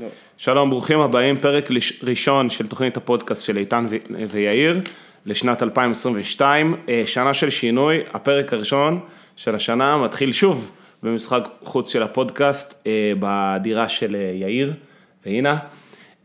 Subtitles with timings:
[0.00, 0.06] לא.
[0.36, 1.68] שלום, ברוכים הבאים, פרק
[2.02, 3.86] ראשון של תוכנית הפודקאסט של איתן
[4.30, 4.80] ויאיר
[5.26, 9.00] לשנת 2022, אה, שנה של שינוי, הפרק הראשון
[9.36, 14.72] של השנה מתחיל שוב במשחק חוץ של הפודקאסט אה, בדירה של אה, יאיר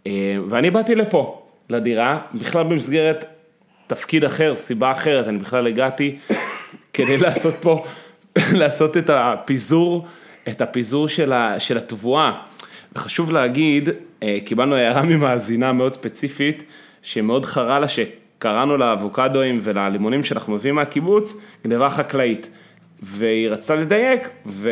[0.07, 3.25] אה, ואני באתי לפה, לדירה, בכלל במסגרת
[3.87, 6.17] תפקיד אחר, סיבה אחרת, אני בכלל הגעתי
[6.93, 7.85] כדי לעשות פה,
[8.59, 10.07] לעשות את הפיזור,
[10.47, 12.41] את הפיזור של, ה, של התבואה.
[12.95, 13.89] וחשוב להגיד,
[14.23, 16.63] אה, קיבלנו הערה ממאזינה מאוד ספציפית,
[17.01, 22.49] שמאוד חרה לה שקראנו לאבוקדואים וללימונים שאנחנו מביאים מהקיבוץ, גניבה חקלאית.
[23.01, 24.69] והיא רצתה לדייק, ו...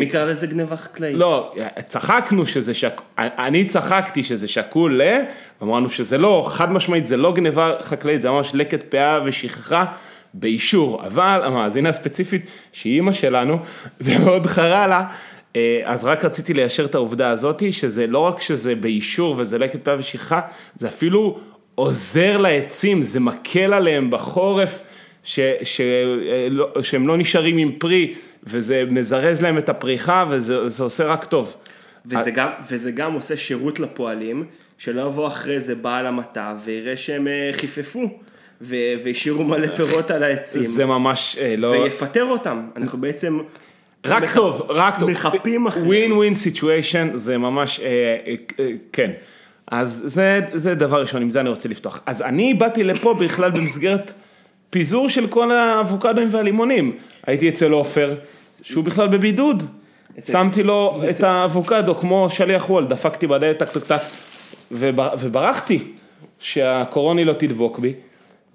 [0.00, 1.16] מי קרא לזה גניבה חקלאית?
[1.16, 1.54] לא,
[1.88, 3.00] צחקנו שזה שק...
[3.18, 5.20] אני צחקתי שזה שקול ל...
[5.62, 9.84] אמרנו שזה לא, חד משמעית זה לא גניבה חקלאית, זה ממש לקט פאה ושכחה
[10.34, 13.58] באישור, אבל המאזינה הספציפית, שהיא אימא שלנו,
[13.98, 15.06] זה מאוד חרה לה, אה,
[15.84, 19.96] אז רק רציתי ליישר את העובדה הזאת, שזה לא רק שזה באישור וזה לקט פאה
[19.98, 20.40] ושכחה,
[20.76, 21.38] זה אפילו
[21.74, 24.82] עוזר לעצים, זה מקל עליהם בחורף.
[25.26, 25.80] ש, ש,
[26.50, 31.24] לא, שהם לא נשארים עם פרי, וזה מזרז להם את הפריחה, וזה זה עושה רק
[31.24, 31.56] טוב.
[32.06, 34.44] וזה גם, וזה גם עושה שירות לפועלים,
[34.78, 38.18] שלא יבוא אחרי זה בעל המטע ויראה שהם אה, חיפפו,
[38.60, 41.66] והשאירו מלא פירות על העצים, זה ממש אה, לא...
[41.66, 42.66] ויפטר אותם.
[42.76, 43.38] אנחנו בעצם...
[44.08, 45.10] רק מח- טוב, רק טוב.
[45.10, 45.86] מחפים אחריהם.
[45.88, 47.86] win win situation, זה ממש, אה,
[48.26, 49.10] אה, אה, כן.
[49.70, 52.00] אז זה, זה דבר ראשון, עם זה אני רוצה לפתוח.
[52.06, 54.14] אז אני באתי לפה בכלל במסגרת
[54.70, 56.92] פיזור של כל האבוקדואים והלימונים.
[57.26, 58.14] הייתי אצל עופר,
[58.62, 59.62] שהוא בכלל בבידוד.
[60.24, 64.00] שמתי לו את האבוקדו כמו שליח וולט, דפקתי בדלת טק טק טק,
[64.72, 65.78] ובר- וברחתי
[66.38, 67.92] שהקורוני לא תדבוק בי.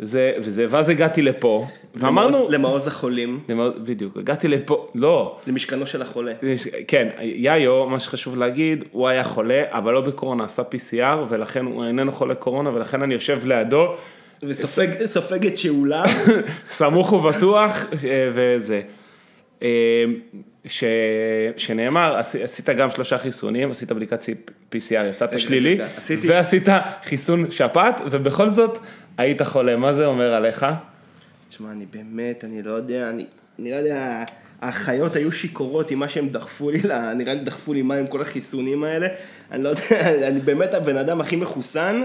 [0.04, 5.86] זה, וזה, ואז הגעתי לפה, ואמרנו, למעוז- החולים, למעוז- בדיוק, הגעתי לפה, לא, זה משכנו
[5.88, 6.32] של החולה.
[6.88, 11.86] כן, יאיו, מה שחשוב להגיד, הוא היה חולה, אבל לא בקורונה, עשה PCR, ולכן הוא
[11.86, 13.94] איננו חולה קורונה, ולכן אני יושב לידו,
[14.44, 16.04] וסופג סופגת שאולה,
[16.72, 18.82] סמוך ובטוח, אה, וזה.
[19.64, 20.04] אה,
[20.66, 20.84] ש...
[21.58, 24.24] שנאמר, עשי- עשית גם שלושה חיסונים, עשית בדיקת
[24.76, 24.80] PCR,
[25.10, 25.78] יצאת שלילי,
[26.28, 26.64] ועשית
[27.04, 28.78] חיסון שפעת, ובכל זאת
[29.22, 30.66] היית חולה, מה זה אומר עליך?
[31.50, 33.26] תשמע, אני באמת, אני לא יודע, אני,
[33.60, 34.24] אני לא יודע,
[34.62, 38.22] האחיות היו שיכורות עם מה שהם דחפו לי, לה- נראה לי דחפו לי מים כל
[38.22, 39.08] החיסונים האלה,
[39.52, 39.82] אני לא יודע,
[40.28, 42.04] אני באמת הבן אדם הכי מחוסן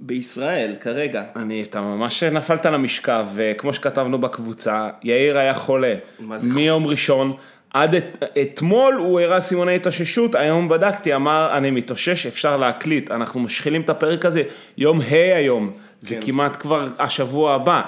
[0.00, 1.22] בישראל, כרגע.
[1.36, 5.94] אני, אתה ממש נפלת למשכב, וכמו שכתבנו בקבוצה, יאיר היה חולה.
[6.20, 7.32] מה זה מיום ראשון,
[7.74, 13.40] עד את, אתמול הוא הראה סימני התאוששות, היום בדקתי, אמר, אני מתאושש, אפשר להקליט, אנחנו
[13.40, 14.42] משחילים את הפרק הזה,
[14.78, 16.20] יום ה' היום, זה כן.
[16.26, 17.82] כמעט כבר השבוע הבא,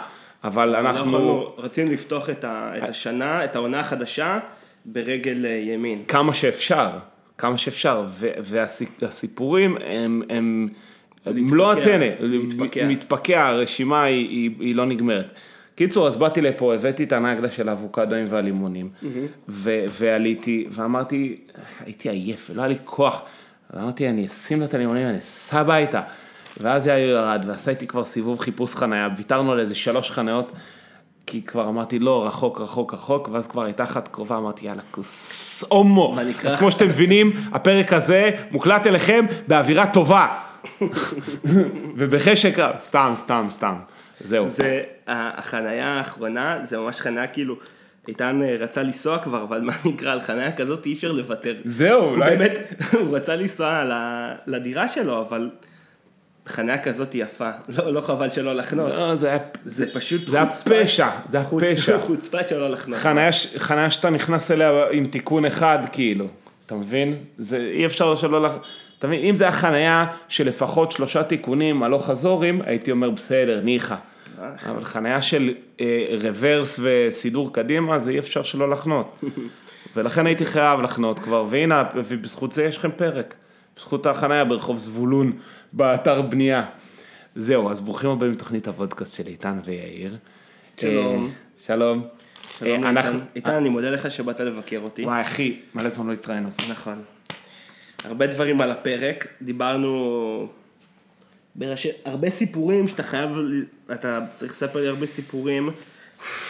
[0.45, 1.05] אבל אנחנו...
[1.05, 4.39] אנחנו רצינו לפתוח את, ה, את השנה, את העונה החדשה,
[4.85, 6.03] ברגל אה, ימין.
[6.09, 6.89] כמה שאפשר,
[7.39, 8.05] כמה שאפשר,
[9.01, 10.69] והסיפורים הם, הם
[11.27, 12.89] מלוא להתפקע, הטנא.
[12.89, 15.27] מתפקע, הרשימה היא, היא, היא לא נגמרת.
[15.75, 18.91] קיצור, אז באתי לפה, הבאתי את הנגלה של האבוקדואים והלימונים,
[19.49, 21.37] ו- ועליתי, ואמרתי,
[21.81, 23.23] הייתי עייף, ולא היה לי כוח,
[23.77, 26.03] אמרתי, אני אשים לה את הלימונים, אני אסע הביתה.
[26.61, 30.53] ואז יאיר ירד, ועשה איתי כבר סיבוב חיפוש חניה, ויתרנו על איזה שלוש חניות,
[31.27, 35.65] כי כבר אמרתי, לא, רחוק, רחוק, רחוק, ואז כבר הייתה אחת קרובה, אמרתי, יאללה, כוס
[35.69, 36.17] הומו.
[36.45, 40.27] אז כמו שאתם מבינים, הפרק הזה מוקלט אליכם באווירה טובה.
[41.97, 43.75] ובחשק רב, סתם, סתם, סתם.
[44.21, 44.47] זהו.
[44.47, 47.57] זה, ה- החנייה האחרונה, זה ממש חנייה כאילו,
[48.09, 51.55] איתן אה, רצה לנסוע כבר, אבל מה נקרא, על חנייה כזאת אי אפשר לוותר.
[51.65, 52.37] זהו, הוא אולי...
[52.37, 52.59] באמת,
[53.01, 53.83] הוא רצה לנסוע
[54.47, 55.51] לדירה שלו, אבל
[56.49, 58.91] חניה כזאת יפה, לא, לא חבל שלא לחנות.
[58.93, 59.39] לא, זה היה...
[59.65, 60.71] זה פשוט זה חוצפה.
[61.29, 61.99] זה היה פשע.
[62.07, 62.99] חוצפה שלא לחנות.
[62.99, 66.27] חניה, ש- חניה שאתה נכנס אליה עם תיקון אחד, כאילו.
[66.67, 67.17] אתה מבין?
[67.39, 68.43] זה אי אפשר שלא...
[68.43, 68.57] לח-
[68.99, 69.21] אתה מבין?
[69.25, 73.95] אם זה היה חניה של לפחות שלושה תיקונים הלוך חזורים, הייתי אומר בסדר, ניחא.
[74.71, 75.87] אבל חניה של אה,
[76.23, 79.21] רוורס וסידור קדימה, זה אי אפשר שלא לחנות.
[79.97, 83.35] ולכן הייתי חייב לחנות כבר, והנה, ובזכות זה יש לכם פרק.
[83.77, 85.33] בזכות החניה ברחוב זבולון,
[85.73, 86.65] באתר בנייה.
[87.37, 90.17] זהו, אז ברוכים הבאים לתוכנית הפודקאסט של איתן ויאיר.
[90.81, 91.25] שלום.
[91.27, 92.07] אה, שלום.
[92.59, 93.55] שלום אה, איתן.
[93.55, 95.05] אני מודה לך שבאת לבקר אותי.
[95.05, 96.49] וואי אחי, מלא זמן לא התראינו.
[96.69, 97.03] נכון.
[98.05, 100.49] הרבה דברים על הפרק, דיברנו
[101.55, 103.31] בראשי, הרבה סיפורים שאתה חייב,
[103.93, 105.71] אתה צריך לספר לי הרבה סיפורים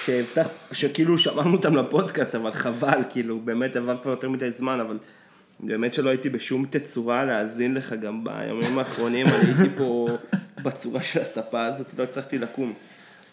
[0.04, 4.98] שהבטח, שכאילו שמענו אותם לפודקאסט, אבל חבל, כאילו, באמת עבר כבר יותר מדי זמן, אבל
[5.62, 10.08] באמת שלא הייתי בשום תצורה להאזין לך גם בימים האחרונים, אני הייתי פה
[10.62, 12.72] בצורה של הספה הזאת, לא הצלחתי לקום.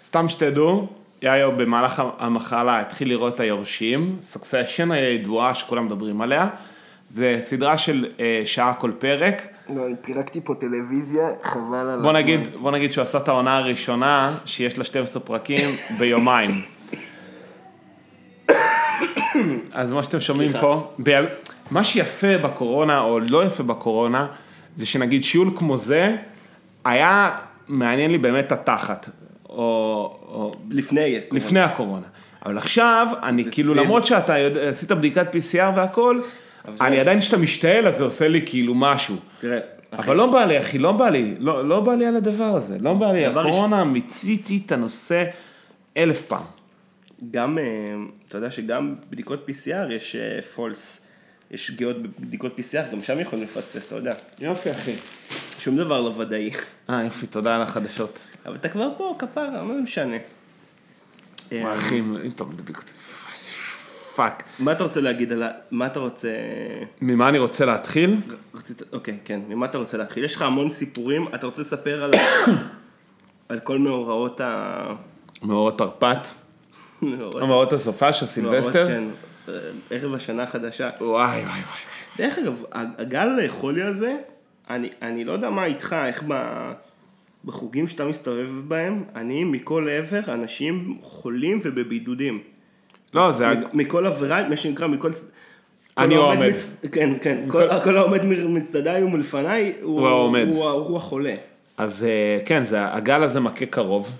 [0.01, 0.87] סתם שתדעו,
[1.21, 6.49] יאיו במהלך המחלה התחיל לראות את היורשים, סוקסשן הידועה שכולם מדברים עליה,
[7.09, 9.41] זה סדרה של אה, שעה כל פרק.
[9.69, 13.57] לא, אני פירקתי פה טלוויזיה, חבל על בוא נגיד, בוא נגיד שהוא עשה את העונה
[13.57, 16.51] הראשונה, שיש לה 12 פרקים ביומיים.
[19.71, 20.51] אז מה שאתם שומעים.
[20.59, 21.25] פה, ב...
[21.71, 24.27] מה שיפה בקורונה, או לא יפה בקורונה,
[24.75, 26.15] זה שנגיד שיעול כמו זה,
[26.85, 27.37] היה
[27.67, 29.09] מעניין לי באמת התחת,
[29.49, 29.55] או,
[30.27, 31.15] או לפני.
[31.31, 32.05] לפני הקורונה.
[32.45, 33.83] אבל עכשיו, אני זה כאילו, אצלי.
[33.83, 36.21] למרות שאתה יודע, עשית בדיקת PCR והכל,
[36.77, 39.15] זה- אני עדיין כשאתה משתעל, אז זה עושה לי כאילו משהו.
[39.41, 39.59] תראה,
[39.93, 42.77] אבל לא בא לי, אחי, לא בא לי, לא, לא בא לי על הדבר הזה,
[42.79, 45.23] לא בא לי, הקורונה, מיציתי את הנושא
[45.97, 46.43] אלף פעם.
[47.31, 47.63] גם, אה,
[48.27, 50.15] אתה יודע שגם בדיקות PCR יש
[50.55, 51.01] פולס,
[51.51, 54.11] יש שגיאות בבדיקות PCR, גם שם יכולים לפספס, אתה יודע.
[54.39, 54.95] יופי, אחי.
[55.59, 56.51] שום דבר לא ודאי.
[56.89, 58.19] אה, יופי, תודה על החדשות.
[58.45, 60.15] אבל אתה כבר פה, כפרה, מה זה משנה?
[61.51, 62.91] אה, וואי, אחי, אם אתה מדביק אותי,
[64.15, 64.43] fuck.
[64.59, 65.49] מה אתה רוצה להגיד על ה...
[65.71, 66.29] מה אתה רוצה...
[67.01, 68.15] ממה אני רוצה להתחיל?
[68.55, 68.81] רצית...
[68.93, 70.23] אוקיי, כן, ממה אתה רוצה להתחיל?
[70.23, 72.11] יש לך המון סיפורים, אתה רוצה לספר על,
[73.49, 74.85] על כל מאורעות ה...
[75.43, 76.27] מאורעות תרפ"ט,
[77.01, 78.87] מאורעות- מאורעות הסופש, הסילבסטר.
[78.87, 79.03] כן,
[79.91, 80.89] ערב השנה החדשה.
[81.01, 81.61] וואי, וואי, וואי.
[82.17, 84.15] דרך אגב, הגל החולי הזה,
[84.69, 86.33] אני, אני לא יודע מה איתך, איך ב,
[87.45, 92.39] בחוגים שאתה מסתובב בהם, אני מכל עבר אנשים חולים ובבידודים.
[93.13, 93.45] לא, זה...
[93.73, 95.09] מכל עבירה, מה שנקרא, מכל...
[95.97, 96.49] אני העומד.
[96.49, 100.37] מצ- כן, כן, כל, כל העומד מצדדיי ומלפניי, הוא, הוא.
[100.37, 101.35] הוא, הוא, הוא החולה.
[101.77, 104.11] אז אה, כן, זה, הגל הזה מכה קרוב,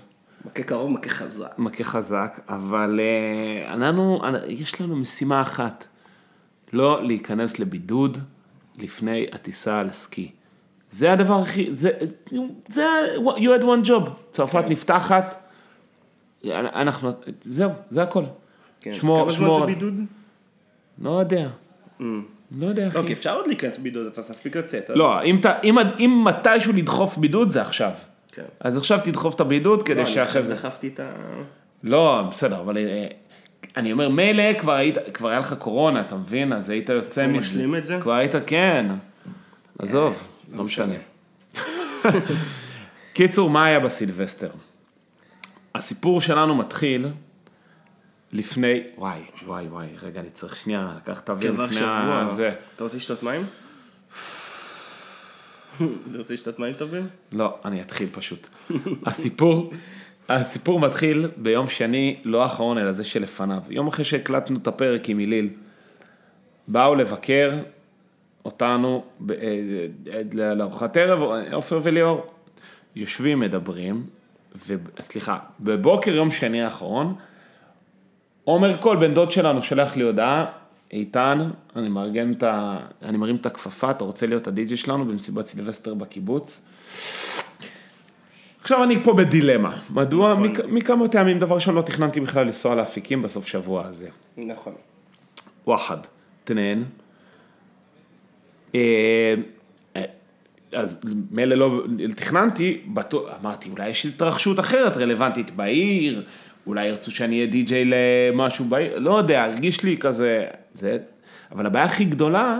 [0.44, 1.54] מכה קרוב, מכה חזק.
[1.58, 5.86] מכה חזק, אבל אה, אנחנו, יש לנו משימה אחת,
[6.72, 8.18] לא להיכנס לבידוד
[8.78, 10.30] לפני הטיסה לסקי.
[10.90, 11.90] זה הדבר הכי, זה,
[12.68, 12.84] זה,
[13.16, 15.36] you had one job, צרפת נפתחת,
[16.44, 17.10] אנחנו,
[17.42, 18.24] זהו, זה הכל.
[18.80, 18.94] כן.
[18.94, 19.94] שמור, כמה שמור, זמן זה בידוד?
[20.98, 21.48] לא יודע,
[22.00, 22.02] Mm.
[22.58, 22.98] לא יודע, אחי.
[22.98, 24.90] אוקיי, אפשר עוד להיכנס לבידוד, אתה תספיק לצאת.
[24.90, 27.90] לא, אם, אתה- אם, אם מתישהו לדחוף בידוד זה עכשיו.
[28.32, 28.42] כן.
[28.60, 30.54] אז עכשיו תדחוף את הבידוד כדי לא, אני שאחרי זה...
[30.54, 31.12] דחפתי את ה...
[31.82, 33.06] לא, בסדר, אבל אה,
[33.76, 36.52] אני אומר, מילא כבר היית, כבר היה לך קורונה, אתה מבין?
[36.52, 37.46] אז היית יוצא מזה.
[37.46, 37.98] משלים את זה?
[38.00, 38.86] כבר היית, כן.
[39.78, 40.94] עזוב, לא משנה.
[43.12, 44.50] קיצור, מה היה בסילבסטר?
[45.74, 47.08] הסיפור שלנו מתחיל
[48.32, 52.20] לפני, וואי, וואי, וואי, רגע, אני צריך שנייה לקחת כבר לפני שבוע.
[52.20, 52.52] הזה.
[52.76, 53.42] אתה רוצה לשתות מים?
[56.18, 57.06] רוצה לשתות מים טובים?
[57.32, 58.46] לא, אני אתחיל פשוט.
[59.06, 59.72] הסיפור,
[60.28, 63.62] הסיפור מתחיל ביום שני, לא האחרון, אלא זה שלפניו.
[63.68, 65.48] יום אחרי שהקלטנו את הפרק עם הליל,
[66.68, 67.52] באו לבקר
[68.44, 69.36] אותנו ב- אה,
[70.12, 71.22] אה, לארוחת ערב,
[71.52, 72.26] עופר וליאור.
[72.96, 74.06] יושבים, מדברים,
[74.98, 77.14] וסליחה, בבוקר יום שני האחרון,
[78.44, 80.46] עומר קול, בן דוד שלנו, שולח לי הודעה,
[80.92, 82.78] איתן, אני מארגן את ה...
[83.02, 86.66] אני מרים את הכפפה, אתה רוצה להיות הדי-ג'י שלנו במסיבת סילבסטר בקיבוץ?
[88.60, 90.32] עכשיו אני פה בדילמה, מדוע?
[90.32, 90.46] נכון.
[90.46, 94.08] מכ- מכמה טעמים, דבר ראשון לא תכננתי בכלל לנסוע לאפיקים בסוף שבוע הזה.
[94.36, 94.72] נכון.
[95.66, 95.96] וואחד,
[96.44, 96.84] תנהן.
[98.74, 99.34] אה,
[100.72, 101.00] אז
[101.30, 101.82] מילא לא
[102.16, 106.24] תכננתי, בטוח- אמרתי אולי יש התרחשות אחרת רלוונטית בעיר,
[106.66, 110.98] אולי ירצו שאני אהיה די-ג'יי למשהו בעיר, לא יודע, הרגיש לי כזה, זה,
[111.52, 112.58] אבל הבעיה הכי גדולה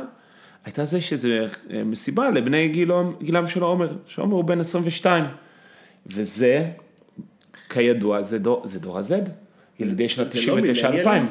[0.65, 5.25] הייתה זה שזה אה, מסיבה לבני גילו, גילם של עומר, שעומר הוא בן 22,
[6.07, 6.71] וזה,
[7.69, 9.13] כידוע, זה דור, זה דור ה-Z,
[9.79, 10.61] ילדי שנת זה לא 99-2000.
[10.61, 11.27] מילניאלים?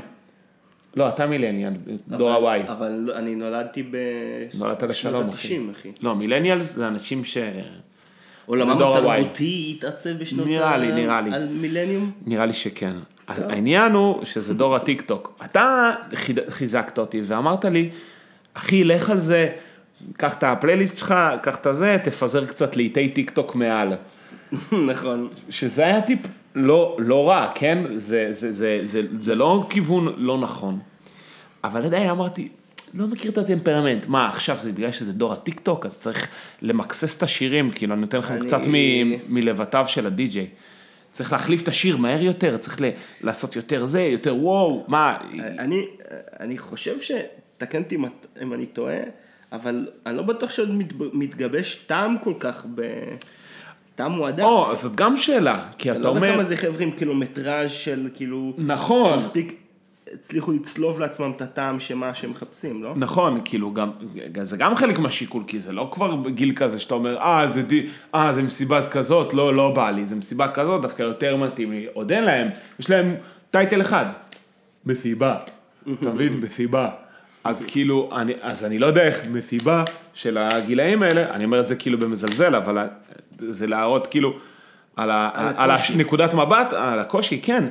[0.95, 1.74] לא, אתה מילניאל,
[2.07, 2.71] דור ה-Y.
[2.71, 3.98] אבל לא- אני נולדתי ב...
[4.53, 5.57] נולדת לשלום, אחי.
[5.57, 5.91] ה-90, אחי.
[6.01, 7.38] לא, מילניאלס זה אנשים ש...
[8.45, 8.81] עולמם.
[8.81, 10.77] התרבותי התעצב בשנות נראה ה...
[10.77, 11.33] לי, נראה לי.
[11.33, 12.12] על מילניום?
[12.25, 12.93] נראה לי שכן.
[13.29, 15.39] העניין הוא שזה דור הטיק טוק.
[15.45, 15.91] אתה
[16.50, 17.89] חיזקת אותי ואמרת לי,
[18.53, 19.50] אחי, לך על זה,
[20.17, 23.93] קח את הפלייליסט שלך, קח את הזה, תפזר קצת להיטי טיק טוק מעל.
[24.91, 25.27] נכון.
[25.50, 26.19] שזה היה טיפ
[26.55, 27.83] לא, לא רע, כן?
[27.95, 30.79] זה, זה, זה, זה, זה לא כיוון לא נכון.
[31.63, 32.48] אבל עדיין אמרתי,
[32.93, 34.07] לא מכיר את הטמפרמנט.
[34.07, 36.27] מה, עכשיו זה בגלל שזה דור הטיק טוק, אז צריך
[36.62, 40.48] למקסס את השירים, כאילו, אני נותן לכם אני- קצת מ- מלבטיו של הדי-ג'יי.
[41.19, 42.89] צריך להחליף את השיר מהר יותר, צריך ל-
[43.21, 45.17] לעשות יותר זה, יותר וואו, מה,
[45.59, 45.85] אני,
[46.39, 47.11] אני חושב ש...
[47.57, 47.97] תקן אותי
[48.41, 48.97] אם אני טועה,
[49.51, 52.81] אבל אני לא בטוח שעוד מת, מתגבש טעם כל כך ב...
[53.95, 54.43] טעם מועדף.
[54.43, 57.71] או, זאת גם שאלה, כי אני אתה לא יודע אומר, כמה זה חבר'ה עם קילומטראז'
[57.71, 58.53] של כאילו...
[58.57, 59.13] נכון.
[59.21, 59.68] שמספיק
[60.13, 62.93] הצליחו לצלוב לעצמם את הטעם שמה שהם מחפשים, לא?
[62.95, 63.89] נכון, כאילו גם,
[64.43, 67.87] זה גם חלק מהשיקול, כי זה לא כבר בגיל כזה שאתה אומר, אה, זה, די,
[68.15, 71.87] אה, זה מסיבת כזאת, לא, לא בא לי, זה מסיבה כזאת, דווקא יותר מתאים לי,
[71.93, 72.47] עוד אין להם,
[72.79, 73.15] יש להם
[73.51, 74.05] טייטל אחד,
[74.85, 75.37] מסיבה,
[75.93, 76.89] אתה מבין, מסיבה,
[77.43, 81.67] אז כאילו, אני, אז אני לא יודע איך מסיבה של הגילאים האלה, אני אומר את
[81.67, 82.87] זה כאילו במזלזל, אבל
[83.39, 84.33] זה להראות כאילו
[84.95, 87.63] על, ה, על הנקודת מבט, על הקושי, כן.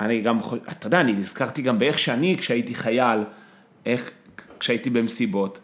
[0.00, 0.38] אני גם,
[0.70, 3.18] אתה יודע, אני נזכרתי גם באיך שאני, כשהייתי חייל,
[3.86, 4.10] איך,
[4.60, 5.60] כשהייתי במסיבות,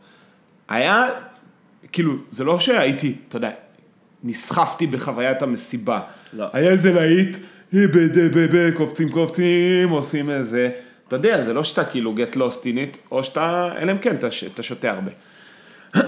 [0.68, 1.06] היה,
[1.92, 3.50] כאילו, זה לא שהייתי, אתה יודע,
[4.24, 6.00] נסחפתי בחוויית המסיבה.
[6.32, 6.46] לא.
[6.52, 7.36] היה איזה להיט,
[7.74, 10.70] "אה, ב- ב- ב- ב- קופצים קופצים, עושים איזה,
[11.08, 14.14] אתה יודע, זה לא שאתה כאילו get lost in it, או שאתה, אלא אם כן,
[14.14, 15.10] אתה, אתה שותה הרבה.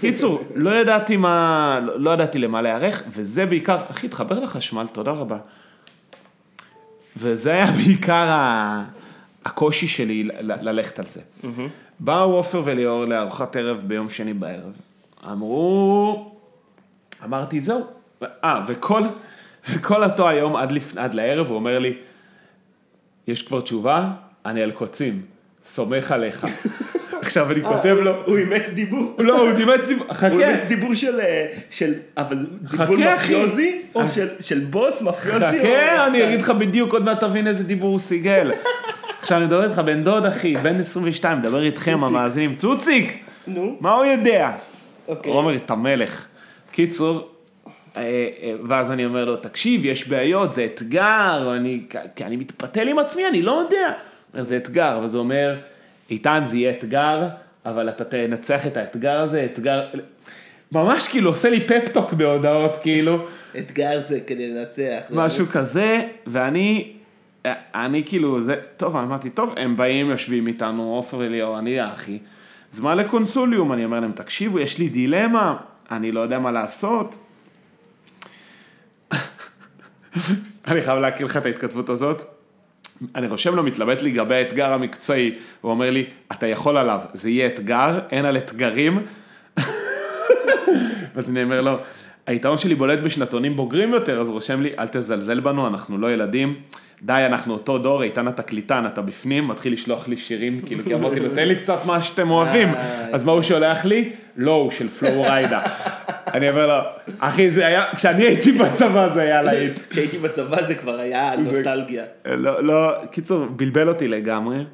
[0.00, 5.10] קיצור, לא ידעתי מה, לא, לא ידעתי למה להיערך, וזה בעיקר, אחי, תחבר לחשמל, תודה
[5.10, 5.38] רבה.
[7.16, 8.84] וזה היה בעיקר ה...
[9.44, 11.20] הקושי שלי ל- ל- ללכת על זה.
[12.00, 14.72] באו עופר וליאור לארוחת ערב ביום שני בערב.
[15.32, 16.32] אמרו,
[17.24, 17.86] אמרתי זהו.
[18.22, 19.02] אה, וכל,
[19.70, 20.96] וכל אותו היום עד, לפ...
[20.96, 21.96] עד לערב הוא אומר לי,
[23.28, 24.10] יש כבר תשובה?
[24.46, 25.22] אני על קוצים,
[25.66, 26.46] סומך עליך.
[27.24, 29.14] עכשיו אני כותב לו, הוא אימץ דיבור.
[29.18, 29.50] לא, הוא
[29.86, 30.26] ציבור, הוא חכה.
[30.26, 32.36] אימץ דיבור של, אה, של, אבל
[32.70, 32.96] דיבור.
[32.96, 35.50] מאפיוזי, או של- של בוס מאפיוזי, או...
[35.58, 38.50] חכה, אני אגיד לך בדיוק, עוד מעט תבין איזה דיבור הוא סיגל.
[39.22, 43.92] עכשיו אני מדבר איתך, בן דוד אחי, בן 22, מדבר איתכם המאזינים, צוציק, נו, מה
[43.94, 44.50] הוא יודע?
[45.08, 45.32] אוקיי.
[45.32, 46.26] הוא אומר, אתה מלך.
[46.72, 47.28] קיצור,
[47.96, 51.80] אה, אה, ואז אני אומר לו, תקשיב, יש בעיות, זה אתגר, אני,
[52.16, 53.92] כי אני מתפתל עם עצמי, אני לא יודע.
[54.34, 55.56] הוא זה אתגר, וזה אומר,
[56.10, 57.28] איתן, זה יהיה אתגר,
[57.66, 59.86] אבל אתה תנצח את האתגר הזה, אתגר...
[60.72, 63.26] ממש כאילו עושה לי פפטוק בהודעות, כאילו.
[63.58, 65.06] אתגר זה כדי לנצח.
[65.10, 66.92] משהו כזה, ואני,
[67.74, 72.18] אני כאילו, זה, טוב, אמרתי, טוב, הם באים, יושבים איתנו, עופר וליאור, אני האחי,
[72.70, 75.56] זמן לקונסוליום, אני אומר להם, תקשיבו, יש לי דילמה,
[75.90, 77.16] אני לא יודע מה לעשות.
[80.66, 82.22] אני חייב להקריא לך את ההתכתבות הזאת.
[83.14, 87.46] אני רושם לו, מתלבט לגבי האתגר המקצועי, הוא אומר לי, אתה יכול עליו, זה יהיה
[87.46, 88.98] אתגר, אין על אתגרים.
[91.16, 91.78] אז אני אומר לו,
[92.26, 96.12] היתרון שלי בולט בשנתונים בוגרים יותר, אז הוא רושם לי, אל תזלזל בנו, אנחנו לא
[96.12, 96.54] ילדים.
[97.02, 101.20] די, אנחנו אותו דור, איתן התקליטן, אתה בפנים, מתחיל לשלוח לי שירים, כאילו, כי אמרתי
[101.20, 102.68] לו, תן לי קצת מה שאתם אוהבים.
[103.12, 104.12] אז מה הוא שולח לי?
[104.36, 105.60] לואו של פלואו ריידה.
[106.34, 106.74] אני אומר לו,
[107.18, 109.80] אחי, זה היה, כשאני הייתי בצבא זה היה להיט.
[109.90, 112.04] כשהייתי בצבא זה כבר היה נוסטלגיה.
[112.24, 114.64] לא, לא, קיצור, בלבל אותי לגמרי.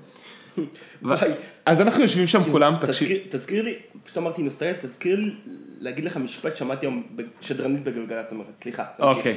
[1.03, 1.31] וואי.
[1.67, 3.09] אז אנחנו יושבים שם כולם, תקשיב.
[3.29, 3.75] תזכיר- לי,
[4.05, 5.31] פשוט אמרתי נוסטלגיה, תזכיר לי
[5.81, 7.03] להגיד לך משפט שמעתי היום
[7.41, 8.85] שדרנית בגלגלצ סליחה.
[8.99, 9.35] אוקיי.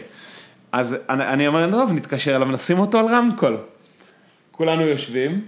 [0.71, 3.57] אז אני, אומר, טוב, נתקשר אליו, נשים אותו על רמקול.
[4.51, 5.41] כולנו יושבים,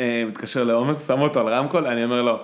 [0.00, 2.38] אה, מתקשר לעומר, שם אותו על רמקול, אני אומר לו,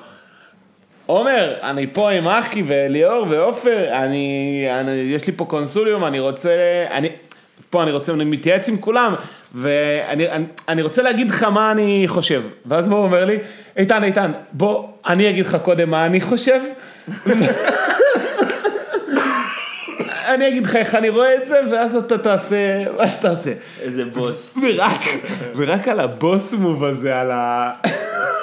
[1.11, 6.51] עומר, אני פה עם אחי וליאור ועופר, אני, אני, יש לי פה קונסוליום, אני רוצה,
[6.91, 7.09] אני,
[7.71, 9.15] פה אני רוצה, אני מתייעץ עם כולם,
[9.55, 12.43] ואני אני, אני רוצה להגיד לך מה אני חושב.
[12.67, 13.39] ואז הוא אומר לי,
[13.77, 16.61] איתן, איתן, בוא, אני אגיד לך קודם מה אני חושב.
[20.35, 23.53] אני אגיד לך איך אני רואה את זה, ואז אתה תעשה מה שאתה רוצה.
[23.81, 24.59] איזה בוס.
[24.63, 25.01] ורק,
[25.57, 27.71] ורק על הבוס מוב הזה, על ה...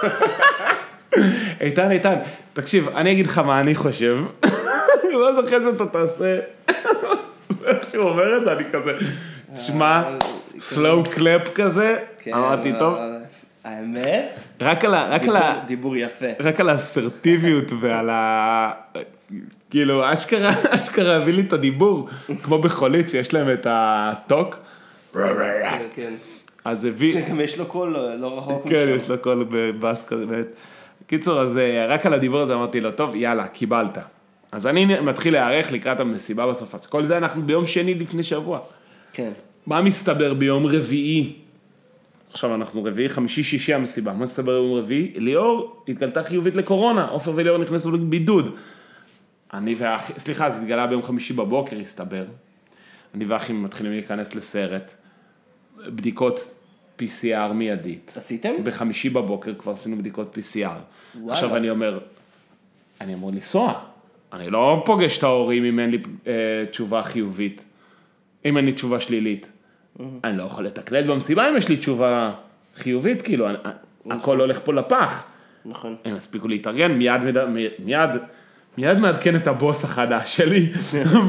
[1.61, 2.15] איתן, איתן,
[2.53, 4.19] תקשיב, אני אגיד לך מה אני חושב,
[5.03, 6.39] ואז אחרי זה אתה תעשה...
[7.65, 8.91] איך שהוא אומר את זה, אני כזה,
[9.55, 10.03] תשמע,
[10.57, 12.97] slow clap כזה, כן, אמרתי, טוב,
[13.63, 14.39] האמת?
[14.61, 15.07] רק על ה...
[15.09, 15.61] רק על ה...
[15.67, 16.25] דיבור- יפה.
[16.39, 18.71] רק על האסרטיביות ועל ה...
[19.69, 22.09] כאילו, אשכרה, אשכרה הביא לי את הדיבור,
[22.43, 24.55] כמו בחולית שיש להם את ה talk,
[25.13, 25.19] כן,
[25.95, 26.13] כן.
[26.65, 28.95] אז הביא, גם יש לו קול לא- לא רחוק כן, משם.
[28.95, 30.45] יש לו קול בבאס כזה, באמת.
[31.07, 33.97] קיצור, אז אה, רק על הדיבור הזה אמרתי לו, טוב, יאללה, קיבלת.
[34.51, 36.75] אז אני מתחיל להיערך לקראת המסיבה בסוף.
[36.85, 38.59] כל זה אנחנו ביום שני לפני שבוע.
[39.13, 39.31] כן.
[39.65, 41.33] מה מסתבר ביום רביעי?
[42.31, 45.13] עכשיו אנחנו רביעי, חמישי, שישי המסיבה, מה מסתבר ביום רביעי?
[45.15, 48.55] ליאור התגלתה חיובית לקורונה, עופר וליאור נכנסו לבידוד.
[49.53, 52.25] אני ואחי, סליחה, זה התגלה ביום חמישי בבוקר, הסתבר.
[53.15, 54.93] אני ואחי מתחילים להיכנס לסרט.
[55.87, 56.55] בדיקות
[56.99, 58.13] PCR מיידית.
[58.17, 58.53] עשיתם?
[58.63, 60.67] בחמישי בבוקר כבר עשינו בדיקות PCR.
[61.15, 61.33] וואלה.
[61.33, 61.99] עכשיו אני אומר,
[63.01, 63.73] אני אמור לנסוע.
[64.33, 65.97] אני לא פוגש את ההורים אם אין לי
[66.27, 66.33] אה,
[66.71, 67.65] תשובה חיובית.
[68.45, 69.47] אם אין לי תשובה שלילית.
[70.23, 72.33] אני לא יכול לתקלט במסיבה אם יש לי תשובה
[72.75, 73.57] חיובית, כאילו, אני,
[74.09, 75.23] הכל הולך פה לפח.
[75.65, 75.95] נכון.
[76.05, 77.37] הם הספיקו להתארגן, מיד, מיד,
[77.79, 78.09] מיד,
[78.77, 80.71] מיד מעדכן את הבוס החדש שלי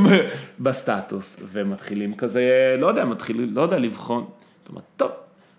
[0.61, 4.27] בסטטוס, ומתחילים כזה, לא יודע, מתחילים, לא יודע, לבחון.
[4.63, 5.11] זאת אומרת, טוב,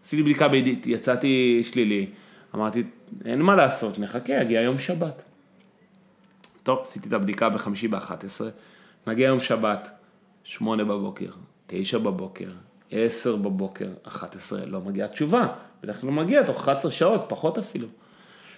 [0.08, 2.08] עשיתי בדיקה בידית, יצאתי שלילי,
[2.56, 2.84] אמרתי,
[3.26, 5.24] אין מה לעשות, נחכה, יגיע יום שבת.
[6.64, 8.42] טוב, עשיתי את הבדיקה בחמישי ב-11,
[9.08, 9.90] מגיע יום שבת,
[10.44, 11.30] שמונה בבוקר,
[11.68, 12.50] תשע בבוקר,
[12.92, 15.48] 10 בבוקר, 11, לא מגיעה תשובה.
[15.84, 17.88] בדרך כלל לא מגיע תוך 11 שעות, פחות אפילו.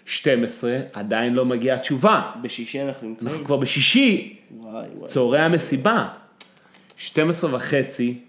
[0.05, 2.31] 12, עדיין לא מגיעה תשובה.
[2.41, 3.31] בשישי אנחנו נמצאים.
[3.31, 5.07] אנחנו כבר בשישי, וואי וואי.
[5.07, 6.09] צהרי המסיבה.
[6.97, 8.19] 12 וחצי,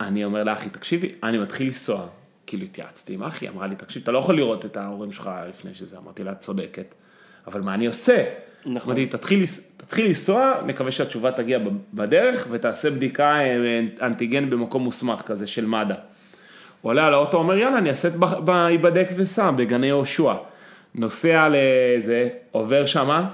[0.00, 2.06] אני אומר לאחי, תקשיבי, אני מתחיל לנסוע.
[2.46, 5.74] כאילו התייעצתי עם אחי, אמרה לי, תקשיב, אתה לא יכול לראות את ההורים שלך לפני
[5.74, 5.98] שזה.
[5.98, 6.94] אמרתי לה, את צודקת.
[7.46, 8.24] אבל מה אני עושה?
[8.66, 8.92] נכון.
[8.92, 9.44] אמרתי, תתחיל,
[9.76, 11.58] תתחיל לנסוע, נקווה שהתשובה תגיע
[11.94, 15.94] בדרך, ותעשה בדיקה אה, אנטיגן במקום מוסמך כזה של מד"א.
[16.82, 20.34] עולה על האוטו, אומר יאללה, אני אעשה את בהיבדק וסע, בגני יהושע.
[20.94, 23.30] נוסע לזה, עובר שמה,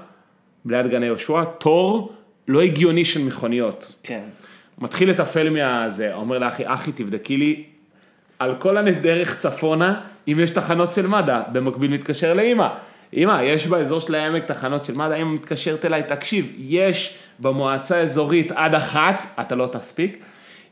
[0.65, 2.13] ליד גני יהושע, תור
[2.47, 3.95] לא הגיוני של מכוניות.
[4.03, 4.23] כן.
[4.77, 7.63] מתחיל לתפעל מהזה, אומר לאחי, אחי תבדקי לי
[8.39, 12.67] על כל הדרך צפונה, אם יש תחנות של מד"א, במקביל מתקשר לאמא.
[13.13, 18.51] אמא, יש באזור של העמק תחנות של מד"א, אמא מתקשרת אליי, תקשיב, יש במועצה האזורית
[18.51, 20.23] עד אחת, אתה לא תספיק,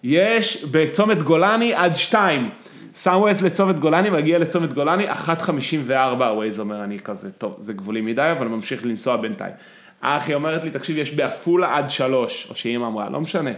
[0.04, 2.50] יש בצומת גולני עד שתיים.
[2.96, 8.32] שם לצומת גולני, מגיע לצומת גולני, 1.54 ווייז אומר אני כזה, טוב, זה גבולי מדי,
[8.38, 9.54] אבל ממשיך לנסוע בינתיים.
[10.02, 13.52] אחי אומרת לי, תקשיב, יש בעפולה עד שלוש, או שאמא אמרה, לא משנה,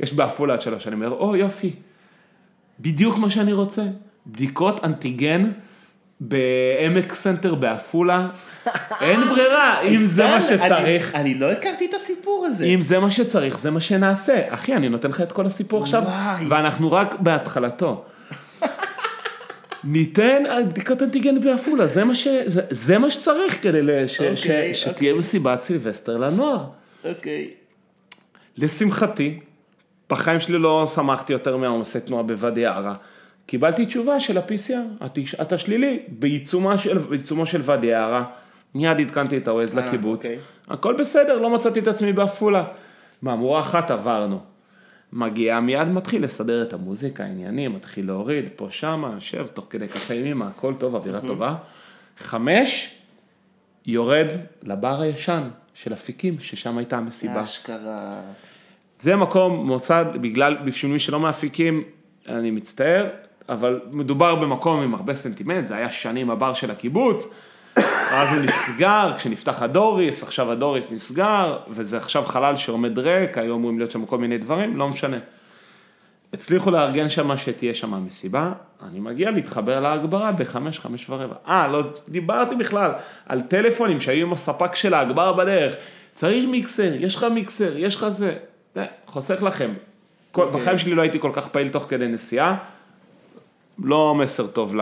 [0.00, 1.72] יש בעפולה עד שלוש, אני אומר, או יופי,
[2.80, 3.82] בדיוק מה שאני רוצה,
[4.26, 5.50] בדיקות אנטיגן
[6.20, 8.28] בעמק סנטר בעפולה,
[9.00, 12.64] אין ברירה, אם זה מה שצריך, אני לא הכרתי את הסיפור הזה.
[12.64, 14.40] אם זה מה שצריך, זה מה שנעשה.
[14.48, 16.02] אחי, אני נותן לך את כל הסיפור עכשיו.
[16.48, 18.04] ואנחנו רק בהתחלתו.
[19.84, 22.28] ניתן בדיקות אנטיגן בעפולה, זה מה, ש...
[22.46, 24.20] זה, זה מה שצריך כדי לש...
[24.20, 24.42] אוקיי, ש...
[24.42, 24.74] אוקיי.
[24.74, 26.64] שתהיה מסיבת סילבסטר לנוער.
[27.04, 27.50] אוקיי.
[28.58, 29.38] לשמחתי,
[30.10, 32.94] בחיים שלי לא שמחתי יותר מהעומסי תנועה בוואדי ערה.
[33.46, 35.06] קיבלתי תשובה של ה-PCR,
[35.42, 38.24] אתה שלילי, בעיצומה של, בעיצומו של ואדי ערה.
[38.74, 40.24] מיד עדכנתי את הווייז אה, לקיבוץ.
[40.24, 40.38] אוקיי.
[40.68, 42.64] הכל בסדר, לא מצאתי את עצמי בעפולה.
[43.22, 44.40] מהמורה אחת עברנו.
[45.12, 50.14] מגיע, מיד מתחיל לסדר את המוזיקה, העניינים, מתחיל להוריד, פה שמה, יושב, תוך כדי קפה
[50.14, 51.54] עם אמא, הכל טוב, אווירה טובה.
[52.18, 52.94] חמש,
[53.86, 54.26] יורד
[54.62, 57.42] לבר הישן של אפיקים, ששם הייתה המסיבה.
[57.42, 58.20] אשכרה.
[59.00, 61.82] זה מקום, מוסד, בגלל, בשביל מי שלא מאפיקים,
[62.28, 63.06] אני מצטער,
[63.48, 67.26] אבל מדובר במקום עם הרבה סנטימנט, זה היה שנים הבר של הקיבוץ,
[68.10, 73.78] אז הוא נסגר, כשנפתח הדוריס, עכשיו הדוריס נסגר, וזה עכשיו חלל שעומד ריק, היו אמורים
[73.78, 75.18] להיות שם כל מיני דברים, לא משנה.
[76.32, 78.52] הצליחו לארגן שם שתהיה שם מסיבה,
[78.88, 81.34] אני מגיע להתחבר להגברה בחמש, חמש ורבע.
[81.48, 82.90] אה, לא דיברתי בכלל
[83.26, 85.74] על טלפונים שהיו עם הספק של ההגברה בדרך.
[86.14, 88.36] צריך מיקסר, יש לך מיקסר, יש לך זה.
[88.74, 89.74] זה, חוסך לכם.
[90.32, 90.60] כל, אוקיי.
[90.60, 92.56] בחיים שלי לא הייתי כל כך פעיל תוך כדי נסיעה,
[93.84, 94.74] לא מסר טוב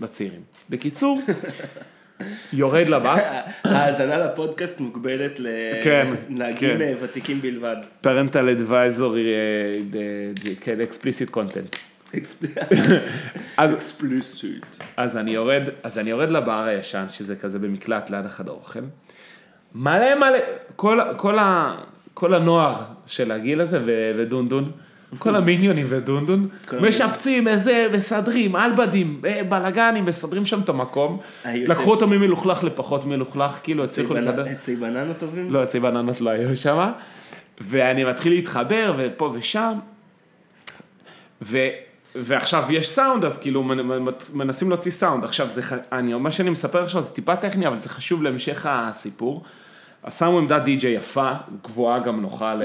[0.00, 0.40] לצעירים.
[0.70, 1.20] בקיצור,
[2.52, 5.40] יורד לבא, ההאזנה לפודקאסט מוגבלת
[5.84, 6.80] כן, לנהגים כן.
[6.80, 7.76] אה, ותיקים בלבד.
[8.04, 9.26] parental advisory,
[9.94, 11.76] אה, כן, explicit content.
[13.56, 14.64] אז אקספליסיט.
[14.96, 18.80] אז אני יורד, אז אני יורד לבר הישן, שזה כזה במקלט ליד החדר אוכל.
[19.74, 20.38] מלא מלא,
[20.76, 21.74] כל, כל, ה,
[22.14, 22.74] כל הנוער
[23.06, 24.70] של הגיל הזה ו- ודונדון,
[25.18, 26.48] כל המיניונים ודונדון,
[26.80, 31.18] משפצים, איזה, מסדרים, אלבדים, אה, בלאגנים, מסדרים שם את המקום.
[31.68, 34.44] לקחו אותו ממלוכלך לפחות מלוכלך, כאילו הצליחו לסדר.
[34.48, 35.50] עצי בננות טובים?
[35.50, 36.90] לא, עצי בננות לא היו שם.
[37.60, 39.72] ואני מתחיל להתחבר, ופה ושם.
[41.42, 41.58] ו,
[42.14, 45.24] ועכשיו יש סאונד, אז כאילו מנ- מנ- מנסים להוציא סאונד.
[45.24, 45.60] עכשיו, זה,
[45.92, 49.42] אני, מה שאני מספר עכשיו זה טיפה טכני, אבל זה חשוב להמשך הסיפור.
[50.04, 51.30] אז שמו עמדת די-ג'יי יפה,
[51.64, 52.62] גבוהה גם נוחה ל...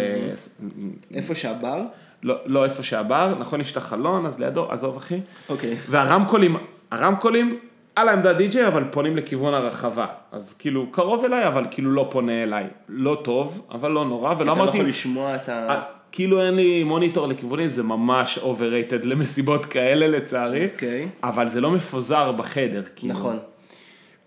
[1.14, 1.82] איפה שהבר?
[2.24, 5.20] לא, לא איפה שהבר, נכון, יש את החלון, אז לידו, עזוב אחי.
[5.50, 5.78] אוקיי.
[5.90, 6.58] והרמקולים,
[6.92, 7.60] הרמקולים
[7.96, 10.06] על העמדה די-ג'יי, אבל פונים לכיוון הרחבה.
[10.32, 12.68] אז כאילו, קרוב אליי, אבל כאילו לא פונה אליי.
[12.90, 14.78] לא טוב, אבל לא נורא, ולא אתה לא אמרתי...
[14.78, 15.70] יכול לשמוע את ה...
[15.70, 20.68] אה, כאילו אין לי מוניטור לכיווני, זה ממש overrated למסיבות כאלה לצערי.
[20.74, 21.10] אוקיי.
[21.24, 22.84] אבל זה לא מפוזר בחדר.
[22.96, 23.14] כאילו.
[23.14, 23.38] נכון.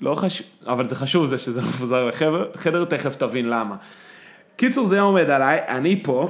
[0.02, 3.76] לא חשוב, אבל זה חשוב זה שזה מפוזר בחדר, חדר תכף תבין למה.
[4.56, 6.28] קיצור זה עומד עליי, אני פה,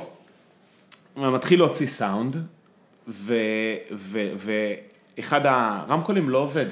[1.16, 2.36] מתחיל להוציא סאונד,
[5.18, 6.66] ואחד הרמקולים לא עובד,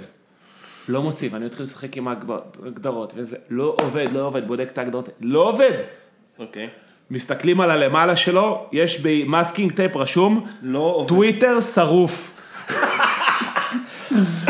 [0.89, 5.09] לא מוציא, ואני מתחיל לשחק עם ההגדרות, וזה לא עובד, לא עובד, בודק את ההגדרות,
[5.21, 5.79] לא עובד.
[6.39, 6.69] אוקיי.
[7.11, 11.09] מסתכלים על הלמעלה שלו, יש ב masking tape רשום, לא עובד.
[11.09, 12.41] טוויטר שרוף.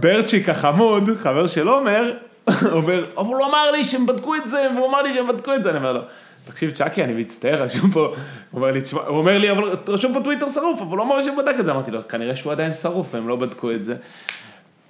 [0.00, 2.12] ברצ'יק החמוד, חבר של עומר,
[2.72, 5.62] אומר, אבל הוא אמר לי שהם בדקו את זה, והוא אמר לי שהם בדקו את
[5.62, 6.00] זה, אני אומר לו,
[6.44, 8.14] תקשיב צ'אקי, אני מצטער, רשום פה, הוא
[8.52, 11.36] אומר לי, "תשמע," הוא אומר לי, אבל רשום פה טוויטר שרוף, אבל הוא אמר שהם
[11.36, 13.96] בדק את זה, אמרתי לו, כנראה שהוא עדיין שרוף, והם לא בדקו את זה.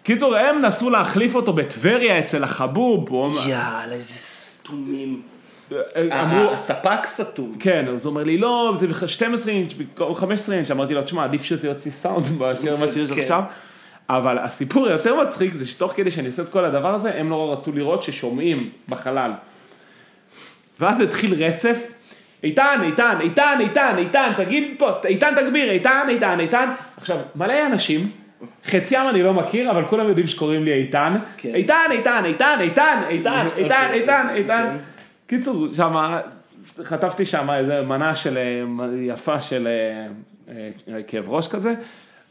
[0.03, 5.23] קיצור, הם נסו להחליף אותו בטבריה אצל החבוב, הוא אומר, יאללה, איזה סתומים.
[5.97, 7.55] אמרו, הספק סתום.
[7.61, 11.03] כן, אז הוא אומר לי, לא, זה בכלל 12 אינץ', במקום 15 אינץ', אמרתי לו,
[11.03, 13.21] תשמע, עדיף שזה יוציא סאונד מאשר מה שיש כן.
[13.21, 13.43] עכשיו.
[14.17, 17.53] אבל הסיפור היותר מצחיק זה שתוך כדי שאני עושה את כל הדבר הזה, הם לא
[17.53, 19.33] רצו לראות ששומעים בחלל.
[20.81, 21.77] ואז התחיל רצף,
[22.43, 26.73] איתן, איתן, איתן, איתן, איתן, תגיד פה, איתן תגביר, איתן, איתן, איתן.
[26.97, 28.11] עכשיו, מלא אנשים,
[28.65, 31.17] חציים אני לא מכיר, אבל כולם יודעים שקוראים לי איתן.
[31.37, 31.55] כן.
[31.55, 34.43] איתן, איתן, איתן, איתן, איתן, אוקיי, איתן, איתן, אוקיי.
[34.43, 34.77] איתן.
[35.27, 36.21] קיצור, שמה,
[36.83, 40.07] חטפתי שם איזה מנה של, אה, יפה של אה,
[40.95, 41.75] אה, כאב ראש כזה,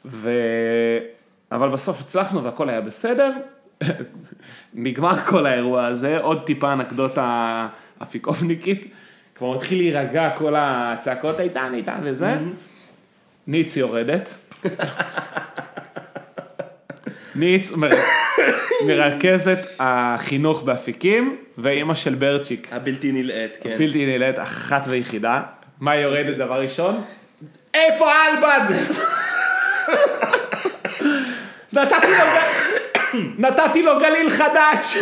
[0.06, 0.30] ו...
[1.52, 3.32] אבל בסוף הצלחנו והכל היה בסדר.
[4.74, 7.68] נגמר כל האירוע הזה, עוד טיפה אנקדוטה
[8.04, 8.94] אפיקופניקית,
[9.36, 12.34] כבר מתחיל להירגע כל הצעקות איתן, איתן וזה.
[13.48, 14.34] ניץ יורדת.
[17.36, 17.90] ניץ מר...
[18.88, 22.68] מרכזת החינוך באפיקים, ואימא של ברצ'יק.
[22.72, 23.78] הבלתי נלאית, כן.
[23.78, 25.42] בלתי נעלית, אחת ויחידה.
[25.80, 27.04] מה יורדת דבר ראשון?
[27.74, 28.76] איפה אלבד?
[31.74, 32.26] נתתי לו
[33.38, 34.98] נתתי לו גליל חדש.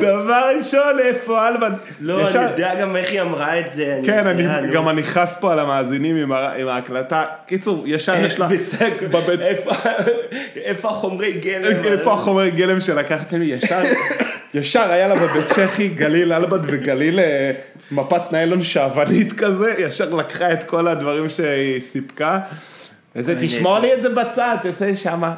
[0.00, 1.70] דבר ראשון, איפה אלבד?
[2.00, 4.00] לא, ישר- אני יודע גם איך היא אמרה את זה.
[4.06, 4.72] כן, אני נו.
[4.72, 7.24] גם אני חס פה על המאזינים עם ה- עם ההקלטה.
[7.46, 8.46] קיצור, ישר יש לה...
[8.46, 9.70] בצעק, בבית- איפה-
[10.56, 11.84] איפה החומרי גלם?
[11.84, 13.44] איפה החומר גלם שלקחתם לי?
[13.46, 13.82] ישר,
[14.54, 17.52] ישר היה לה בבית צ'כי גליל אלבד וגליל אה,
[17.92, 22.40] מפת ניילון שעוונית כזה, ישר לקחה את כל הדברים שהיא סיפקה.
[23.16, 23.78] וזה, תשמור.
[23.78, 25.34] לי את זה בצד, תעשה שמה.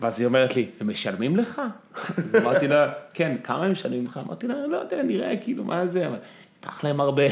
[0.00, 1.60] ואז היא אומרת לי, הם משלמים לך?
[2.42, 4.20] אמרתי לה, כן, כמה הם משלמים לך?
[4.26, 6.00] אמרתי לה, לא יודע, נראה כאילו, מה זה?
[6.00, 7.22] ייקח להם הרבה.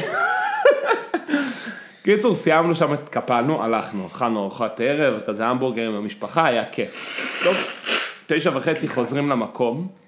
[2.03, 7.19] קיצור, סיימנו שם, התקפלנו, הלכנו, אכלנו ארוחת ערב, כזה המבורגר עם המשפחה, היה כיף.
[7.43, 7.55] טוב,
[8.27, 10.00] תשע וחצי חוזרים למקום,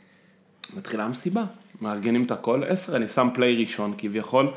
[0.78, 1.44] מתחילה המסיבה,
[1.82, 4.52] מארגנים את הכל, עשר, אני שם play ראשון כביכול.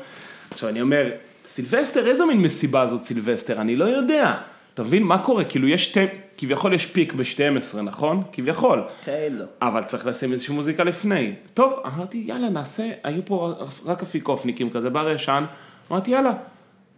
[0.51, 1.11] עכשיו אני אומר,
[1.45, 3.61] סילבסטר, איזה מין מסיבה זאת סילבסטר?
[3.61, 4.37] אני לא יודע.
[4.73, 5.43] אתה מבין, מה קורה?
[5.43, 6.05] כאילו יש, שתי,
[6.37, 8.23] כביכול יש peak ב-12, נכון?
[8.31, 8.83] כביכול.
[9.07, 9.45] לא.
[9.61, 11.33] אבל צריך לשים איזושהי מוזיקה לפני.
[11.53, 13.53] טוב, אמרתי, יאללה, נעשה, היו פה
[13.85, 15.43] רק אפיקופניקים כזה, בר ישן,
[15.91, 16.33] אמרתי, יאללה,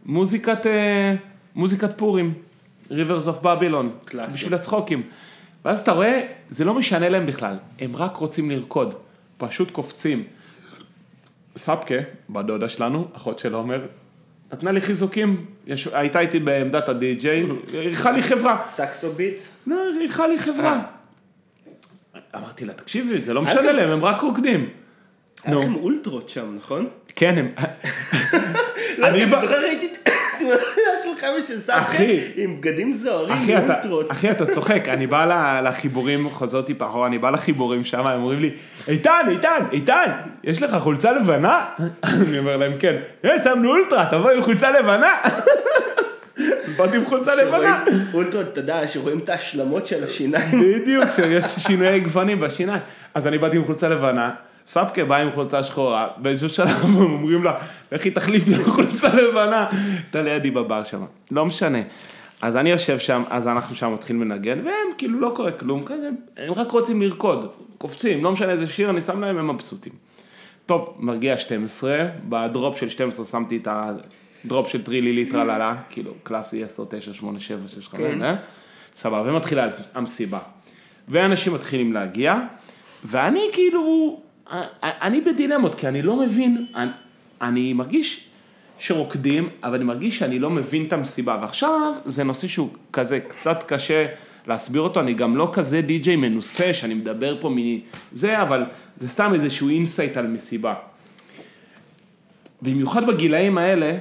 [0.05, 1.15] מוזיקת, אה,
[1.55, 2.33] מוזיקת פורים,
[2.89, 4.33] Rivers of Babylon, קלאסי.
[4.35, 5.03] בשביל הצחוקים.
[5.65, 8.93] ואז אתה רואה, זה לא משנה להם בכלל, הם רק רוצים לרקוד,
[9.37, 10.23] פשוט קופצים.
[11.57, 11.95] סבקה,
[12.29, 13.85] בת דודה שלנו, אחות של עומר,
[14.53, 18.61] נתנה לי חיזוקים, יש, הייתה איתי בעמדת הדי-ג'יי, אירחה לי חברה.
[18.65, 19.39] סקסו ביט?
[19.67, 20.81] לא, אירחה לי חברה.
[22.15, 22.19] אה.
[22.35, 24.69] אמרתי לה, תקשיבי, זה לא משנה להם, הם רק רוקדים.
[25.43, 25.55] היה.
[25.55, 26.89] לכם אולטרות שם, נכון?
[27.19, 27.49] כן, הם...
[28.97, 30.57] לא, אני זוכר ראיתי את התמונה
[31.03, 32.19] שלך ושל אחי.
[32.35, 34.11] עם בגדים זוהרים, אולטרות.
[34.11, 38.39] אחי, אתה צוחק, אני בא לחיבורים, חוזר טיפה אחורה, אני בא לחיבורים שם, הם אומרים
[38.39, 38.51] לי,
[38.87, 40.11] איתן, איתן, איתן,
[40.43, 41.65] יש לך חולצה לבנה?
[42.03, 42.95] אני אומר להם, כן.
[43.25, 45.13] אה, שמנו אולטרה, תבוא עם חולצה לבנה.
[46.77, 47.83] באתי עם חולצה לבנה.
[48.13, 50.61] אולטרות, אתה יודע, שרואים את ההשלמות של השיניים.
[50.61, 52.81] בדיוק, שיש שינויי גוונים בשיניים.
[53.13, 54.31] אז אני באתי עם חולצה לבנה,
[54.69, 57.53] סבקה באה עם חולצה שחורה, באיזשהו שלב הם אומרים לה,
[57.91, 59.69] לכי תחליף לי חולצה לבנה.
[59.71, 61.01] הייתה לידי בבר שם,
[61.31, 61.77] לא משנה.
[62.41, 66.09] אז אני יושב שם, אז אנחנו שם מתחילים לנגן, והם כאילו לא קורה כלום, כזה,
[66.37, 69.93] הם רק רוצים לרקוד, קופצים, לא משנה איזה שיר אני שם להם, הם מבסוטים.
[70.65, 76.63] טוב, מרגיע 12, בדרופ של 12 שמתי את הדרופ של טרילי ליטרה ללה, כאילו קלאסי
[76.63, 78.35] 10, 9, 8, 7, 6, 5, אה?
[78.95, 80.39] סבבה, ומתחילה המסיבה.
[81.07, 82.35] ואנשים מתחילים להגיע,
[83.05, 84.19] ואני כאילו,
[84.83, 86.91] אני בדילמות, כי אני לא מבין, אני,
[87.41, 88.29] אני מרגיש
[88.79, 93.63] שרוקדים, אבל אני מרגיש שאני לא מבין את המסיבה, ועכשיו זה נושא שהוא כזה קצת
[93.67, 94.05] קשה
[94.47, 98.63] להסביר אותו, אני גם לא כזה די-ג'יי מנוסה שאני מדבר פה מזה, אבל
[98.97, 100.73] זה סתם איזשהו insight על מסיבה.
[102.61, 103.97] במיוחד בגילאים האלה,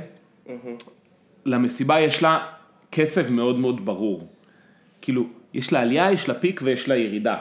[1.44, 2.46] למסיבה יש לה
[2.90, 4.28] קצב מאוד מאוד ברור.
[5.00, 7.37] כאילו, יש לה עלייה, יש לה פיק ויש לה ירידה.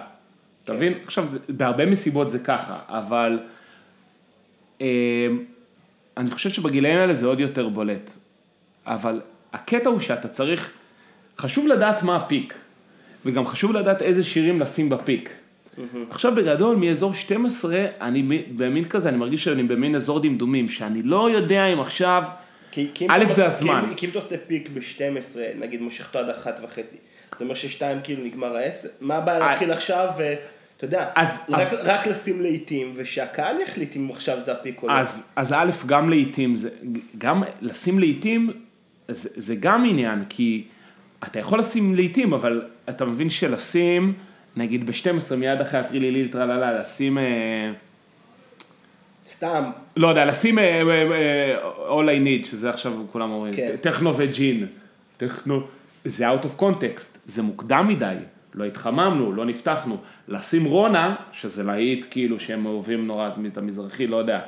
[0.67, 0.93] אתה מבין?
[1.05, 3.39] עכשיו, בהרבה מסיבות זה ככה, אבל
[4.81, 5.27] אה,
[6.17, 8.11] אני חושב שבגילאים האלה זה עוד יותר בולט.
[8.85, 9.21] אבל
[9.53, 10.71] הקטע הוא שאתה צריך,
[11.37, 12.53] חשוב לדעת מה הפיק,
[13.25, 15.33] וגם חשוב לדעת איזה שירים לשים בפיק.
[16.09, 21.29] עכשיו בגדול, מאזור 12, אני במין כזה, אני מרגיש שאני במין אזור דמדומים, שאני לא
[21.29, 22.23] יודע אם עכשיו,
[23.09, 23.93] א', זה הזמן.
[23.95, 26.95] כי אם אתה עושה פיק ב-12, נגיד מושך אותו עד אחת וחצי,
[27.37, 30.09] זה אומר ששתיים כאילו נגמר העשר, מה הבעיה להתחיל עכשיו,
[30.77, 34.93] ואתה יודע, אז- רק- רק לשים לעיתים, ושהקהל יחליט אם עכשיו זה הפיק או לא.
[34.93, 36.69] אז, אז א', גם לעיתים, זה,
[37.17, 38.51] גם לשים לעיתים,
[39.07, 40.63] זה, זה גם עניין, כי
[41.23, 44.13] אתה יכול לשים לעיתים, אבל אתה מבין שלשים,
[44.57, 47.71] נגיד ב-12 מיד אחרי הטרילי ליל טרללה, לשים, אה,
[49.31, 49.63] סתם,
[49.97, 51.57] לא יודע, לשים אה, אה,
[51.89, 53.75] All I Need, שזה עכשיו כולם אומרים, כן.
[53.81, 54.65] טכנו וג'ין,
[55.17, 55.61] טכנו,
[56.05, 58.15] זה out of context, זה מוקדם מדי,
[58.57, 64.17] לא התחממנו, לא נפתחנו, לשים רונה, שזה להיט כאילו שהם אוהבים נורא את המזרחי, לא
[64.17, 64.39] יודע,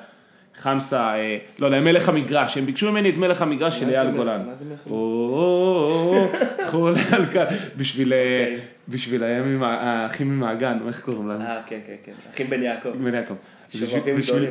[0.58, 4.42] חמסה, אה, לא יודע, מלך המגרש, הם ביקשו ממני את מלך המגרש של אייל גולן.
[4.48, 6.28] מה זה מלך או,
[6.70, 7.26] חולה על
[7.78, 8.60] בשביל, אה, אוקיי.
[8.88, 9.24] בשביל
[9.62, 11.42] האחים ממעגן, איך קוראים להם?
[11.42, 12.90] אה, כן, כן, כן, אחים בן יעקב.
[12.90, 13.34] בן יעקב.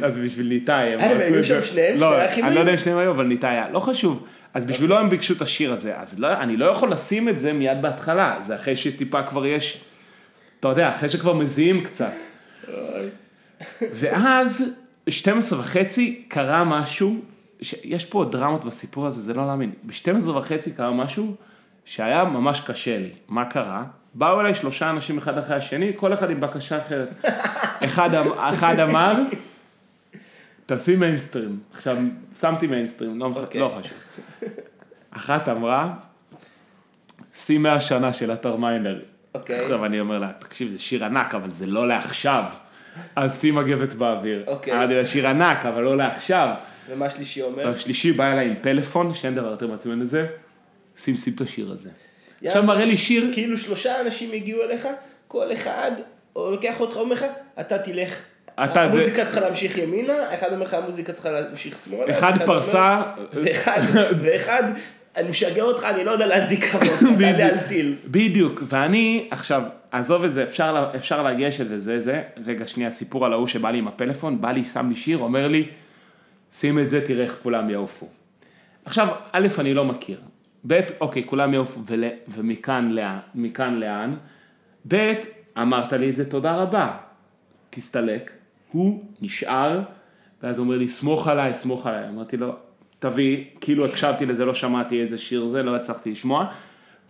[0.03, 1.66] אז בשביל- ניתאי, הם אה, הם רצו היו את שם זה.
[1.66, 1.94] שניהם?
[1.99, 2.62] לא, שני האחים אני לא היו?
[2.64, 4.25] יודע אם שניהם היו, אבל ניתאי היה, לא חשוב.
[4.59, 7.53] אז בשבילו הם ביקשו את השיר הזה, אז לא- אני לא יכול לשים את זה
[7.53, 9.81] מיד בהתחלה, זה אחרי שטיפה כבר יש,
[10.61, 12.12] אתה יודע, אחרי שכבר מזיעים קצת.
[13.81, 14.64] ואז,
[15.09, 17.21] 12 וחצי, קרה משהו,
[17.85, 19.73] יש פה דרמות בסיפור הזה, זה לא להאמין.
[19.83, 21.35] ב-12 וחצי קרה משהו
[21.85, 23.11] שהיה ממש קשה לי.
[23.29, 23.85] מה קרה?
[24.14, 27.09] באו אליי שלושה אנשים אחד אחרי השני, כל אחד עם בקשה אחרת.
[27.85, 29.14] אחד, אחד אמר,
[30.69, 31.59] תעשי מיינסטרים.
[31.75, 31.97] עכשיו,
[32.41, 33.61] שמתי מיינסטרים, לא, אוקיי.
[33.61, 33.99] לא חשוב.
[35.11, 35.95] אחת אמרה,
[37.35, 39.01] שים 100 שנה של עטר מיינר.
[39.35, 39.61] אוקיי.
[39.61, 42.45] עכשיו אני אומר לה, תקשיב, זה שיר ענק, אבל זה לא לעכשיו.
[43.17, 44.45] אז שים מגבת באוויר.
[44.47, 44.73] אוקיי.
[44.77, 46.55] אמרתי לה, שיר ענק, אבל לא לעכשיו.
[46.89, 47.67] ומה השלישי אומר?
[47.67, 50.27] והשלישי בא אליי עם פלאפון, שאין דבר יותר מעצבן מזה,
[50.97, 51.91] שים שים את השיר הזה.
[52.45, 54.89] עכשיו מראה לי שיר, כאילו שלושה אנשים הגיעו אליך,
[55.29, 55.91] כל אחד,
[56.37, 57.25] או לוקח אותך אומר לך,
[57.61, 58.21] אתה תלך,
[58.59, 63.03] המוזיקה צריכה להמשיך ימינה, אחד אומר לך המוזיקה צריכה להמשיך שמאלה, אחד פרסה,
[64.23, 64.62] ואחד,
[65.16, 67.94] אני משגע אותך, אני לא יודע לאן זה ייקח אותך, תעלה על טיל.
[68.05, 73.33] בדיוק, ואני עכשיו, עזוב את זה, אפשר, אפשר לגשת וזה זה, רגע שנייה, סיפור על
[73.33, 75.68] ההוא שבא לי עם הפלאפון, בא לי, שם לי שיר, אומר לי,
[76.53, 78.09] שים את זה, תראה איך כולם יעופו.
[78.85, 80.21] עכשיו, א', אני לא מכיר,
[80.66, 84.14] ב', אוקיי, כולם יעופו, ול, ומכאן לאן, מכאן לאן,
[84.88, 85.12] ב',
[85.59, 86.97] אמרת לי את זה, תודה רבה,
[87.71, 88.31] תסתלק,
[88.73, 89.81] הוא נשאר,
[90.43, 92.57] ואז הוא אומר לי, סמוך עליי, סמוך עליי, אמרתי לו,
[92.99, 96.47] תביא, כאילו הקשבתי לזה, לא שמעתי איזה שיר זה, לא הצלחתי לשמוע,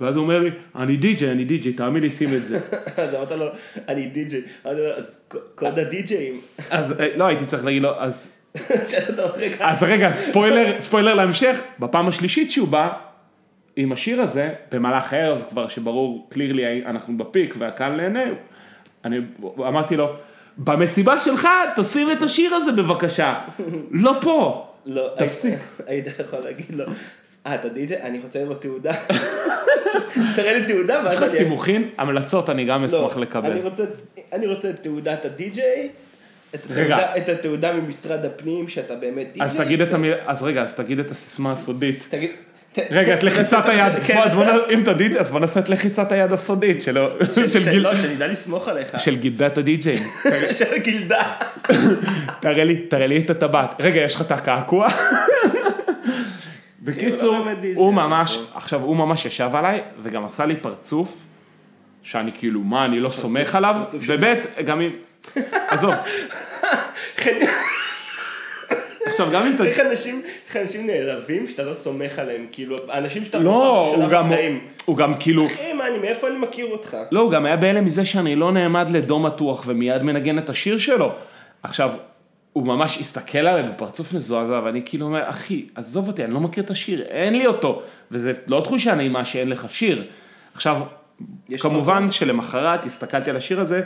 [0.00, 2.60] ואז הוא אומר לי, אני די.ג'יי, אני די.ג'יי, תאמין לי, שים את זה.
[3.02, 3.46] אז אמרת לו,
[3.88, 5.16] אני די.ג'יי, אמרתי לו, אז
[5.54, 6.40] קוד הדי.ג'אים,
[6.70, 8.32] אז אה, לא הייתי צריך להגיד לו, אז,
[9.60, 12.92] אז רגע, ספוילר, ספוילר להמשך, בפעם השלישית שהוא בא,
[13.76, 18.24] עם השיר הזה, במהלך הערב כבר שברור, קלירלי, אנחנו בפיק והקהל נהנה,
[19.04, 19.18] אני
[19.58, 20.16] אמרתי לו,
[20.58, 23.40] במסיבה שלך, תשים את השיר הזה בבקשה,
[23.90, 24.68] לא פה.
[24.86, 25.58] לא, תפסיק.
[25.86, 26.84] היית יכול להגיד לו,
[27.46, 28.02] אה, אתה די.ג'יי?
[28.02, 28.94] אני רוצה לראות תעודה.
[30.36, 31.30] תראה לי תעודה, יש ואז לך אני...
[31.30, 31.90] סימוכין?
[31.98, 33.52] המלצות אני גם לא, אשמח לקבל.
[34.32, 35.88] אני רוצה את תעודת הדי-ג'יי,
[36.54, 39.44] את התעודה ממשרד הפנים שאתה באמת די-ג'יי.
[39.44, 42.06] אז תגיד את המילה, אז רגע, אז תגיד את הסיסמה הסודית.
[42.08, 42.30] תגיד...
[42.90, 44.14] רגע, את לחיצת היד, כן.
[44.14, 47.08] בוא, אז בוא, נ- אם אתה די.ג'יי, אז בוא נעשה את לחיצת היד הסודית שלו,
[47.48, 48.88] של גיל- לא, שנדע לסמוך עליך.
[49.00, 49.98] של גילדת הדי.ג'יי.
[50.58, 51.22] של גילדה.
[52.40, 53.74] תראה לי, תראה לי את הטבעת.
[53.80, 54.88] רגע, יש לך את הקעקוע?
[56.82, 58.38] בקיצור, לא הוא ממש.
[58.54, 61.14] עכשיו הוא ממש ישב עליי, וגם עשה לי פרצוף,
[62.02, 64.24] שאני כאילו, מה, אני לא סומך עליו, וב'
[64.64, 64.90] גם אם,
[65.68, 65.94] עזוב,
[69.08, 73.24] עכשיו גם אם אתה, איך אנשים, איך אנשים נעלבים שאתה לא סומך עליהם, כאילו, אנשים
[73.24, 74.30] שאתה לא, הוא גם.
[74.84, 76.96] הוא גם כאילו, אחי, מה, אני, מאיפה אני מכיר אותך?
[77.10, 80.78] לא, הוא גם היה בהלם מזה שאני לא נעמד לדום מתוח ומיד מנגן את השיר
[80.78, 81.12] שלו.
[81.62, 81.90] עכשיו,
[82.52, 86.64] הוא ממש הסתכל עליי בפרצוף מזועזע, ואני כאילו אומר, אחי, עזוב אותי, אני לא מכיר
[86.64, 87.82] את השיר, אין לי אותו.
[88.10, 90.04] וזה לא תחושה נעימה שאין לך שיר.
[90.54, 90.80] עכשיו,
[91.60, 93.82] כמובן שלמחרת הסתכלתי על השיר הזה,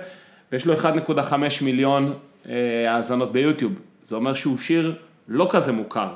[0.53, 2.15] ויש לו 1.5 מיליון
[2.49, 2.55] אה,
[2.95, 3.73] האזנות ביוטיוב.
[4.03, 4.95] זה אומר שהוא שיר
[5.29, 6.09] לא כזה מוכר.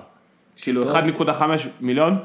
[0.56, 1.42] כאילו 1.5
[1.80, 2.18] מיליון,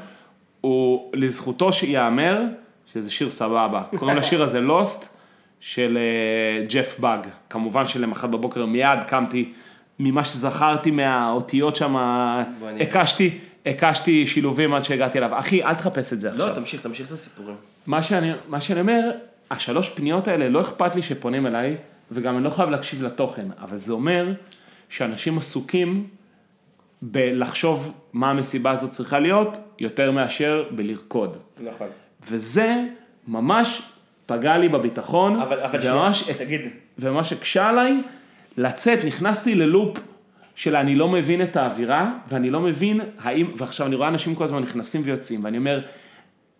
[0.60, 2.42] הוא לזכותו שיאמר
[2.86, 3.82] שזה שיר סבבה.
[3.98, 5.16] קוראים לשיר הזה לוסט
[5.60, 7.26] של אה, ג'ף באג.
[7.50, 9.52] כמובן שלמחרת בבוקר מיד קמתי,
[9.98, 11.96] ממה שזכרתי מהאותיות שם.
[12.80, 15.38] הקשתי, הקשתי שילובים עד שהגעתי אליו.
[15.38, 16.48] אחי, אל תחפש את זה עכשיו.
[16.48, 17.56] לא, תמשיך, תמשיך את הסיפורים.
[17.86, 19.10] מה שאני, מה שאני אומר,
[19.50, 21.76] השלוש פניות האלה, לא אכפת לי שפונים אליי,
[22.10, 24.32] וגם אני לא חייב להקשיב לתוכן, אבל זה אומר
[24.88, 26.06] שאנשים עסוקים
[27.02, 31.36] בלחשוב מה המסיבה הזאת צריכה להיות, יותר מאשר בלרקוד.
[31.64, 31.88] נכון.
[32.26, 32.84] וזה
[33.28, 33.82] ממש
[34.26, 36.60] פגע לי בביטחון, אבל, אבל וממש, שנייה, תגיד,
[36.98, 38.02] וממש הקשה עליי
[38.56, 39.98] לצאת, נכנסתי ללופ
[40.54, 44.44] של אני לא מבין את האווירה, ואני לא מבין האם, ועכשיו אני רואה אנשים כל
[44.44, 45.80] הזמן נכנסים ויוצאים, ואני אומר,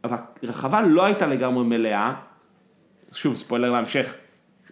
[0.05, 2.15] הרחבה לא הייתה לגמרי מלאה,
[3.13, 4.15] שוב, ספוילר להמשך,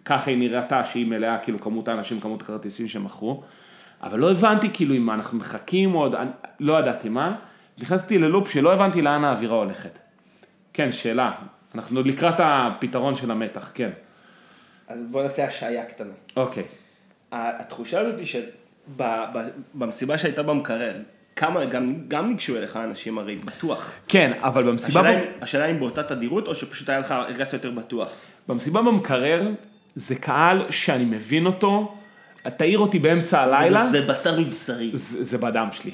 [0.05, 3.43] ככה היא נראתה שהיא מלאה, כאילו כמות האנשים, כמות הכרטיסים שמכרו,
[4.03, 6.15] אבל לא הבנתי כאילו אם אנחנו מחכים עוד,
[6.59, 7.35] לא ידעתי מה,
[7.77, 9.99] נכנסתי ללופ שלא הבנתי לאן האווירה הולכת.
[10.73, 11.31] כן, שאלה.
[11.75, 13.89] אנחנו לקראת הפתרון של המתח, כן.
[14.87, 16.13] אז בוא נעשה השעיה קטנה.
[16.35, 16.63] אוקיי.
[17.31, 18.27] התחושה הזאת היא
[18.97, 20.93] שבמסיבה שהייתה במקרר,
[21.35, 23.91] כמה, גם, גם ניגשו אליך אנשים הרי, בטוח.
[24.07, 24.99] כן, אבל במסיבה...
[25.01, 28.07] השאלה, ב- השאלה אם באותה תדירות, או שפשוט היה לך, הרגשת יותר בטוח.
[28.47, 29.49] במסיבה במקרר,
[29.95, 31.97] זה קהל שאני מבין אותו,
[32.49, 34.91] תעיר אותי באמצע הלילה, זה בשר מבשרי.
[34.93, 35.91] זה, זה בדם שלי.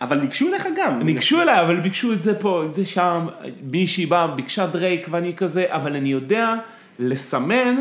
[0.00, 1.02] אבל ניגשו אליך גם.
[1.02, 3.26] ניגשו אליי, אבל ביקשו את זה פה, את זה שם,
[3.62, 6.54] מישהי באה, ביקשה דרייק ואני כזה, אבל אני יודע
[6.98, 7.76] לסמן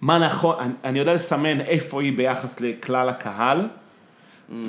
[0.00, 3.68] מה נכון, אני, אני יודע לסמן איפה היא ביחס לכלל הקהל,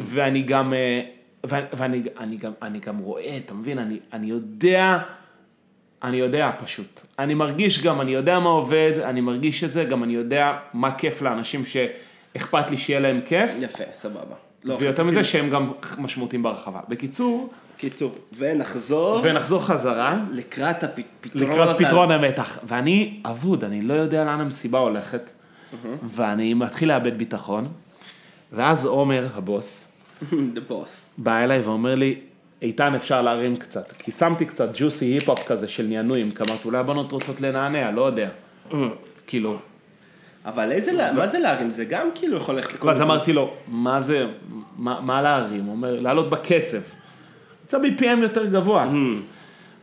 [0.02, 1.02] ואני גם, אה,
[1.45, 4.97] ו- ואני אני גם, אני גם רואה, אתה מבין, אני, אני יודע,
[6.04, 7.02] אני יודע פשוט.
[7.20, 10.96] אני מרגיש גם, אני יודע מה עובד, אני מרגיש את זה, גם אני יודע מה
[10.96, 14.36] כיף לאנשים שאכפת לי שיהיה להם כיף, יפה, סבבה.
[14.63, 16.80] לא, ויותר מזה שהם גם משמעותיים ברחבה.
[16.89, 21.50] בקיצור, קיצור, ונחזור ונחזור חזרה לקראת הפתרון.
[21.50, 22.60] לקראת פתרון המתח.
[22.68, 25.30] ואני אבוד, אני לא יודע לאן המסיבה הולכת,
[26.04, 27.68] ואני מתחיל לאבד ביטחון,
[28.52, 29.88] ואז עומר, הבוס,
[30.32, 30.89] The boss.
[31.18, 32.20] בא אליי ואומר לי,
[32.62, 36.78] איתן אפשר להרים קצת, כי שמתי קצת ג'וסי היפ-הופ כזה של נענועים, כי אמרתי אולי
[36.78, 38.30] הבנות רוצות לנענע, לא יודע.
[39.28, 39.58] כאילו,
[40.46, 41.70] אבל איזה, מה זה להרים?
[41.70, 42.88] זה גם כאילו יכול ללכת לכל...
[42.88, 43.02] ואז.
[43.02, 44.26] אמרתי לו, מה זה,
[44.78, 45.63] מה, להרים?
[45.66, 46.78] הוא אומר, לעלות בקצב.
[47.66, 48.88] יצא BPM יותר גבוה.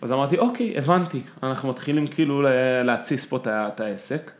[0.02, 2.42] אז אמרתי, אוקיי, הבנתי, אנחנו מתחילים כאילו
[2.84, 4.30] להתסיס פה את העסק.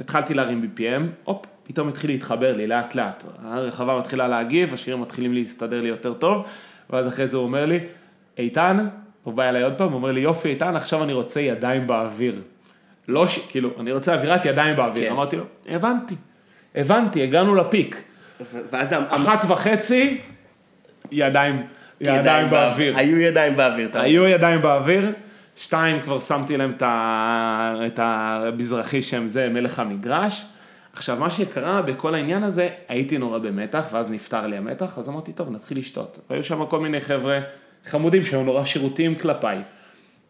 [0.00, 3.24] התחלתי להרים BPM, הופ, פתאום התחיל להתחבר לי לאט לאט.
[3.44, 6.46] הרחבה מתחילה להגיב, השירים מתחילים להסתדר לי יותר טוב,
[6.90, 7.78] ואז אחרי זה הוא אומר לי,
[8.38, 8.86] איתן,
[9.22, 12.40] הוא בא אליי עוד פעם, הוא אומר לי, יופי איתן, עכשיו אני רוצה ידיים באוויר.
[13.08, 13.38] לא ש...
[13.48, 15.04] כאילו, אני רוצה אווירת ידיים באוויר.
[15.04, 15.12] כן.
[15.12, 16.14] אמרתי לו, הבנתי,
[16.74, 18.02] הבנתי, הגענו לפיק.
[18.72, 20.20] ואז אמ- אחת וחצי,
[21.12, 21.62] ידיים,
[22.00, 22.96] ידיים באוויר.
[22.96, 23.90] היו ידיים באוויר.
[23.94, 25.12] היו ידיים באוויר,
[25.56, 26.72] שתיים כבר שמתי להם
[27.86, 30.44] את המזרחי שהם זה מלך המגרש.
[30.96, 35.32] עכשיו מה שקרה בכל העניין הזה, הייתי נורא במתח, ואז נפתר לי המתח, אז אמרתי,
[35.32, 36.18] טוב, נתחיל לשתות.
[36.30, 37.40] והיו שם כל מיני חבר'ה
[37.86, 39.62] חמודים שהיו נורא שירותיים כלפיי.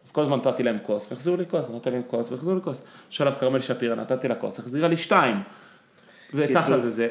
[0.05, 2.85] אז כל הזמן נתתי להם כוס, והחזירו לי כוס, נתתי להם כוס, והחזירו לי כוס.
[3.09, 5.35] שלב כרמל שפירא, נתתי לה כוס, החזירה לי שתיים.
[6.33, 6.79] וככה.
[6.79, 7.09] זה זה.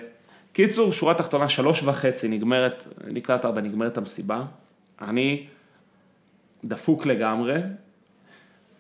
[0.52, 4.42] קיצור, שורה תחתונה, שלוש וחצי, נגמרת, לקראת ארבע, נגמרת המסיבה.
[5.00, 5.46] אני
[6.64, 7.56] דפוק לגמרי,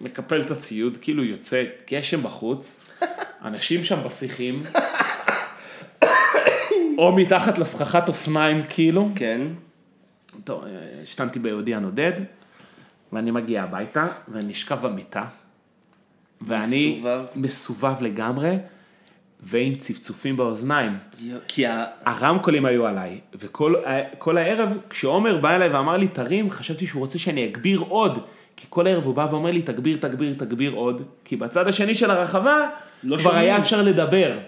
[0.00, 2.80] מקפל את הציוד, כאילו יוצא גשם בחוץ,
[3.44, 4.62] אנשים שם בשיחים,
[6.98, 9.40] או מתחת לסככת אופניים כאילו, כן.
[10.44, 10.64] טוב,
[11.02, 12.12] השתנתי ביהודי הנודד,
[13.12, 15.24] ואני מגיע הביתה, ואני נשכב במיטה,
[16.40, 17.24] ואני מסובב.
[17.36, 18.56] מסובב לגמרי,
[19.40, 20.92] ועם צפצופים באוזניים.
[21.48, 21.84] כי ה...
[22.04, 23.74] הרמקולים היו עליי, וכל
[24.18, 28.18] כל הערב, כשעומר בא אליי ואמר לי תרים, חשבתי שהוא רוצה שאני אגביר עוד,
[28.56, 32.10] כי כל ערב הוא בא ואומר לי תגביר, תגביר, תגביר עוד, כי בצד השני של
[32.10, 32.68] הרחבה
[33.04, 33.40] לא כבר שומעים.
[33.40, 34.38] היה אפשר לדבר.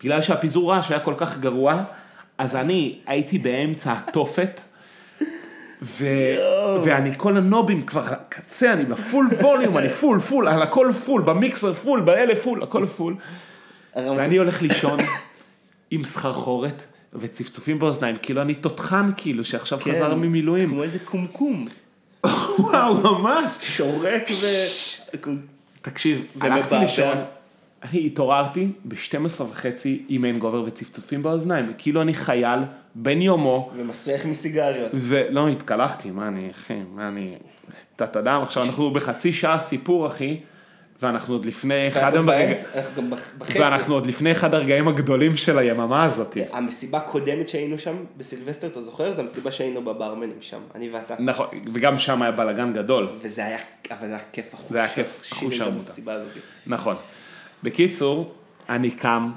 [0.00, 1.82] בגלל שהפיזור רעש היה כל כך גרוע,
[2.38, 4.60] אז אני הייתי באמצע התופת,
[5.82, 6.06] ו...
[6.84, 10.62] ואני כל ה knobים כבר על הקצה, אני ב full volume, אני full, full, על
[10.62, 13.16] הכל full, במיקסר full, באלה full, הכל full.
[13.96, 14.98] ואני הולך לישון
[15.90, 20.68] עם סחרחורת וצפצופים באוזניים, כאילו אני תותחן כאילו שעכשיו כן, חזר ממילואים.
[20.68, 21.66] כמו איזה קומקום.
[22.58, 23.50] וואו, ממש.
[23.60, 24.46] שורק ו...
[25.82, 26.24] תקשיב.
[26.40, 27.18] הלכתי לישון,
[27.82, 32.60] אני התעוררתי ב-12 וחצי עם hangover וצפצופים באוזניים, כאילו אני חייל,
[32.94, 34.90] בן יומו, ומסריח מסיגריות.
[34.94, 37.34] ולא, התקלחתי, מה אני, אחי, מה אני,
[37.96, 40.40] תת אדם, עכשיו אנחנו בחצי שעה סיפור, אחי,
[41.02, 42.56] ואנחנו עוד לפני אחד הרגעים.
[43.48, 46.36] ואנחנו עוד לפני אחד הרגעים הגדולים של היממה הזאת.
[46.52, 49.12] המסיבה הקודמת שהיינו שם בסילבסטר, אתה זוכר?
[49.12, 51.14] זו המסיבה שהיינו בברמנים שם, אני ואתה.
[51.18, 53.08] נכון, וגם שם היה בלאגן גדול.
[53.22, 53.58] וזה היה,
[53.90, 54.66] אבל זה היה כיף אחוש.
[54.70, 55.98] זה היה כיף, הזאת.
[56.66, 56.96] נכון.
[57.62, 58.34] בקיצור,
[58.68, 59.32] אני קם,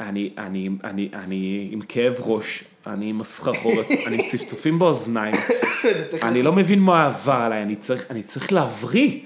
[0.00, 5.34] אני, אני, אני, אני עם כאב ראש, אני עם הסחרחורת, אני עם צפצופים באוזניים,
[6.22, 9.20] אני לא מבין מה עבר עליי, אני צריך, אני צריך להבריא,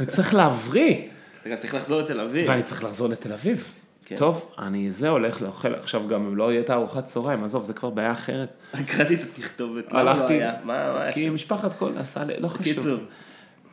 [0.00, 0.94] אני צריך להבריא,
[1.40, 2.48] אתה גם צריך לחזור לתל אביב.
[2.48, 3.72] ואני צריך לחזור לתל אביב.
[4.04, 4.16] כן.
[4.16, 7.72] טוב, אני זה הולך לאוכל, עכשיו גם אם לא יהיה את הארוחת צהריים, עזוב, זה
[7.72, 8.48] כבר בעיה אחרת.
[8.86, 9.92] קראתי את התכתובת.
[9.92, 10.52] למה לא הלכתי, היה?
[10.64, 11.30] מה מה היה כי?
[11.30, 12.62] משפחת כל עשה, לי- לא חשוב.
[12.64, 12.98] קיצור.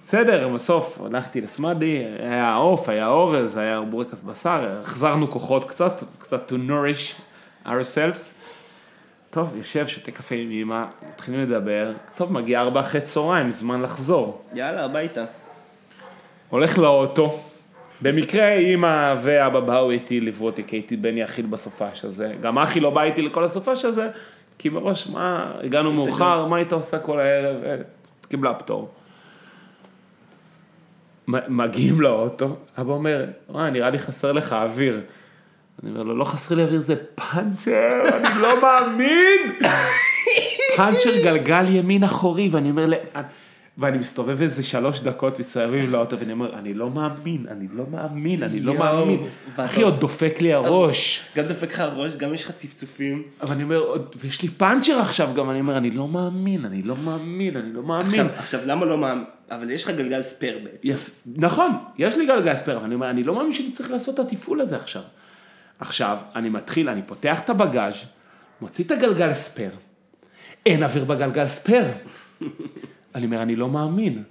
[0.08, 6.52] בסדר, בסוף הלכתי לסמדי, היה עוף, היה אורז, היה בורקס בשר, החזרנו כוחות קצת, קצת
[6.52, 7.22] to nourish
[7.66, 8.32] ourselves.
[9.30, 14.42] טוב, יושב, שותה קפה עם אמא, מתחילים לדבר, טוב, מגיע ארבע אחרי צהריים, זמן לחזור.
[14.54, 15.26] יאללה, הביתה.
[16.50, 17.40] הולך לאוטו,
[18.02, 22.34] במקרה אמא ואבא באו איתי, ליוו אותי, כי הייתי בן יחיד בסופש הזה.
[22.42, 24.10] גם אחי לא בא איתי לכל הסופש הזה,
[24.58, 27.64] כי מראש, מה, הגענו מאוחר, מה היית עושה כל הערב?
[27.64, 27.76] אה,
[28.30, 28.90] קיבלה פטור.
[31.28, 35.02] מגיעים לאוטו, אבא אומר, וואי, נראה לי חסר לך אוויר.
[35.84, 39.40] אני אומר לו, לא חסר לי אוויר, זה פאנצ'ר, אני לא מאמין.
[40.78, 42.86] פאנצ'ר גלגל ימין אחורי, ואני אומר?
[43.78, 48.44] ואני מסתובב איזה שלוש דקות מסביב לאוטו, ואני אומר, אני לא מאמין, אני לא מאמין,
[48.44, 49.20] אני לא מאמין.
[49.56, 51.22] אחי, עוד דופק לי הראש.
[51.36, 53.24] גם דופק לך הראש, גם יש לך צפצופים.
[53.42, 56.82] אבל אני אומר, "עוד- ויש לי פאנצ'ר עכשיו גם, אני אומר, אני לא מאמין, אני
[56.84, 58.28] לא מאמין, אני לא מאמין.
[58.38, 59.24] עכשיו, למה לא מאמין?
[59.52, 60.88] אבל יש לך גלגל spare בעצם.
[61.26, 64.32] נכון, יש לי גלגל spare, אבל אני אומר, אני לא מאמין שאני צריך לעשות את
[64.32, 65.02] התפעול הזה עכשיו.
[65.80, 67.94] עכשיו, אני מתחיל, אני פותח את הבגאז',
[68.62, 69.72] מוציא את הגלגל spare,
[70.66, 71.86] אין אוויר בגלגל spare.
[73.18, 74.24] אני אומר, אני לא מאמין.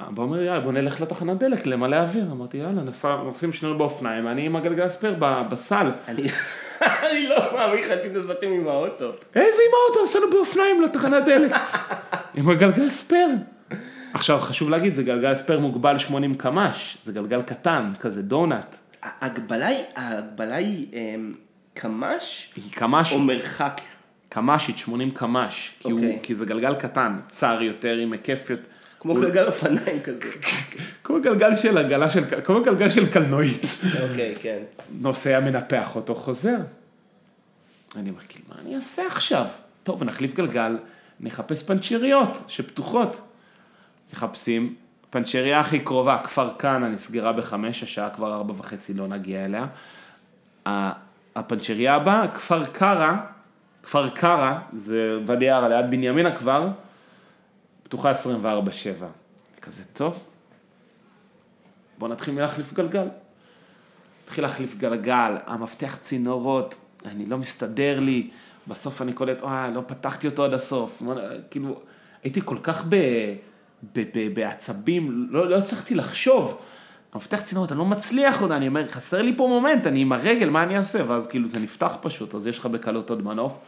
[0.00, 2.24] אבא אומר, יאללה, בוא נלך לתחנת דלק למלא אוויר.
[2.32, 2.82] אמרתי, יאללה,
[3.24, 5.16] נוסעים שנינו באופניים, אני עם הגלגל spare
[5.50, 5.90] בסל.
[6.08, 6.22] אני
[6.82, 9.12] אני לא מאמין, חשבתי נסעתם עם האוטו.
[9.34, 11.52] איזה עם האוטו, נסענו באופניים לתחנת דלק.
[12.36, 13.28] עם הגלגל spare.
[14.14, 18.76] עכשיו, חשוב להגיד, זה גלגל spare מוגבל 80 קמ"ש, זה גלגל קטן, כזה דונאט.
[19.02, 21.34] ההגבלה היא, ההגבלה היא אמ,
[21.74, 23.80] קמ"ש היא קמ"שית, או מרחק?
[24.34, 26.18] קמ"שית, 80 קמ"ש, כי, הוא, אוקיי.
[26.22, 28.62] כי זה גלגל קטן, צר יותר, עם היקף יותר,
[29.00, 30.20] כמו גלגל אופניים כזה.
[31.04, 33.66] כמו גלגל של עגלה של, כמו גלגל של קלנועית.
[34.10, 34.58] אוקיי, כן.
[35.00, 36.56] נוסע מנפח אותו, חוזר.
[37.96, 39.46] אני אומר, כאילו, מה אני אעשה עכשיו?
[39.82, 40.78] טוב, נחליף גלגל,
[41.20, 43.20] נחפש פנצ'ריות שפתוחות.
[44.12, 44.74] מחפשים,
[45.10, 49.66] פנצ'ריה הכי קרובה, כפר כנא, נסגרה בחמש, השעה כבר ארבע וחצי, לא נגיע אליה.
[51.36, 53.16] הפנצ'ריה הבאה, כפר קרא,
[53.84, 56.68] כפר קרא, זה ואדי ערה ליד בנימינה כבר,
[57.82, 58.14] פתוחה 24-7.
[59.62, 60.26] כזה, טוב,
[61.98, 63.08] בוא נתחיל מלהחליף גלגל.
[64.24, 68.30] התחיל להחליף גלגל, המפתח צינורות, אני לא מסתדר לי,
[68.68, 71.02] בסוף אני קולט, וואי, לא פתחתי אותו עד הסוף.
[71.50, 71.80] כאילו,
[72.22, 72.96] הייתי כל כך ב,
[73.92, 76.58] ב, ב, בעצבים, לא, לא הצלחתי לחשוב.
[77.12, 80.50] המפתח צינורות, אני לא מצליח עוד, אני אומר, חסר לי פה מומנט, אני עם הרגל,
[80.50, 81.10] מה אני אעשה?
[81.10, 83.58] ואז כאילו זה נפתח פשוט, אז יש לך בקלות עוד מנוף.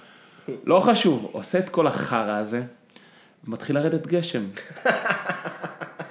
[0.64, 2.62] לא חשוב, עושה את כל החרא הזה,
[3.48, 4.42] ומתחיל לרדת גשם.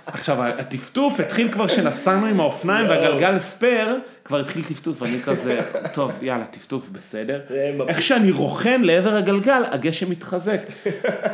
[0.07, 5.59] עכשיו, הטפטוף התחיל כבר כשנסענו עם האופניים והגלגל ספייר, כבר התחיל טפטוף, אני כזה,
[5.93, 7.39] טוב, יאללה, טפטוף, בסדר.
[7.87, 10.61] איך שאני רוכן לעבר הגלגל, הגשם מתחזק.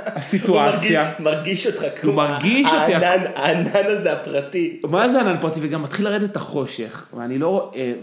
[0.06, 2.14] הסיטואציה, הוא מרגיש- אותך כמו...
[2.14, 2.96] מרגיש אותי.
[2.96, 4.82] הענן הזה הפרטי.
[4.84, 5.60] מה זה ענן פרטי?
[5.64, 7.94] וגם מתחיל לרדת החושך, ואני לא רואה,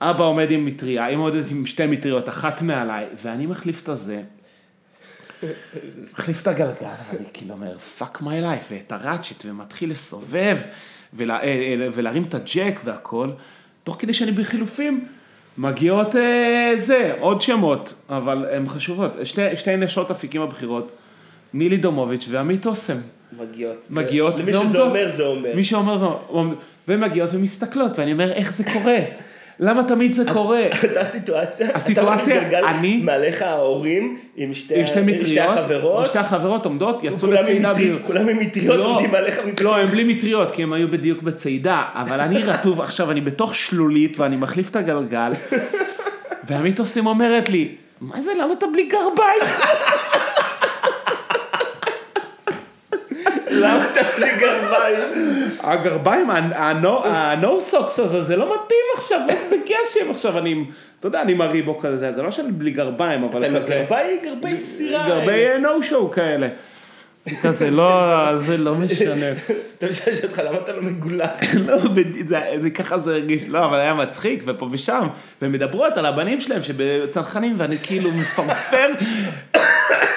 [0.00, 4.22] ואבא עומד עם מטריה, אמא עומדת עם שתי מטריות, אחת מעליי, ואני מחליף את הזה.
[6.12, 10.58] מחליף את הגלגל, ואני כאילו אומר, fuck my life, ואת ה ratchet, ומתחיל לסובב,
[11.14, 13.30] ולה, אה, אה, ולהרים את הג'ק והכל,
[13.84, 15.06] תוך כדי שאני בחילופים,
[15.58, 20.90] מגיעות אה, זה, עוד שמות, אבל הן חשובות, שתי, שתי נשות אפיקים הבחירות,
[21.54, 22.96] נילי דומוביץ' ועמית אוסם.
[23.38, 23.86] מגיעות.
[23.90, 24.70] מגיעות למי ועומדות.
[24.70, 25.56] שזה אומר, זה אומר.
[25.56, 26.18] מי שאומר,
[26.88, 28.98] והן מגיעות ומסתכלות, ואני אומר, איך זה קורה?
[29.60, 30.62] למה תמיד זה קורה?
[30.88, 37.04] אותה סיטואציה, הסיטואציה, אני- מעליך ההורים עם שתי עם שתי מטריות, החברות, שתי החברות עומדות,
[37.04, 37.70] יצאו לצעידה.
[37.72, 39.40] מטרי- בלי- כולם עם מטריות לא, עומדים עליך.
[39.60, 43.54] לא, הם בלי מטריות, כי הם היו בדיוק בצעידה, אבל אני רטוב, עכשיו אני בתוך
[43.54, 45.30] שלולית ואני מחליף את הגלגל,
[46.46, 47.68] והמיתוסים אומרת לי,
[48.00, 49.40] מה זה, למה אתה בלי גרביים?
[53.50, 54.27] למה אתה בלי
[54.70, 55.48] גרביים?
[55.60, 60.64] הגרביים, ה-no socks הזה, זה לא מתאים עכשיו, איזה גשם עכשיו, אני,
[61.00, 64.18] אתה יודע, אני עם הריבוק הזה, זה לא שאני בלי גרביים, אבל אתה כזה, גרביים,
[64.24, 65.08] גרבי סירה.
[65.08, 66.48] גרבי no show כאלה.
[67.42, 69.26] כזה, לא, זה לא משנה.
[69.78, 71.30] אתה משנה אותך, למה אתה לא מגולח?
[71.66, 71.76] לא,
[72.60, 75.06] זה ככה זה הרגיש, לא, אבל היה מצחיק, ופה ושם,
[75.42, 78.86] והן מדברות על הבנים שלהם שבצנחנים, ואני כאילו מפרפר,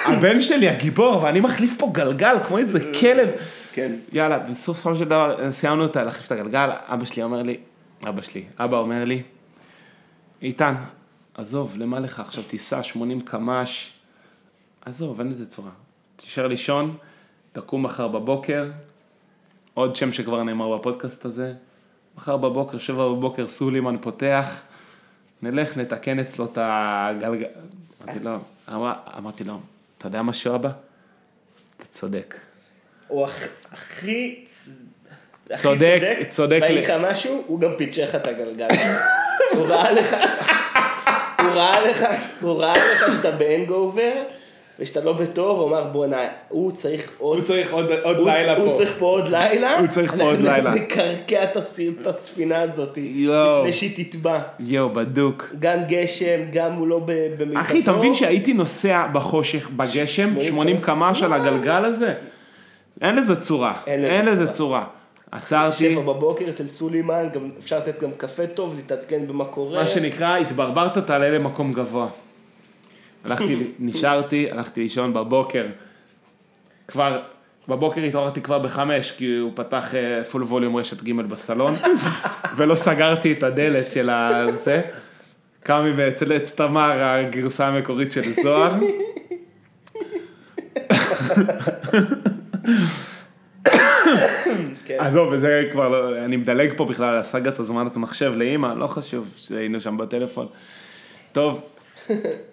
[0.04, 3.28] הבן שלי הגיבור, ואני מחליף פה גלגל כמו איזה כלב.
[3.72, 3.92] כן.
[4.12, 7.56] יאללה, בסופו של דבר סיימנו את להחליף את הגלגל, אבא שלי אומר לי,
[8.08, 9.22] אבא שלי, אבא אומר לי,
[10.42, 10.74] איתן,
[11.34, 13.92] עזוב, למה לך עכשיו תיסע 80 קמ"ש,
[14.84, 15.70] עזוב, אין לזה צורה.
[16.16, 16.96] תישאר לישון,
[17.52, 18.70] תקום מחר בבוקר,
[19.74, 21.54] עוד שם שכבר נאמר בפודקאסט הזה,
[22.16, 24.60] מחר בבוקר, שבע בבוקר, סולימן פותח,
[25.42, 27.46] נלך נתקן אצלו את הגלגל.
[28.04, 28.30] אמרתי לו,
[28.72, 29.60] אמר- אמרתי לו,
[29.98, 30.70] אתה יודע משהו אבא?
[31.76, 32.34] אתה צודק.
[33.12, 33.30] הוא הכ-
[33.72, 34.44] הכי...
[35.50, 38.68] הכי צודק, צודק ואגיד ל- לך משהו, הוא גם פנצ'ר לך את הגלגל.
[39.56, 40.16] הוא ראה לך,
[41.42, 42.06] הוא ראה לך,
[42.40, 44.12] הוא ראה לך שאתה ב hangover,
[44.78, 47.38] ושאתה לא בטוב, הוא אמר בואנה, הוא צריך עוד...
[47.38, 48.78] הוא צריך עוד, עוד הוא- לילה הוא פה.
[48.78, 49.78] צריך פה עוד לילה.
[49.78, 50.56] הוא צריך פה עוד לילה.
[50.58, 51.56] אנחנו נקרקע את
[52.06, 52.98] הספינה הזאת.
[53.02, 53.60] יואו.
[53.60, 54.38] לפני שהיא תטבע.
[54.60, 55.50] יואו, בדוק.
[55.58, 57.00] גם גשם, גם הוא לא
[57.38, 57.60] במיטבו.
[57.60, 62.14] אחי, אתה מבין שהייתי נוסע בחושך, בגשם, 80 קמ"ש על הגלגל הזה?
[63.02, 64.84] אין לזה צורה, אין לזה צורה.
[65.32, 69.80] עצרתי, שבע בבוקר אצל סולימן, גם אפשר לתת גם קפה טוב, להתעדכן במה קורה.
[69.80, 72.08] מה שנקרא, התברברת, תעלה למקום גבוה.
[73.24, 75.66] הלכתי, נשארתי, הלכתי לישון בבוקר.
[76.88, 77.22] כבר,
[77.68, 79.94] בבוקר התעוררתי כבר בחמש, כי הוא פתח
[80.30, 81.74] פול ווליום רשת ג' בסלון,
[82.56, 84.82] ולא סגרתי את הדלת של הזה.
[85.62, 88.72] קם לי אצל עץ תמר, הגרסה המקורית של זוהר.
[94.84, 94.96] כן.
[94.98, 99.34] עזוב, וזה כבר לא, אני מדלג פה בכלל על סאגת הזמנת המחשב לאימא, לא חשוב
[99.36, 100.46] שהיינו שם בטלפון.
[101.32, 101.64] טוב,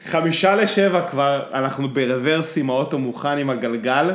[0.05, 4.12] חמישה לשבע כבר, אנחנו ברוורס עם האוטו מוכן עם הגלגל,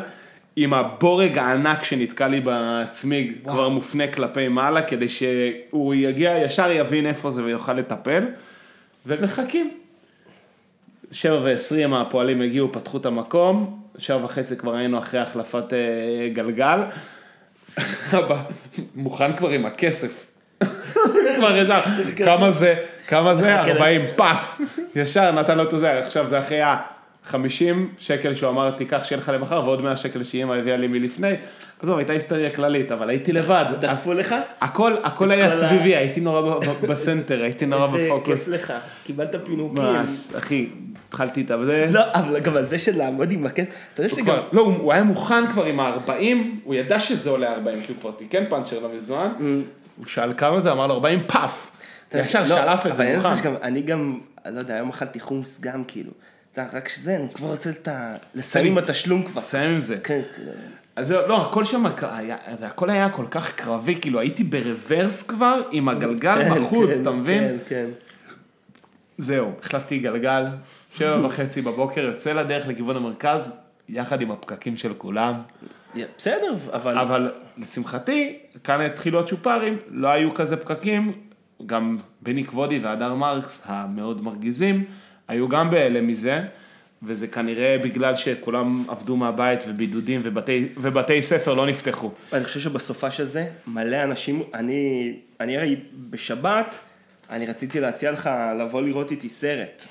[0.56, 7.06] עם הבורג הענק שנתקע לי בצמיג, כבר מופנה כלפי מעלה, כדי שהוא יגיע, ישר יבין
[7.06, 8.24] איפה זה ויוכל לטפל,
[9.06, 9.83] ומחכים.
[11.14, 16.80] שבע ועשרים הפועלים הגיעו, פתחו את המקום, שבע וחצי כבר היינו אחרי החלפת אה, גלגל.
[18.18, 18.42] אבא,
[18.94, 20.30] מוכן כבר עם הכסף.
[21.36, 21.80] כבר ישר,
[22.24, 22.74] כמה זה,
[23.06, 23.60] כמה זה?
[23.60, 24.60] 40 פאף.
[24.96, 26.60] ישר נתן לו את זה, עכשיו זה אחרי
[27.32, 31.32] ה-50 שקל שהוא אמר, תיקח שיהיה לך למחר, ועוד 100 שקל שאימא הביאה לי מלפני.
[31.82, 33.64] עזוב, הייתה היסטריה כללית, אבל הייתי לבד.
[33.80, 34.34] דחפו לך?
[34.60, 36.58] הכל, הכל היה סביבי, הייתי נורא
[36.88, 38.34] בסנטר, הייתי נורא איזה בפוקוס.
[38.34, 38.72] כיף לך,
[39.04, 39.84] קיבלת פינוקים.
[39.84, 40.68] ממש, אחי,
[41.08, 41.88] התחלתי את זה.
[41.90, 44.36] לא, אבל גם על זה של לעמוד עם הקט, אתה יודע שגם...
[44.52, 46.10] לא, הוא היה מוכן כבר עם ה-40,
[46.64, 49.28] הוא ידע שזה עולה 40, כי הוא כבר תיקן פאנצ'ר לא מזמן,
[49.96, 51.70] הוא שאל כמה זה, אמר לו 40 פאף,
[52.14, 53.54] ישר לא, שלף את זה מוכן.
[53.62, 56.10] אני גם, לא יודע, היום אכלתי חומוס גם כאילו.
[56.58, 58.16] רק שזה, אני כבר רוצה את ה...
[58.34, 59.40] לסיים עם התשלום כבר.
[59.40, 59.98] סיים עם זה.
[59.98, 60.42] כן, כן.
[60.96, 61.86] אז לא, הכל שם,
[62.62, 67.10] הכל היה כל כך קרבי, כאילו הייתי ברוורס כבר, עם הגלגל כן, בחוץ, כן, אתה
[67.10, 67.48] מבין?
[67.48, 67.86] כן, כן.
[69.18, 70.44] זהו, החלפתי גלגל,
[70.94, 73.50] שבע וחצי בבוקר, יוצא לדרך לכיוון המרכז,
[73.88, 75.34] יחד עם הפקקים של כולם.
[76.18, 76.98] בסדר, אבל...
[76.98, 81.12] אבל לשמחתי, כאן התחילו הצ'ופרים, לא היו כזה פקקים,
[81.66, 84.84] גם בני כבודי והדר מרקס המאוד מרגיזים,
[85.28, 86.40] היו גם בהלם מזה,
[87.02, 92.10] וזה כנראה בגלל שכולם עבדו מהבית ובידודים ובתי, ובתי ספר לא נפתחו.
[92.32, 95.76] אני חושב שבסופש הזה, מלא אנשים, אני, אני הרי
[96.10, 96.74] בשבת,
[97.30, 99.84] אני רציתי להציע לך לבוא לראות איתי סרט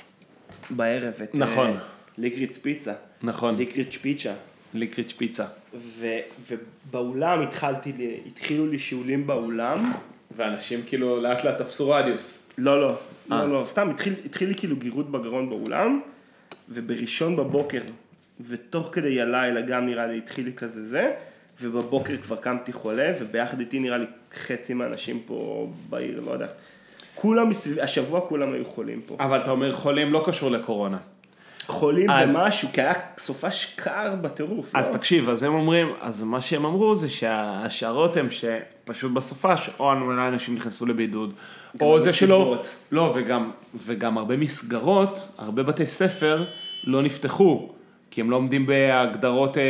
[0.69, 1.67] בערב, את נכון.
[1.67, 1.75] אה,
[2.17, 2.93] ליקריץ פיצה.
[3.23, 3.55] נכון.
[3.55, 4.33] ליקריץ פיצה.
[4.73, 5.45] ליקריץ' פיצה.
[5.75, 6.07] ו,
[6.49, 7.93] ובאולם התחלתי,
[8.27, 9.91] התחילו לי שיעולים באולם.
[10.35, 12.43] ואנשים כאילו לאט לאט תפסו רדיוס.
[12.57, 12.99] לא, לא.
[13.29, 16.01] לא, לא, סתם התחיל, התחיל לי כאילו גירות בגרון באולם,
[16.69, 17.81] ובראשון בבוקר,
[18.47, 21.13] ותוך כדי הלילה גם נראה לי התחיל לי כזה זה,
[21.61, 26.47] ובבוקר כבר קמתי חולה, וביחד איתי נראה לי חצי מהאנשים פה בעיר, לא יודע.
[27.15, 29.17] כולם מסביב, השבוע כולם היו חולים פה.
[29.19, 30.97] אבל אתה אומר חולים לא קשור לקורונה.
[31.67, 34.71] חולים אז- במשהו, כי היה סופש קר בטירוף.
[34.73, 34.97] אז לא?
[34.97, 40.27] תקשיב, אז הם אומרים, אז מה שהם אמרו זה שההשערות הן שפשוט בסופש, או אולי
[40.27, 41.33] אנשים נכנסו לבידוד,
[41.81, 42.67] או זה שלא, מסיבות.
[42.91, 46.45] לא, וגם, וגם הרבה מסגרות, הרבה בתי ספר
[46.83, 47.69] לא נפתחו,
[48.11, 49.63] כי הם לא עומדים בהגדרות אה,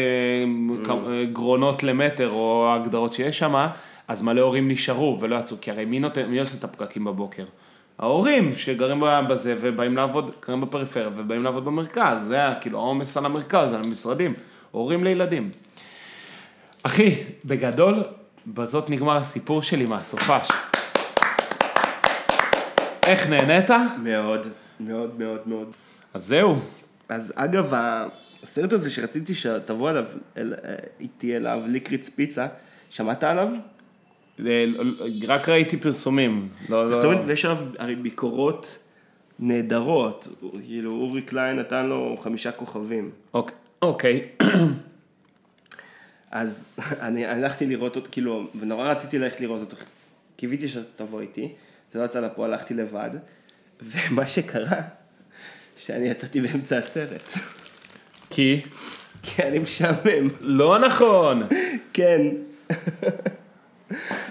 [0.85, 3.65] כ- אה, גרונות למטר, או ההגדרות שיש שם,
[4.07, 7.43] אז מלא הורים נשארו ולא יצאו, כי הרי מי, נותן, מי עושה את הפקקים בבוקר?
[7.99, 13.25] ההורים שגרים בזה ובאים לעבוד, גרים בפריפריה ובאים לעבוד במרכז, זה היה כאילו העומס על
[13.25, 14.33] המרכז, על המשרדים,
[14.71, 15.51] הורים לילדים.
[16.83, 17.15] אחי,
[17.45, 18.03] בגדול,
[18.47, 20.49] בזאת נגמר הסיפור שלי מהסופש.
[23.05, 23.69] איך נהנית?
[24.03, 24.47] מאוד,
[24.79, 25.67] מאוד, מאוד, מאוד.
[26.13, 26.55] אז זהו.
[27.09, 27.73] אז אגב,
[28.43, 30.05] הסרט הזה שרציתי שתבוא אליו,
[30.37, 32.47] אל, אה, איתי אליו, ליקריץ פיצה,
[32.89, 33.47] שמעת עליו?
[35.27, 36.49] רק ראיתי פרסומים.
[36.69, 37.03] לא, לא.
[37.03, 38.77] אומרת, ויש עליו הרי ביקורות
[39.39, 40.27] נהדרות,
[40.65, 43.11] כאילו אורי קליין נתן לו חמישה כוכבים.
[43.81, 44.21] אוקיי.
[46.31, 46.67] אז
[47.07, 49.77] אני הלכתי לראות אותו, כאילו, ונורא רציתי ללכת לראות אותו,
[50.37, 51.49] קיוויתי שאתה תבוא איתי,
[51.93, 53.09] זה לא יצא לפועל, הלכתי לבד,
[53.91, 54.81] ומה שקרה,
[55.77, 57.33] שאני יצאתי באמצע הסרט,
[58.29, 58.61] כי?
[59.23, 60.29] כי אני משעמם.
[60.41, 61.43] לא נכון.
[61.93, 62.21] כן.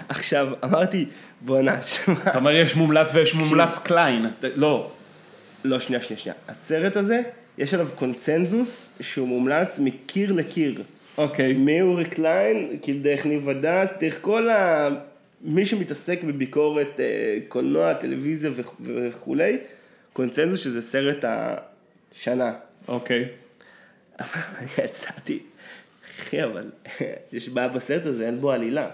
[0.09, 1.05] עכשיו, אמרתי,
[1.41, 4.25] בואנה, שמע, אתה אומר יש מומלץ ויש מומלץ קליין.
[4.55, 4.91] לא,
[5.63, 6.35] לא, שנייה, שנייה, שנייה.
[6.47, 7.21] הסרט הזה,
[7.57, 10.83] יש עליו קונצנזוס שהוא מומלץ מקיר לקיר.
[11.17, 11.53] אוקיי.
[11.53, 14.89] מאורי קליין, כאילו דרך ניב הדס, דרך כל ה...
[15.41, 19.57] מי שמתעסק בביקורת אה, קולנוע, טלוויזיה וכ- וכולי,
[20.13, 22.53] קונצנזוס שזה סרט השנה.
[22.87, 23.25] אוקיי.
[24.19, 25.39] אני יצאתי,
[26.05, 26.71] אחי, אבל
[27.33, 28.89] יש בעיה בסרט הזה, אין בו עלילה.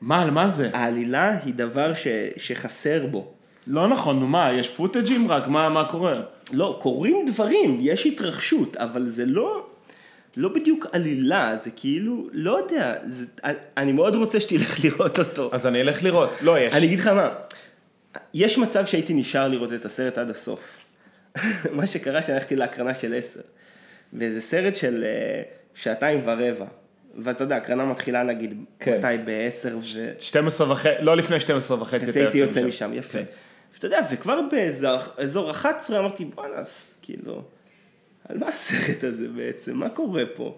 [0.00, 0.70] מה, על מה זה?
[0.72, 3.32] העלילה היא דבר ש, שחסר בו.
[3.66, 6.20] לא נכון, נו מה, יש פוטג'ים רק, מה מה קורה?
[6.52, 9.66] לא, קורים דברים, יש התרחשות, אבל זה לא...
[10.36, 13.26] לא בדיוק עלילה, זה כאילו, לא יודע, זה,
[13.76, 15.50] אני, מאוד רוצה שתלך לראות אותו.
[15.52, 16.30] אז אני אלך לראות.
[16.40, 16.74] לא, יש.
[16.74, 17.28] אני אגיד לך מה,
[18.34, 20.78] יש מצב שהייתי נשאר לראות את הסרט עד הסוף.
[21.76, 23.40] מה שקרה שהלכתי להקרנה של עשר.
[24.14, 25.42] וזה סרט של אה,
[25.74, 26.66] שעתיים ורבע.
[27.18, 28.98] ואתה יודע, הקרנה מתחילה נגיד, כן.
[28.98, 30.12] מתי בעשר ו...
[30.18, 32.10] 12 וחצי, לא לפני 12 וחצי.
[32.10, 32.90] אז הייתי יוצא משם.
[32.90, 33.18] משם, יפה.
[33.74, 37.42] ואתה יודע, וכבר באזור 11 אמרתי, בואנה, אז כאילו,
[38.28, 39.76] על מה הסרט הזה בעצם?
[39.76, 40.56] מה קורה פה?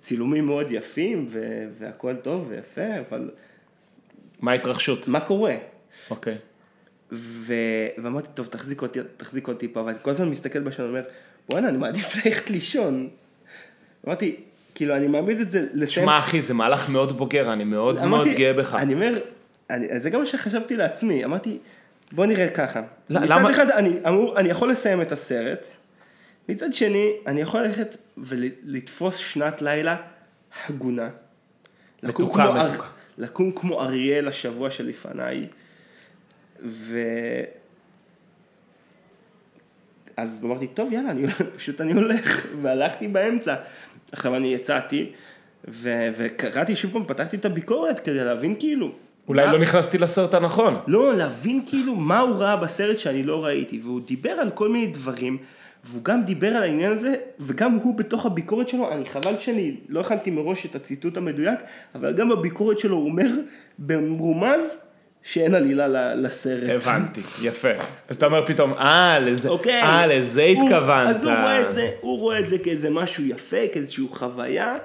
[0.00, 3.30] צילומים מאוד יפים, ו- והכל טוב ויפה, אבל
[4.40, 5.08] מה ההתרחשות?
[5.08, 5.54] מה קורה?
[6.10, 6.38] אוקיי.
[7.12, 7.54] ו...
[8.02, 11.04] ואמרתי, טוב, תחזיק אותי, תחזיק אותי פה, אבל כל הזמן מסתכל בשעון ואומר,
[11.48, 13.10] בואנה, אני מעדיף ללכת לישון.
[14.06, 14.40] אמרתי,
[14.74, 16.06] כאילו, אני מעמיד את זה לסיים...
[16.06, 18.74] שמע אחי, זה מהלך מאוד בוגר, אני מאוד מאוד אמרתי, גאה בך.
[18.74, 19.18] אני אומר,
[19.70, 21.58] אני, זה גם מה שחשבתי לעצמי, אמרתי,
[22.12, 22.82] בוא נראה ככה.
[23.10, 25.66] לא, מצד למה- אחד, אני, אמור, אני יכול לסיים את הסרט,
[26.48, 29.96] מצד שני, אני יכול ללכת ולתפוס שנת לילה
[30.68, 31.08] הגונה.
[32.02, 32.86] מתוקה, כמו אר- מתוקה.
[33.18, 35.46] לקום כמו אריאל השבוע שלפניי,
[36.64, 36.98] ו...
[40.16, 43.54] אז אמרתי, טוב, יאללה, אני, פשוט אני הולך, והלכתי באמצע.
[44.12, 45.10] עכשיו אני יצאתי,
[45.68, 48.90] ו- וקראתי שוב פעם, פתחתי את הביקורת כדי להבין כאילו...
[49.28, 50.74] אולי מה- לא נכנסתי לסרט הנכון.
[50.86, 54.86] לא, להבין כאילו מה הוא ראה בסרט שאני לא ראיתי, והוא דיבר על כל מיני
[54.86, 55.38] דברים,
[55.84, 60.00] והוא גם דיבר על העניין הזה, וגם הוא בתוך הביקורת שלו, אני חבל שאני לא
[60.00, 61.58] הכנתי מראש את הציטוט המדויק,
[61.94, 63.28] אבל גם בביקורת שלו הוא אומר
[63.78, 64.76] במרומז
[65.24, 66.70] שאין עלילה לסרט.
[66.70, 67.68] הבנתי, יפה.
[68.08, 69.82] אז אתה אומר פתאום, אה, לזה, אוקיי.
[69.82, 71.08] אה, לזה התכוונת.
[71.08, 74.76] אז הוא רואה את זה, הוא רואה את זה כאיזה משהו יפה, כאיזושהי חוויה.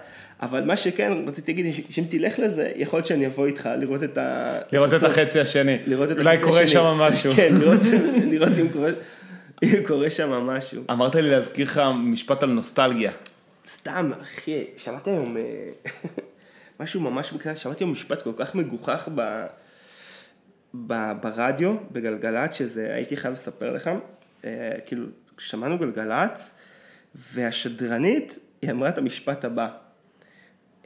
[0.41, 4.17] אבל מה שכן, רציתי להגיד, שאם תלך לזה, יכול להיות שאני אבוא איתך לראות את
[4.17, 4.59] ה...
[4.71, 5.09] לראות את הסוף.
[5.09, 5.77] החצי השני.
[5.85, 6.67] לראות את אולי קורה.
[6.67, 7.33] שם משהו.
[7.35, 7.79] כן, לראות,
[8.31, 8.91] לראות אם קורה,
[9.63, 10.83] אם קורה שם משהו.
[10.91, 13.11] אמרת לי להזכיר לך משפט על נוסטלגיה.
[13.67, 15.43] סתם, אחי, שמעתי היום אה,
[16.79, 19.45] משהו ממש שמעתי היום משפט כל כך מגוחך ב,
[21.21, 23.89] ברדיו, בגלגלצ, שזה הייתי חייב לספר לך,
[24.45, 25.05] אה, כאילו,
[25.37, 26.53] שמענו גלגלצ,
[27.15, 29.69] והשדרנית, היא אמרה את המשפט הבא.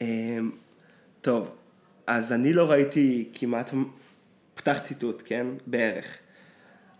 [0.01, 0.37] אה,
[1.21, 1.55] טוב,
[2.07, 3.71] אז אני לא ראיתי כמעט,
[4.55, 5.47] פתח ציטוט, כן?
[5.67, 6.17] בערך.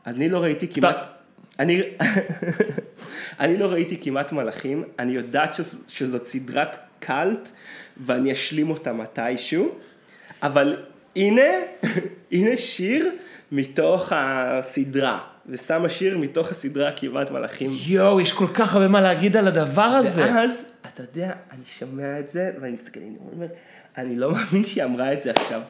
[0.06, 0.98] אני לא ראיתי כמעט,
[1.60, 1.82] אני,
[3.40, 7.50] אני לא ראיתי כמעט מלאכים, אני יודעת שז, שזאת סדרת קאלט
[7.98, 9.76] ואני אשלים אותה מתישהו,
[10.42, 10.86] אבל
[11.16, 11.42] הנה,
[12.32, 13.10] הנה שיר
[13.52, 17.72] מתוך הסדרה, ושמה שיר מתוך הסדרה כמעט מלאכים.
[17.88, 20.24] יואו, יש כל כך הרבה מה להגיד על הדבר הזה.
[20.24, 23.48] ואז, אתה יודע, אני שומע את זה ואני מסתכל, אני אומר,
[23.98, 25.62] אני לא מאמין שהיא אמרה את זה עכשיו.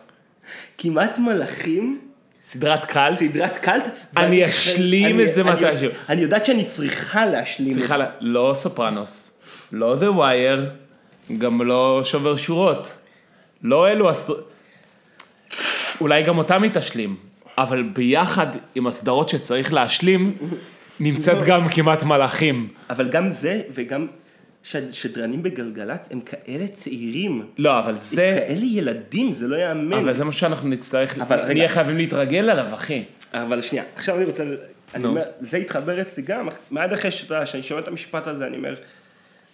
[0.77, 1.99] כמעט מלאכים
[2.43, 3.13] סדרת קל.
[3.15, 3.83] סדרת קאלט.
[4.17, 5.89] אני אשלים אני- את זה אני- מתישהו.
[6.09, 7.97] אני יודעת שאני צריכה להשלים את צריכה, זה.
[8.03, 9.31] לה- לא סופרנוס,
[9.71, 10.59] לא The Wire,
[11.37, 12.93] גם לא שובר שורות.
[13.63, 14.33] לא אלו הסד...
[16.01, 17.15] אולי גם אותם היא תשלים,
[17.57, 20.37] אבל ביחד עם הסדרות שצריך להשלים,
[20.99, 22.67] נמצאת גם כמעט מלאכים.
[22.89, 24.07] אבל גם זה, וגם
[24.91, 27.45] שדרנים בגלגלצ הם כאלה צעירים.
[27.57, 29.93] לא, אבל זה, כאלה ילדים, זה לא ייאמן.
[29.97, 31.53] אבל זה מה שאנחנו נצטרך, אבל רגע.
[31.53, 33.03] נהיה חייבים להתרגל עליו, אחי.
[33.33, 34.43] אבל שנייה, עכשיו אני רוצה,
[34.95, 35.05] אני.
[35.05, 38.75] אומר, זה התחבר אצלי גם, מיד אחרי שאתה, שאני שומע את המשפט הזה, אני אומר,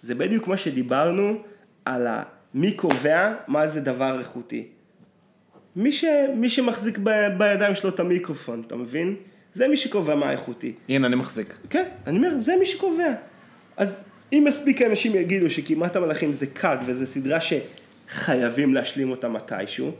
[0.02, 1.42] זה בדיוק כמו שדיברנו
[1.84, 2.22] על ה,
[2.54, 4.64] מי קובע מה זה דבר איכותי.
[5.78, 6.04] מי, ש,
[6.34, 9.14] מי שמחזיק ב, בידיים שלו את המיקרופון, אתה מבין?
[9.54, 10.72] זה מי שקובע מה איכותי.
[10.88, 11.54] הנה, אני מחזיק.
[11.70, 13.12] כן, אני אומר, זה מי שקובע.
[13.76, 14.02] אז
[14.32, 19.90] אם מספיק אנשים יגידו שכמעט המלאכים זה קאט וזו סדרה שחייבים להשלים אותה מתישהו,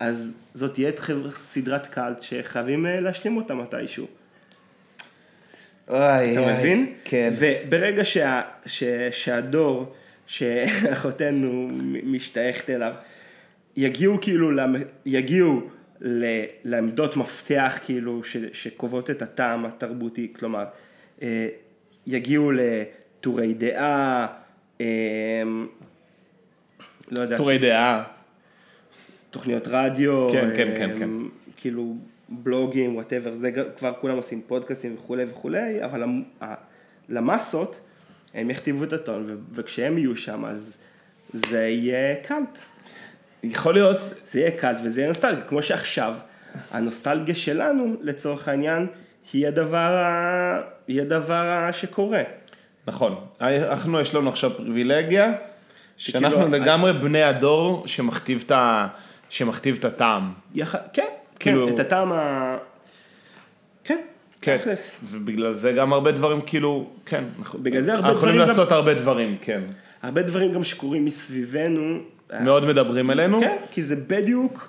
[0.00, 4.06] אז זאת תהיה חבר- סדרת קאלט שחייבים אה, להשלים אותה מתישהו.
[5.88, 6.92] אוי, אתה מבין?
[7.04, 7.32] כן.
[7.38, 9.92] וברגע שה, ש, שהדור
[10.26, 11.70] שאחותנו
[12.04, 12.92] משתייכת אליו,
[13.76, 14.50] יגיעו כאילו,
[15.06, 15.60] יגיעו
[16.64, 20.64] לעמדות מפתח כאילו ש, שקובעות את הטעם התרבותי, כלומר,
[21.22, 21.48] אה,
[22.06, 24.26] יגיעו לטורי דעה,
[24.80, 24.86] אה,
[27.10, 28.04] לא יודע, טורי דעה.
[29.30, 31.10] תוכניות רדיו, כן, כן, אה, כן, כן.
[31.56, 31.96] כאילו
[32.28, 36.04] בלוגים, whatever, זה כבר כולם עושים פודקאסטים וכולי וכולי, אבל
[37.08, 37.80] למסות,
[38.34, 40.78] הם יכתיבו את הטון, וכשהם יהיו שם, אז
[41.32, 42.58] זה יהיה cult.
[43.50, 43.96] יכול להיות,
[44.30, 46.14] זה יהיה קאלט וזה יהיה נוסטלגיה, כמו שעכשיו,
[46.70, 48.86] הנוסטלגיה שלנו, לצורך העניין,
[49.32, 50.60] היא הדבר, ה...
[50.88, 52.22] היא הדבר ה- שקורה.
[52.86, 55.32] נכון, אנחנו יש לנו עכשיו פריבילגיה,
[55.96, 58.86] שאנחנו שכאילו, לגמרי בני הדור שמכתיב את ה-
[59.28, 60.32] שמכתיב את הטעם.
[60.54, 60.76] יח...
[60.92, 61.06] כן,
[61.38, 62.56] כאילו- כן, את הטעם ה...
[63.84, 64.00] כן,
[64.40, 65.00] כן, תכלס.
[65.04, 67.24] ובגלל זה גם הרבה דברים כאילו, כן,
[67.62, 69.60] בגלל זה הרבה אנחנו יכולים לעשות הרבה דברים, כן.
[70.02, 71.98] הרבה דברים גם שקורים מסביבנו.
[72.40, 73.40] מאוד מדברים אלינו.
[73.40, 74.68] כן, כי זה בדיוק,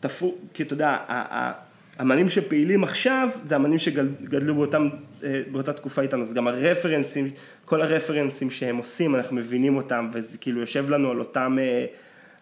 [0.00, 1.52] תפו, כי אתה יודע, ה- ה-
[2.00, 4.88] אמנים שפעילים עכשיו, זה אמנים שגדלו באותם,
[5.24, 7.30] אה, באותה תקופה איתנו, אז גם הרפרנסים,
[7.64, 11.84] כל הרפרנסים שהם עושים, אנחנו מבינים אותם, וזה כאילו יושב לנו על אותם, אה,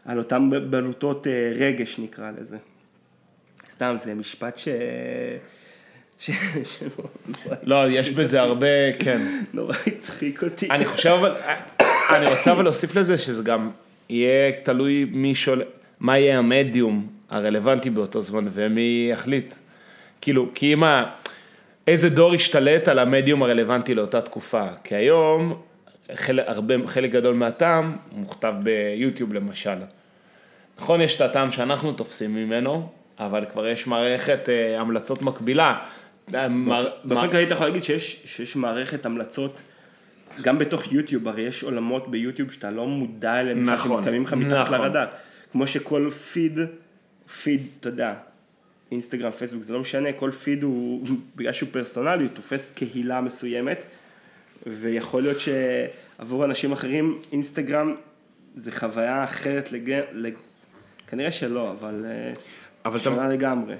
[0.04, 2.56] על אותם בלוטות אה, רגש נקרא לזה.
[3.70, 4.68] סתם, זה משפט ש...
[7.62, 9.42] לא, יש בזה הרבה, כן.
[9.52, 10.70] נורא הצחיק אותי.
[10.70, 11.34] אני חושב אבל,
[12.16, 13.70] אני רוצה אבל להוסיף לזה שזה גם
[14.08, 15.62] יהיה תלוי מי שואל,
[16.00, 19.54] מה יהיה המדיום הרלוונטי באותו זמן ומי יחליט.
[20.20, 21.04] כאילו, כי אם ה...
[21.86, 24.66] איזה דור ישתלט על המדיום הרלוונטי לאותה תקופה.
[24.84, 25.62] כי היום,
[26.14, 29.76] חלק, הרבה, חלק גדול מהטעם מוכתב ביוטיוב למשל.
[30.78, 32.88] נכון, יש את הטעם שאנחנו תופסים ממנו,
[33.18, 35.78] אבל כבר יש מערכת אה, המלצות מקבילה.
[36.34, 36.48] אה,
[37.04, 39.60] באופן כללי אתה יכול להגיד שיש, שיש מערכת המלצות,
[40.42, 44.66] גם בתוך יוטיוב, הרי יש עולמות ביוטיוב שאתה לא מודע אליהם, נכון, שמתקיימים לך מתחת
[44.66, 44.80] נכון.
[44.80, 45.06] לרדאר.
[45.52, 46.58] כמו שכל פיד,
[47.42, 48.14] פיד, אתה יודע,
[48.92, 51.06] אינסטגרם, פייסבוק, זה לא משנה, כל פיד הוא,
[51.36, 53.84] בגלל שהוא פרסונלי, הוא תופס קהילה מסוימת,
[54.66, 57.94] ויכול להיות שעבור אנשים אחרים, אינסטגרם
[58.54, 60.00] זה חוויה אחרת לג...
[60.12, 60.34] לג...
[61.06, 62.32] כנראה שלא, אבל, אה,
[62.84, 63.74] אבל אתה- שונה לגמרי.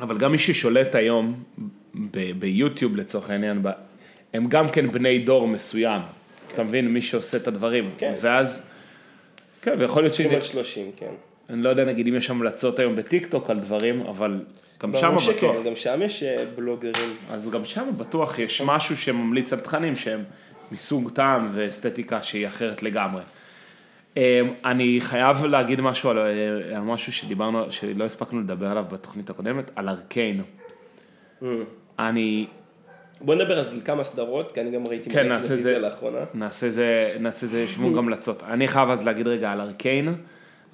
[0.00, 1.42] אבל גם מי ששולט היום
[1.94, 3.68] ב- ביוטיוב לצורך העניין, ב-
[4.34, 6.00] הם גם כן בני דור מסוים.
[6.54, 6.88] אתה מבין?
[6.88, 7.90] מי שעושה את הדברים.
[7.98, 8.12] כן.
[8.20, 8.66] ואז,
[9.62, 10.20] כן, ויכול להיות ש...
[10.20, 11.12] כמעט 30, כן.
[11.50, 14.40] אני לא יודע נגיד אם יש המלצות היום בטיקטוק על דברים, אבל
[14.82, 15.54] גם שם ברור בטוח.
[15.56, 17.16] שכן, גם שם יש אה, בלוגרים.
[17.30, 20.24] אז גם שם בטוח יש משהו שממליץ על תכנים שהם
[20.72, 23.22] מסוג טעם ואסתטיקה שהיא אחרת לגמרי.
[24.16, 24.22] אמ,
[24.64, 29.70] אני חייב להגיד משהו על, אה, על משהו שדיברנו, שלא הספקנו לדבר עליו בתוכנית הקודמת,
[29.76, 30.42] על ארקיין.
[31.98, 32.46] אני,
[33.22, 35.78] בוא נדבר אז על כמה סדרות, כי אני גם ראיתי כן, נעשה זה.
[35.78, 36.18] לאחרונה.
[36.34, 38.42] נעשה זה, נעשה זה שוונג המלצות.
[38.42, 40.14] אני חייב אז להגיד רגע על ארקיין.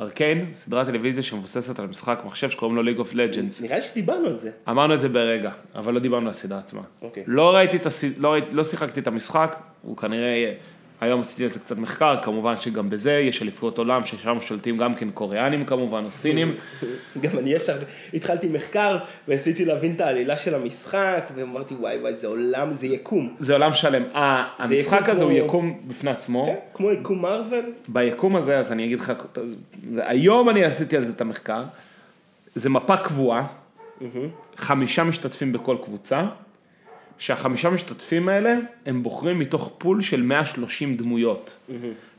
[0.00, 3.62] ארקיין, סדרת טלוויזיה שמבוססת על משחק מחשב שקוראים לו League of Legends.
[3.62, 4.50] נראה לי שדיברנו על זה.
[4.68, 6.80] אמרנו את זה ברגע, אבל לא דיברנו על הסדרה עצמה.
[7.02, 7.22] אוקיי.
[7.26, 8.18] לא ראיתי את הסד...
[8.18, 8.46] לא, ראיתי...
[8.52, 10.52] לא שיחקתי את המשחק, הוא כנראה,
[11.00, 14.94] היום עשיתי על זה קצת מחקר, כמובן שגם בזה יש אליפויות עולם, ששם שולטים גם
[14.94, 16.54] כן קוריאנים כמובן, או סינים.
[17.22, 17.78] גם אני ישר
[18.14, 23.34] התחלתי מחקר, וניסיתי להבין את העלילה של המשחק, ואמרתי וואי וואי זה עולם, זה יקום.
[23.38, 24.02] זה עולם שלם.
[24.16, 26.46] ה- המשחק הזה הוא יקום בפני עצמו.
[26.46, 27.64] כן, כמו יקום מארוול.
[27.88, 29.12] ביקום הזה, אז אני אגיד לך,
[29.96, 31.62] היום אני עשיתי על זה את המחקר,
[32.54, 33.46] זה מפה קבועה,
[34.56, 36.24] חמישה משתתפים בכל קבוצה,
[37.18, 38.54] שהחמישה משתתפים האלה,
[38.86, 41.58] הם בוחרים מתוך פול של 130 דמויות.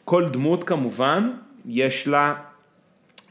[0.05, 1.29] כל דמות כמובן,
[1.65, 2.35] יש לה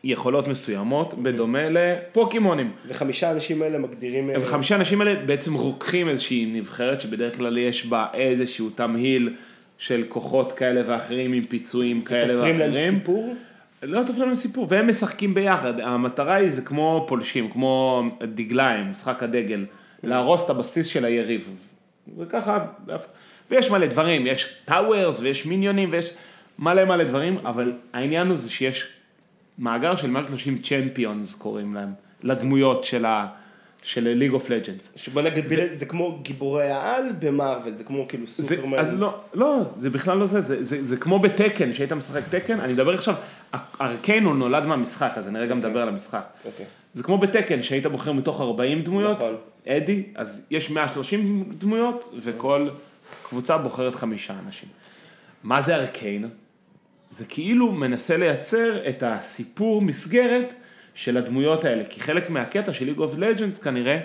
[0.04, 2.70] יכולות מסוימות, בדומה לפוקימונים.
[2.86, 4.30] וחמישה האנשים האלה מגדירים...
[4.30, 9.34] אה, וחמישה האנשים האלה בעצם רוקחים איזושהי נבחרת שבדרך כלל יש בה איזשהו תמהיל
[9.78, 12.98] של כוחות כאלה ואחרים עם פיצויים כאלה תופרים להם ואחרים.
[12.98, 13.34] סיפור.
[13.82, 15.80] לא תופרים להם סיפור, והם משחקים ביחד.
[15.80, 18.04] המטרה היא זה כמו פולשים, כמו
[18.34, 19.64] דגליים, משחק הדגל,
[20.02, 21.50] להרוס את הבסיס של היריב.
[22.18, 22.66] וככה,
[23.50, 26.14] ויש מלא דברים, יש towers ויש מיניונים ויש
[26.58, 28.88] מלא מלא דברים, אבל העניין הוא זה שיש
[29.58, 31.88] מאגר של 130 champions קוראים להם,
[32.22, 33.26] לדמויות של ה...
[33.82, 34.92] של League of Legends.
[34.96, 38.78] שבוא נגיד, זה כמו גיבורי העל במארוול, זה כמו כאילו סופרמן.
[38.78, 42.60] אז לא, לא, זה בכלל לא זה, זה, זה, זה כמו בטקן, שהיית משחק טקן,
[42.60, 43.14] אני מדבר עכשיו,
[44.24, 46.24] הוא נולד מהמשחק, אז אני רגע מדבר על המשחק.
[46.44, 46.66] אוקיי.
[46.98, 49.36] זה כמו בטקן, שהיית בוחר מתוך 40 דמויות, נכון.
[49.68, 52.68] אדי, אז יש 130 דמויות, וכל
[53.28, 54.68] קבוצה בוחרת חמישה אנשים.
[55.44, 56.28] מה זה ארקיין?
[57.10, 60.54] זה כאילו מנסה לייצר את הסיפור מסגרת
[60.94, 63.98] של הדמויות האלה, כי חלק מהקטע של League of Legends כנראה,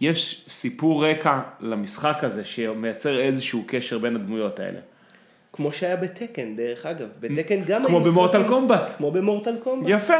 [0.00, 4.78] יש סיפור רקע למשחק הזה, שמייצר איזשהו קשר בין הדמויות האלה.
[5.52, 7.08] כמו שהיה בתקן, דרך אגב.
[7.20, 7.84] בתקן גם...
[7.84, 8.90] כמו היו במורטל סרטים- קומבט.
[8.96, 9.88] כמו במורטל קומבט.
[9.88, 10.14] יפה.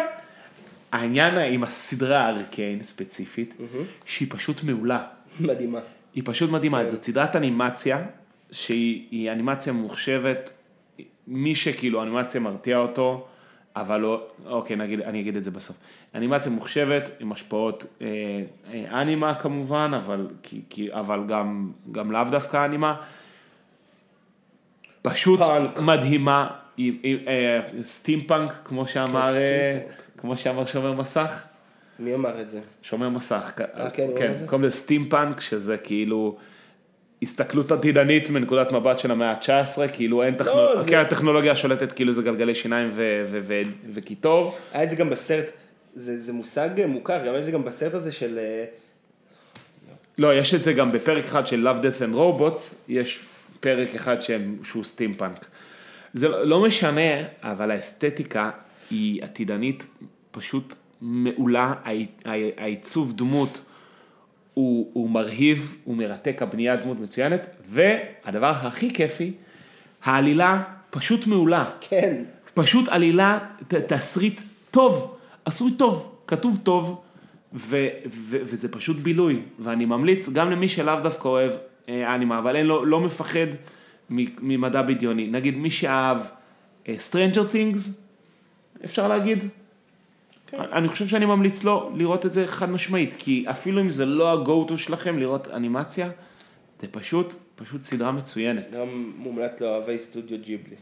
[0.93, 3.55] העניין עם הסדרה ארקיין ספציפית,
[4.05, 5.05] שהיא פשוט מעולה.
[5.41, 5.81] מדהימה.
[6.15, 8.03] היא פשוט מדהימה, זאת סדרת אנימציה,
[8.51, 10.53] שהיא היא אנימציה ממוחשבת,
[11.27, 13.27] מי שכאילו אנימציה מרתיע אותו,
[13.77, 15.77] אבל לא, אוקיי, נגיד, אני אגיד את זה בסוף.
[16.15, 18.07] אנימציה ממוחשבת עם השפעות אה,
[18.73, 22.95] אה, אנימה כמובן, אבל, כי, כי, אבל גם, גם לאו דווקא אנימה.
[25.03, 25.81] פשוט פאנק.
[25.81, 30.02] מדהימה, אה, סטימפאנק, כמו שאמר, אה, סטימפאנק.
[30.23, 31.43] כמו שאמר שומר מסך.
[31.99, 32.61] מי אמר את זה?
[32.83, 34.33] שומר מסך, אה, כן, כן?
[34.47, 36.37] קוראים לזה סטימפאנק, שזה כאילו
[37.23, 41.93] הסתכלות עתידנית מנקודת מבט של המאה ה-19, כאילו אין טכנולוגיה, לא, זה- כן, הטכנולוגיה השולטת
[41.93, 43.61] כאילו זה גלגלי שיניים ו- ו- ו-
[43.95, 45.51] וקיטור, היה את זה גם בסרט,
[45.95, 48.39] זה, זה מושג מוכר, גם היה את זה גם בסרט הזה של...
[48.39, 48.65] אה,
[50.19, 53.21] לא, יש את זה גם בפרק אחד של Love, Death and Robots, יש
[53.61, 55.47] פרק אחד שהם, שהוא סטימפאנק.
[56.15, 57.11] זה לא- לא משנה,
[57.43, 58.51] אבל האסתטיקה
[58.91, 59.87] היא עתידנית
[60.31, 63.65] פשוט מעולה, העי- העי- העיצוב דמות
[64.55, 69.33] הוא, הוא מרהיב, הוא מרתק, הבנייה דמות מצוינת, והדבר הכי כיפי,
[70.05, 71.71] העלילה פשוט מעולה.
[71.81, 72.25] כן.
[72.55, 77.01] פשוט עלילה, ת- תסריט טוב, עשוי טוב, כתוב טוב,
[77.55, 77.77] ו,
[78.07, 81.53] ו, וזה פשוט בילוי, ואני ממליץ גם למי שלאו דווקא אוהב
[81.89, 83.47] אה, אנימה, אבל אין לו, לא מפחד
[84.11, 85.27] מ- ממדע בדיוני.
[85.27, 86.19] נגיד מי שאהב
[86.89, 87.81] אה, Stranger Things,
[88.85, 89.45] אפשר להגיד,
[90.47, 90.61] כן.
[90.61, 94.33] אני חושב שאני ממליץ לו לראות את זה חד משמעית, כי אפילו אם זה לא
[94.33, 96.11] ה-go-to שלכם לראות אנימציה,
[96.81, 98.71] זה פשוט, פשוט סדרה מצוינת.
[98.73, 100.77] גם מומלץ לאוהבי סטודיו ג'יבלי.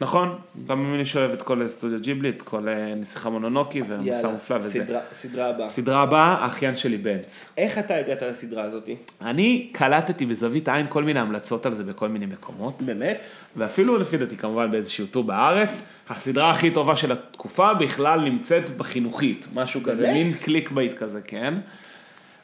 [0.00, 0.38] נכון,
[0.68, 4.84] גם מי שאוהב את כל סטודיו ג'יבלי, את כל אה, נסיכה מונונוקי ומסע מופלא וזה.
[4.84, 5.68] סדרה- סדרה הבאה.
[5.68, 7.52] סדרה הבאה, האחיין שלי בנץ.
[7.58, 8.96] איך אתה הגעת לסדרה הזאתי?
[9.22, 13.20] אני קלטתי בזווית העין כל מיני המלצות על זה בכל מיני מקומות, באמת?
[13.56, 19.46] ואפילו לפי דעתי כמובן באיזשהו טור בארץ, הסדרה הכי טובה של התקופה בכלל נמצאת בחינוכית,
[19.54, 20.14] משהו כזה, באמת?
[20.14, 21.54] מין clickbait כזה, כן?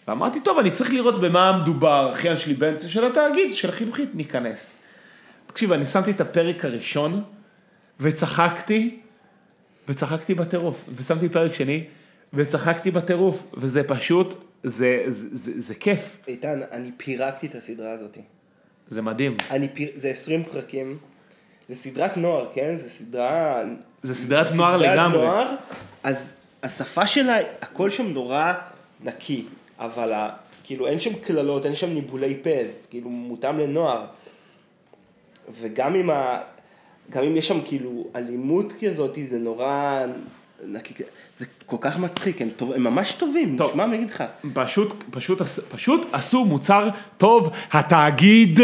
[0.09, 4.77] ואמרתי, טוב, אני צריך לראות במה מדובר, אחיין שלי בנץ של התאגיד, של החינוכית, ניכנס.
[5.47, 7.23] תקשיב, אני שמתי את הפרק הראשון,
[8.01, 9.01] וצחקתי,
[9.89, 11.85] וצחקתי בטירוף, ושמתי פרק שני,
[12.35, 18.21] וצחקתי בטירוף, וזה פשוט, זה, זה, זה, זה כיף, איתן, אני פירקתי את הסדרה הזאתי.
[18.89, 19.37] זה מדהים.
[19.51, 19.89] אני פיר...
[19.97, 20.99] זה 20 פרקים.
[21.69, 22.77] זה סדרת נוער, כן?
[22.77, 23.63] זה סדרה...
[24.03, 25.19] זה סדרת נוער לגמרי.
[25.19, 25.55] נוער,
[26.03, 26.33] אז
[26.63, 28.53] השפה שלה, הכל שם נורא
[29.01, 29.45] נקי,
[29.79, 30.31] אבל ה...
[30.65, 34.07] כאילו אין שם קללות, אין שם ניבולי פז, כאילו מותאם לנוער.
[35.61, 36.43] וגם אם ה...
[37.11, 40.01] גם אם יש שם כאילו אלימות כזאת, זה נורא.
[41.39, 43.71] זה כל כך מצחיק, הם, טוב, הם ממש טובים, טוב.
[43.71, 44.25] נשמע מה אני אגיד לך.
[44.55, 45.43] פשוט, פשוט,
[45.73, 46.89] פשוט עשו מוצר
[47.19, 48.61] טוב, התאגיד,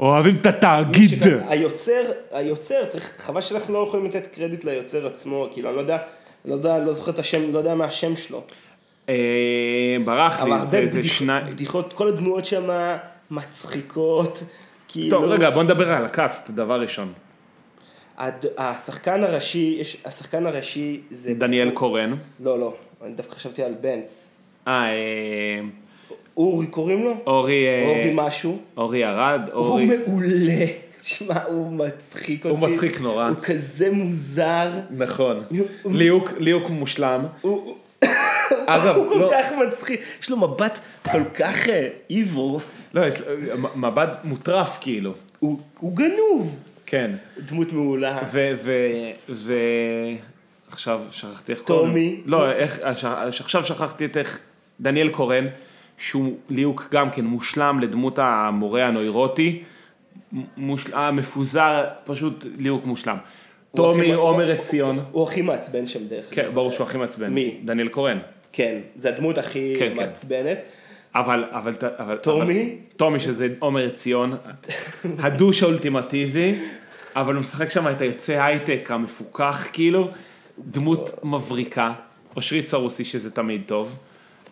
[0.00, 1.22] אוהבים את התאגיד.
[1.22, 2.02] שגם היוצר,
[2.32, 5.98] היוצר, צריך, חבל שאנחנו לא יכולים לתת קרדיט ליוצר עצמו, כאילו, אני לא יודע,
[6.44, 8.42] לא יודע, לא זוכר את השם, לא יודע מה השם שלו.
[9.08, 9.14] אה,
[10.04, 11.32] ברח אבל לי, זה, זה בדיח- שני...
[11.50, 12.70] בדיחות, כל הדמויות שם
[13.30, 14.42] מצחיקות,
[14.88, 17.12] כאילו, טוב, רגע, בוא נדבר על הקאסט, דבר ראשון.
[18.20, 21.34] הד- השחקן הראשי, יש, השחקן הראשי זה...
[21.34, 22.14] דניאל קורן.
[22.40, 24.28] לא, לא, אני דווקא חשבתי על בנץ.
[24.68, 24.90] אה, אה,
[26.36, 27.14] אורי קוראים לו?
[27.26, 27.66] אורי...
[27.66, 28.58] אה, אורי משהו.
[28.76, 29.84] אורי ארד, הוא אורי...
[30.06, 30.66] מעולה.
[30.98, 32.60] תשמע, הוא מצחיק אותי.
[32.60, 33.28] הוא מצחיק נורא.
[33.28, 34.70] הוא כזה מוזר.
[34.90, 35.40] נכון.
[35.82, 37.20] הוא- ליהוק, ליהוק מושלם.
[37.40, 37.76] הוא...
[38.66, 40.78] אגב, הוא כל לא, כך מצחיק, יש לו מבט
[41.12, 41.66] כל כך
[42.10, 42.60] איבו,
[42.94, 43.26] לא, יש לו-
[43.76, 45.12] מבט מוטרף כאילו.
[45.38, 46.58] הוא הוא גנוב.
[46.90, 47.10] כן.
[47.38, 48.18] דמות מעולה.
[48.32, 48.52] ו...
[48.56, 48.72] ו...
[49.28, 49.54] ו...
[50.68, 51.88] עכשיו שכחתי איך קוראים.
[51.88, 52.20] טומי.
[52.26, 52.80] לא, איך...
[53.40, 54.38] עכשיו שכחתי את איך...
[54.80, 55.46] דניאל קורן,
[55.98, 59.62] שהוא ליהוק גם כן מושלם לדמות המורה הנוירוטי.
[60.56, 60.94] מושל...
[60.94, 63.16] המפוזר, פשוט ליהוק מושלם.
[63.76, 64.98] טומי עומר עציון.
[65.12, 66.54] הוא הכי מעצבן שם דרך כן, אגב.
[66.54, 67.32] ברור שהוא הכי מעצבן.
[67.32, 67.60] מי?
[67.64, 68.18] דניאל קורן.
[68.52, 69.96] כן, זה הדמות הכי כן, כן.
[69.96, 70.58] מעצבנת.
[71.14, 72.16] אבל, אבל, אבל...
[72.16, 72.62] טומי?
[72.62, 74.32] אבל, טומי שזה עומר עציון,
[75.18, 76.54] ה douche האולטימטיבי,
[77.16, 80.10] אבל הוא משחק שם את היוצא הייטק המפוקח, כאילו,
[80.58, 81.92] דמות מבריקה,
[82.36, 83.94] אושרית סרוסי שזה תמיד טוב,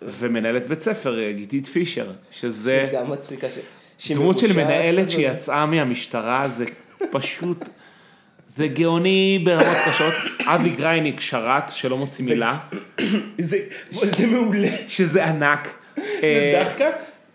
[0.03, 3.51] ומנהלת בית ספר, אה, גיתית פישר, שזה שהיא גם מצחיקה.
[3.51, 3.59] ש-
[3.99, 5.11] שהיא דמות של מנהלת.
[5.11, 6.65] שיצאה מהמשטרה, זה
[7.11, 7.69] פשוט,
[8.49, 10.15] זה גאוני ברמות קשות.
[10.47, 12.59] אבי גרייניק שרת, שלא מוציא מילה,
[13.39, 14.69] זה מעולה.
[14.89, 15.69] שזה ענק.
[15.99, 16.91] אה, דווקא,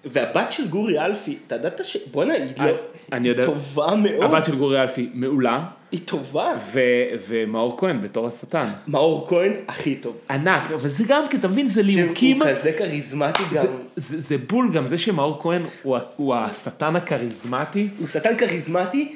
[0.05, 1.97] והבת של גורי אלפי, אתה ידעת ש...
[2.11, 2.71] בואנה, היא לא...
[3.11, 3.45] אני היא יודע.
[3.45, 4.23] טובה מאוד.
[4.23, 6.53] הבת של גורי אלפי מעולה, היא טובה.
[6.73, 6.79] ו-
[7.27, 8.69] ומאור כהן בתור השטן.
[8.87, 10.17] מאור כהן הכי טוב.
[10.29, 13.61] ענק, וזה גם, כי אתה מבין, זה ליהוקים, הוא כזה כריזמטי גם.
[13.61, 19.15] זה, זה, זה בול גם זה שמאור כהן הוא, הוא השטן הכריזמטי, הוא שטן כריזמטי.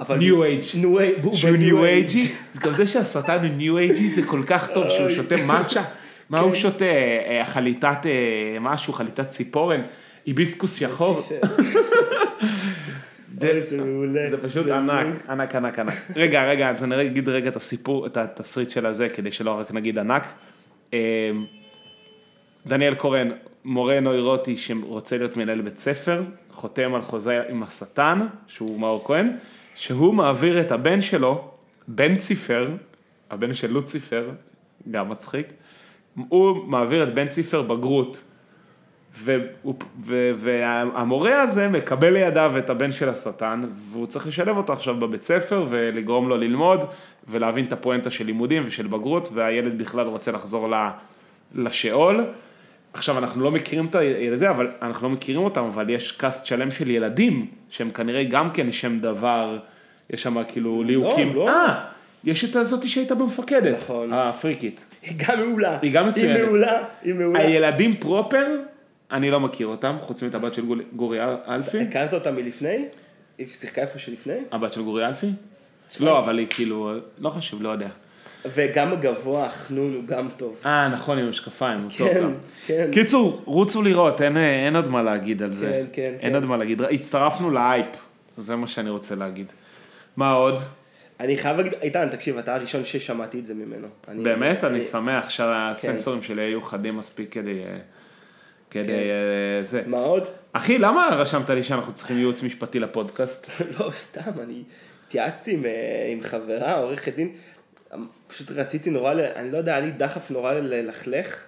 [0.00, 0.64] אבל ניו אייג'.
[0.74, 1.24] ניו אייג'.
[1.24, 2.10] הוא שהוא ניו אייג'.
[2.10, 5.08] אייג'י, גם זה שהשטן הוא ניו אייג'י זה כל כך טוב שהוא.
[5.08, 5.82] שותה מאצ'ה,
[6.30, 9.82] מה הוא שותה, אה, חליטת אה, משהו, חליטת ציפורן,
[10.26, 11.22] היביסקוס שחור,
[13.60, 14.30] זה מעולה.
[14.30, 15.06] זה פשוט ענק.
[15.28, 15.94] ענק, ענק, ענק.
[16.16, 19.72] רגע, רגע, אז אני אגיד רגע את הסיפור, את התסריט של הזה, כדי שלא רק
[19.72, 20.26] נגיד ענק.
[20.94, 21.30] אה,
[22.66, 23.28] דניאל קורן,
[23.64, 29.36] מורה נוירוטי שרוצה להיות מנהל בית ספר, חותם על חוזה עם השטן, שהוא מאור כהן,
[29.74, 31.50] שהוא מעביר את הבן שלו,
[31.88, 32.70] בן ציפר,
[33.30, 34.30] הבן של לוציפר,
[34.90, 35.46] גם מצחיק,
[36.28, 38.22] הוא מעביר את בן ציפר בגרות.
[40.36, 45.66] והמורה הזה מקבל לידיו את הבן של השטן, והוא צריך לשלב אותו עכשיו בבית ספר
[45.68, 46.84] ולגרום לו ללמוד
[47.28, 50.68] ולהבין את הפואנטה של לימודים ושל בגרות, והילד בכלל רוצה לחזור
[51.54, 52.24] לשאול.
[52.92, 53.86] עכשיו, אנחנו לא מכירים
[54.32, 58.24] את זה, אבל אנחנו לא מכירים אותם, אבל יש קאסט שלם של ילדים, שהם כנראה
[58.24, 59.58] גם כן שם דבר,
[60.10, 61.34] יש שם כאילו ליהוקים.
[61.34, 61.48] לא.
[61.48, 61.84] אה,
[62.24, 63.76] יש את הזאתי שהייתה במפקדת.
[63.76, 64.12] נכון.
[64.12, 64.84] הפריקית.
[65.02, 65.78] היא גם מעולה.
[65.82, 66.36] היא גם מצוינת.
[66.36, 67.40] היא מעולה, היא מעולה.
[67.40, 68.46] הילדים פרופר,
[69.12, 70.62] אני לא מכיר אותם, חוץ מאת הבת של
[70.96, 71.78] גורי אלפי.
[71.80, 72.84] הכרת אותה מלפני?
[73.38, 74.34] היא שיחקה איפה שלפני?
[74.52, 75.30] הבת של גורי אלפי?
[76.00, 77.88] לא, אבל היא כאילו, לא חשוב, לא יודע.
[78.54, 80.56] וגם הגבוה, החנון הוא גם טוב.
[80.66, 82.34] אה, נכון, עם המשקפיים, הוא טוב כן, גם.
[82.66, 82.88] כן.
[82.92, 85.70] קיצור, רוצו לראות, אין, אין עוד מה להגיד על זה.
[85.70, 86.34] כן, כן, אין כן.
[86.34, 86.82] עוד מה להגיד.
[86.82, 87.86] הצטרפנו לאייפ,
[88.36, 89.52] זה מה שאני רוצה להגיד.
[90.16, 90.58] מה עוד?
[91.20, 93.88] אני חייב להגיד, איתן, תקשיב, אתה הראשון ששמעתי את זה ממנו.
[94.22, 97.60] באמת, אני אני- שמח שהסנסורים שלי היו חדים מספיק כדי...
[98.84, 99.82] כדי אה, זה.
[99.86, 100.28] מה עוד?
[100.52, 103.50] אחי, למה רשמת לי שאנחנו צריכים ייעוץ משפטי לפודקאסט?
[103.78, 104.62] לא, סתם, אני
[105.06, 107.32] התייעצתי עם, אה, עם חברה, עורכת דין,
[108.26, 111.46] פשוט רציתי נורא, אני לא יודע, היה לי דחף נורא ללכלך,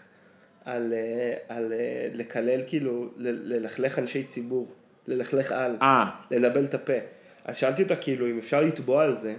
[0.64, 1.72] על, אה, על
[2.14, 4.68] לקלל, כאילו, ל- ללכלך אנשי ציבור,
[5.06, 6.92] ללכלך על, אה, לנבל את הפה.
[7.44, 9.34] אז שאלתי אותה, כאילו, אם אפשר לתבוע על זה.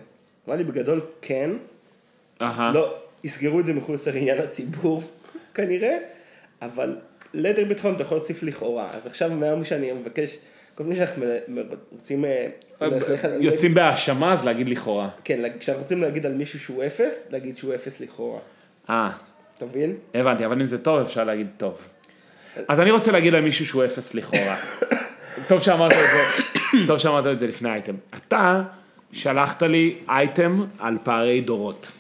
[0.48, 1.50] אמרה לי, בגדול, כן.
[2.42, 2.72] אהה.
[2.74, 5.04] לא, יסגרו את זה מחוסר עניין הציבור,
[5.56, 5.98] כנראה,
[6.62, 6.96] אבל
[7.34, 8.88] ליתר ביטחון אתה יכול להוסיף לכאורה.
[8.94, 10.38] אז עכשיו מהיום שאני מבקש,
[10.76, 11.26] כל פעם שאנחנו
[11.92, 12.26] רוצים...
[12.26, 12.48] אה,
[12.80, 12.94] על-
[13.40, 15.10] יוצאים בהאשמה, אז להגיד לכאורה.
[15.24, 18.40] כן, כשאנחנו רוצים להגיד על מישהו שהוא אפס, להגיד שהוא אפס לכאורה.
[18.90, 19.10] אה,
[19.58, 19.96] אתה מבין?
[20.14, 21.78] הבנתי, אבל אם זה טוב, אפשר להגיד טוב.
[22.68, 24.56] אז אני רוצה להגיד למישהו שהוא אפס לכאורה.
[25.50, 26.24] טוב שאמרת את זה,
[26.88, 27.96] טוב שאמרת את זה לפני האייטם.
[28.18, 28.62] אתה
[29.12, 31.92] שלחת לי אייטם על פערי דורות.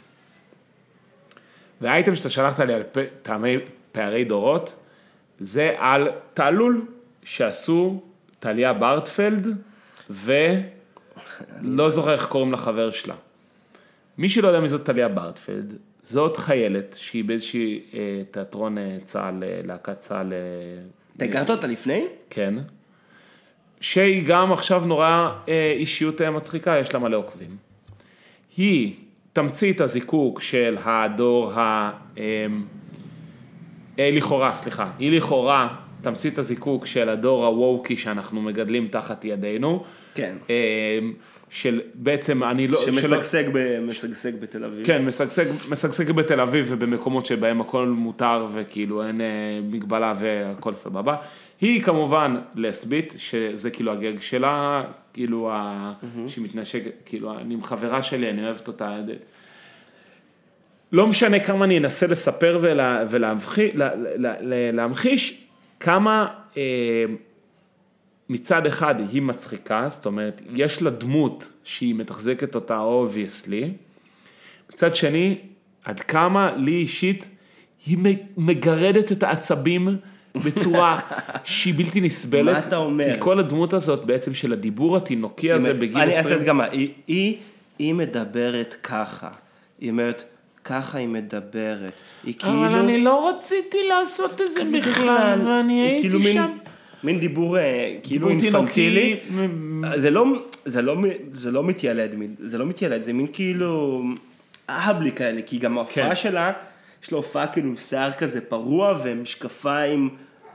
[1.81, 3.57] והאייטם שאתה שלחת לי על פ- טעמי
[3.91, 4.73] פערי דורות,
[5.39, 6.85] זה על תעלול
[7.23, 8.01] שעשו
[8.39, 9.47] טליה ברטפלד,
[10.09, 13.15] ולא זוכר איך קוראים לחבר שלה.
[14.17, 19.43] מי שלא יודע מי זאת טליה ברטפלד, זאת חיילת שהיא באיזושהי אה, תיאטרון אה, צה"ל,
[19.43, 20.39] אה, להקת צה"ל, אה,
[21.17, 22.05] אתה הכרת אותה לפני?
[22.29, 22.53] כן,
[23.81, 27.49] שהיא גם עכשיו נורא אה, אישיות אה, מצחיקה, יש לה מלא עוקבים.
[28.57, 28.93] היא
[29.33, 31.91] תמצית הזיקוק של הדור ה...
[33.99, 35.67] אה, לכאורה, סליחה, היא לכאורה
[36.01, 39.83] תמצית הזיקוק של הדור הווקי שאנחנו מגדלים תחת ידינו.
[40.13, 40.35] כן.
[40.49, 40.99] אה,
[41.49, 42.81] של בעצם אני לא...
[42.85, 44.85] שמשגשג ב- משגשג בתל אביב.
[44.85, 49.27] כן, משגשג, משגשג בתל אביב ובמקומות שבהם הכל מותר וכאילו אין אה,
[49.71, 51.15] מגבלה והכל סבבה.
[51.61, 54.83] היא כמובן לסבית, שזה כאילו הגג שלה,
[55.13, 55.93] כאילו, ה...
[56.27, 58.97] שהיא מתנשקת, כאילו, אני עם חברה שלי, אני אוהבת אותה.
[60.91, 65.43] לא משנה כמה אני אנסה לספר ולה, ולהמחיש, לה, לה, לה, להמחיש
[65.79, 66.27] כמה
[66.57, 67.05] אה,
[68.29, 73.71] מצד אחד היא מצחיקה, זאת אומרת, יש לה דמות שהיא מתחזקת אותה obviously,
[74.73, 75.37] מצד שני,
[75.85, 77.29] עד כמה לי אישית
[77.85, 77.97] היא
[78.37, 79.97] מגרדת את העצבים
[80.45, 80.99] בצורה
[81.43, 82.53] שהיא בלתי נסבלת.
[82.53, 83.13] מה אתה אומר?
[83.13, 86.93] כי כל הדמות הזאת בעצם של הדיבור התינוקי הזה בגיל אני אעשה 20, הדגמה, היא,
[87.07, 87.37] היא,
[87.79, 89.29] היא מדברת ככה,
[89.79, 90.23] היא אומרת,
[90.69, 91.91] ככה היא מדברת,
[92.23, 92.53] היא כאילו...
[92.65, 96.51] אבל אני לא רציתי לעשות את זה בכלל, ואני היא הייתי כאילו מין- שם.
[97.03, 99.19] מין דיבור אה, כאילו אינפנטילי.
[99.95, 100.25] זה לא,
[100.65, 100.95] זה לא,
[101.33, 104.03] זה לא מתיילד, זה לא מתיילד, זה מין כאילו
[104.69, 106.15] אהבלי כאלה, כי גם ההופעה כן.
[106.15, 106.51] שלה,
[107.03, 110.09] יש לה הופעה כאילו עם שיער כזה פרוע ומשקפיים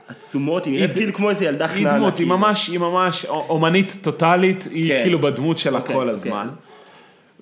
[0.07, 1.97] עצומות, היא נראית היא- כאילו כמו איזה ילדה היא חננה.
[1.97, 2.37] דמות, היא כאילו.
[2.37, 4.99] ממש, היא ממש אומנית טוטאלית, היא כן.
[5.03, 6.11] כאילו בדמות שלה אוקיי, כל אוקיי.
[6.11, 6.47] הזמן.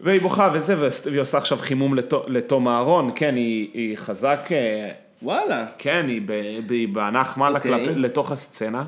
[0.03, 0.75] והיא בוכה וזה,
[1.05, 4.89] והיא עושה עכשיו חימום לתו- לתום אהרון, כן, היא היא חזק, אה,
[5.21, 5.65] וואלה.
[5.77, 6.31] כן, היא ב-
[6.69, 7.59] היא באנח מעלה.
[7.59, 8.83] כלפי- לתוך הסצנה.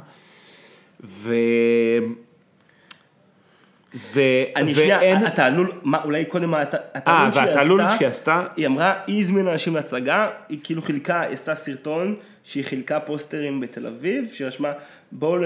[1.04, 1.34] ו...
[3.96, 4.20] ו...
[4.56, 7.98] אני ואין- שנייה, אתה עלול, מה, אולי קודם מה, אתה- אה, התעלול שהיא והתעלול עשתה,
[7.98, 12.64] שהיא עשתה, היא אמרה, היא הזמינה אנשים להצגה, היא כאילו חילקה, היא עשתה סרטון, שהיא
[12.64, 14.72] חילקה פוסטרים בתל אביב, שרשמה,
[15.12, 15.44] בואו,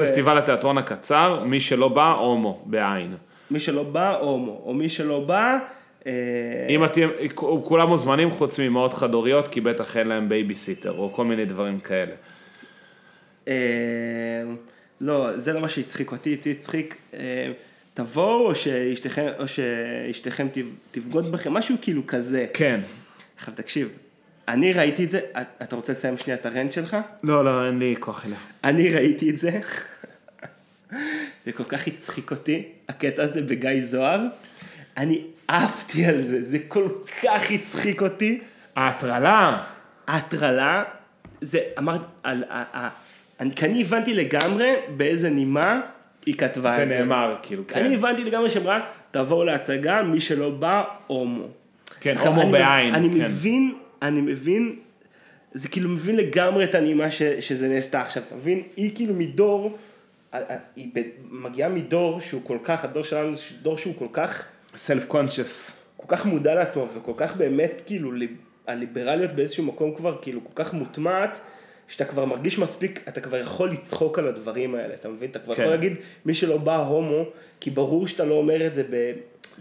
[0.00, 3.14] אה, פסטיבל התיאטרון הקצר, מי שלא בא, הומו, בעין.
[3.52, 5.58] מי שלא בא, הומו, או מי שלא בא,
[6.06, 6.12] אה,
[6.68, 7.08] אם אתם,
[7.64, 12.12] כולם מוזמנים חוץ מאמהות חד-הוריות, כי בטח אין להם בייביסיטר, או כל מיני דברים כאלה.
[13.48, 13.54] אה,
[15.00, 17.52] לא, זה לא מה שהצחיק אותי, אותי הצחיק, אה,
[17.94, 22.46] תבואו, או שאשתכם, או שאשתכם תב- תבגוד בכם, משהו כאילו כזה.
[22.54, 22.80] כן.
[23.36, 23.88] עכשיו תקשיב,
[24.48, 26.96] אני ראיתי את זה, את- אתה רוצה לסיים שנייה את הרנט שלך?
[27.22, 28.38] לא, לא, אין לי כוח אליה.
[28.64, 29.60] אני ראיתי את זה,
[31.46, 34.20] זה כל כך הצחיק אותי, הקטע הזה בגיא זוהר,
[34.96, 36.88] אני עפתי על זה, זה כל
[37.22, 38.40] כך הצחיק אותי,
[38.76, 39.62] ההטרלה.
[40.06, 40.84] ההטרלה,
[41.40, 42.44] זה, אמרת, על,
[43.56, 45.80] כי אני הבנתי לגמרי באיזה נימה
[46.26, 46.98] היא כתבה זה את זה.
[46.98, 47.84] נאמר, כאילו, כן.
[47.84, 48.80] אני הבנתי לגמרי שאמרה,
[49.10, 51.46] תבואו להצגה, מי שלא בא, הומו.
[52.00, 53.18] כן, עכשיו, הומו אני- בעין, אני כן.
[53.20, 54.76] מבין, אני מבין
[55.54, 58.62] זה כאילו מבין לגמרי את הנימה ש, שזה נעשתה עכשיו, אתה מבין?
[58.76, 59.78] היא כאילו מדור,
[60.76, 60.90] היא
[61.30, 64.44] מגיעה מדור שהוא כל כך, הדור שלנו זה דור שהוא כל כך...
[64.76, 65.72] סלף קונצ'ס.
[65.96, 68.12] כל כך מודע לעצמו וכל כך באמת כאילו
[68.66, 71.38] הליברליות באיזשהו מקום כבר כאילו כל כך מוטמעת.
[71.88, 75.30] שאתה כבר מרגיש מספיק, אתה כבר יכול לצחוק על הדברים האלה, אתה מבין?
[75.30, 75.62] אתה כבר כן.
[75.62, 75.92] יכול להגיד,
[76.26, 77.24] מי שלא בא הומו,
[77.60, 78.82] כי ברור שאתה לא אומר את זה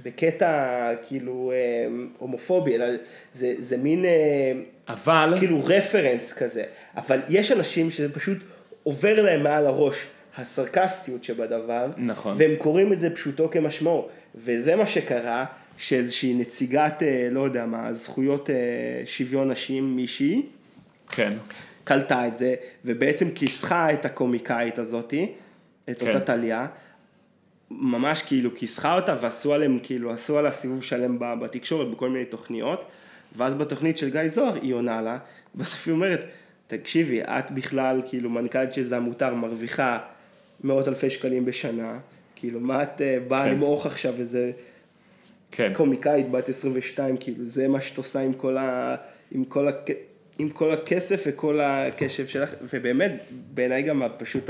[0.03, 2.85] בקטע כאילו אה, הומופובי, אלא
[3.33, 4.51] זה, זה מין, אה,
[4.89, 6.63] אבל, כאילו רפרנס כזה,
[6.97, 8.37] אבל יש אנשים שזה פשוט
[8.83, 9.95] עובר להם מעל הראש,
[10.37, 15.45] הסרקסטיות שבדבר, נכון, והם קוראים את זה פשוטו כמשמעו, וזה מה שקרה,
[15.77, 18.49] שאיזושהי נציגת, אה, לא יודע מה, זכויות
[19.05, 20.41] שוויון נשים מישהי,
[21.09, 21.33] כן.
[21.83, 22.55] קלטה את זה,
[22.85, 25.31] ובעצם כיסחה את הקומיקאית הזאתי,
[25.89, 26.07] את כן.
[26.07, 26.67] אותה טליה,
[27.71, 32.85] ממש כאילו כיסחה אותה ועשו עליהם, כאילו עשו עליה סיבוב שלם בתקשורת בכל מיני תוכניות,
[33.35, 35.17] ואז בתוכנית של גיא זוהר היא עונה לה,
[35.55, 36.25] בסוף היא אומרת,
[36.67, 39.99] תקשיבי, את בכלל כאילו מנכ"לית של זה המותר מרוויחה
[40.63, 41.99] מאות אלפי שקלים בשנה,
[42.35, 43.51] כאילו מה את אה, באה כן.
[43.51, 44.51] למעוך עכשיו איזה
[45.51, 45.71] כן.
[45.75, 48.95] קומיקאית בת 22, כאילו זה מה שאת עושה עם כל ה...
[49.31, 49.71] עם כל ה...
[50.39, 53.21] עם כל הכסף וכל הקשב שלך, ובאמת,
[53.53, 54.49] בעיניי גם פשוט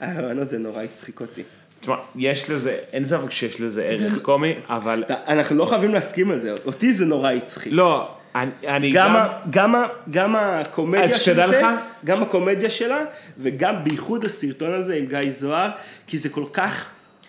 [0.00, 1.42] הרעיון הזה נורא הצחיק אותי.
[1.80, 5.04] תשמע, יש לזה, אין ספק שיש לזה ערך קומי, אבל...
[5.08, 7.72] אנחנו לא חייבים להסכים על זה, אותי זה נורא הצחיק.
[7.72, 9.26] לא, אני גם...
[9.50, 9.74] גם,
[10.10, 11.62] גם הקומדיה של זה,
[12.04, 13.04] גם הקומדיה שלה,
[13.38, 15.70] וגם בייחוד הסרטון הזה עם גיא זוהר,
[16.06, 16.88] כי זה כל כך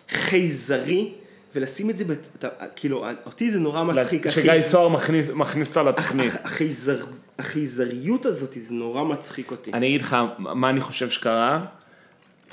[0.09, 1.11] חייזרי.
[1.55, 2.45] ולשים את זה, בת,
[2.75, 4.29] כאילו, אותי זה נורא מצחיק.
[4.29, 6.33] שגיא סוהר מכניס, מכניס אותה לתוכנית.
[6.43, 7.05] החייזר,
[7.39, 9.73] החייזריות הזאת, זה נורא מצחיק אותי.
[9.73, 11.65] אני אגיד לך מה אני חושב שקרה.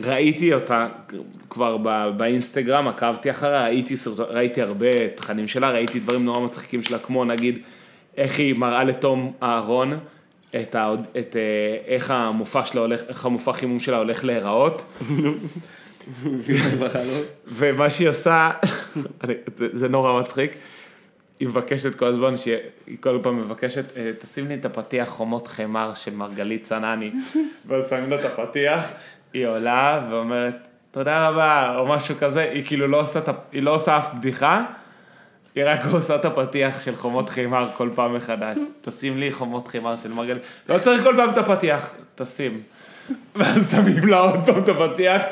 [0.01, 0.89] ראיתי אותה
[1.51, 1.77] כבר
[2.17, 7.59] באינסטגרם, עקבתי אחריה, ראיתי, ראיתי הרבה תכנים שלה, ראיתי דברים נורא מצחיקים שלה, כמו נגיד
[8.17, 9.99] איך היא מראה לתום אהרון
[10.61, 14.85] את, ה, את אה, איך המופע שלה הולך, איך המופע חימום שלה הולך להיראות.
[17.47, 18.51] ומה שהיא עושה,
[19.73, 20.57] זה נורא מצחיק,
[21.41, 22.57] היא מבקשת כל הזמן, שהיא
[23.01, 27.11] כל פעם מבקשת, אה, תשים לי את הפתיח חומות חמר של מרגלית צנני,
[27.67, 28.91] ואז שמים לה את הפתיח,
[29.33, 30.55] היא עולה ואומרת,
[30.91, 33.21] תודה רבה, או משהו כזה, היא כאילו לא עושה,
[33.53, 34.65] היא לא עושה אף בדיחה,
[35.55, 38.59] היא רק עושה את הפתיח של חומות חימר כל פעם מחדש.
[38.81, 40.43] תשים לי חומות חימר של מרגלית.
[40.69, 42.63] לא צריך כל פעם את הפתיח, תשים.
[43.35, 45.23] ואז שמים לה עוד פעם את הפתיח,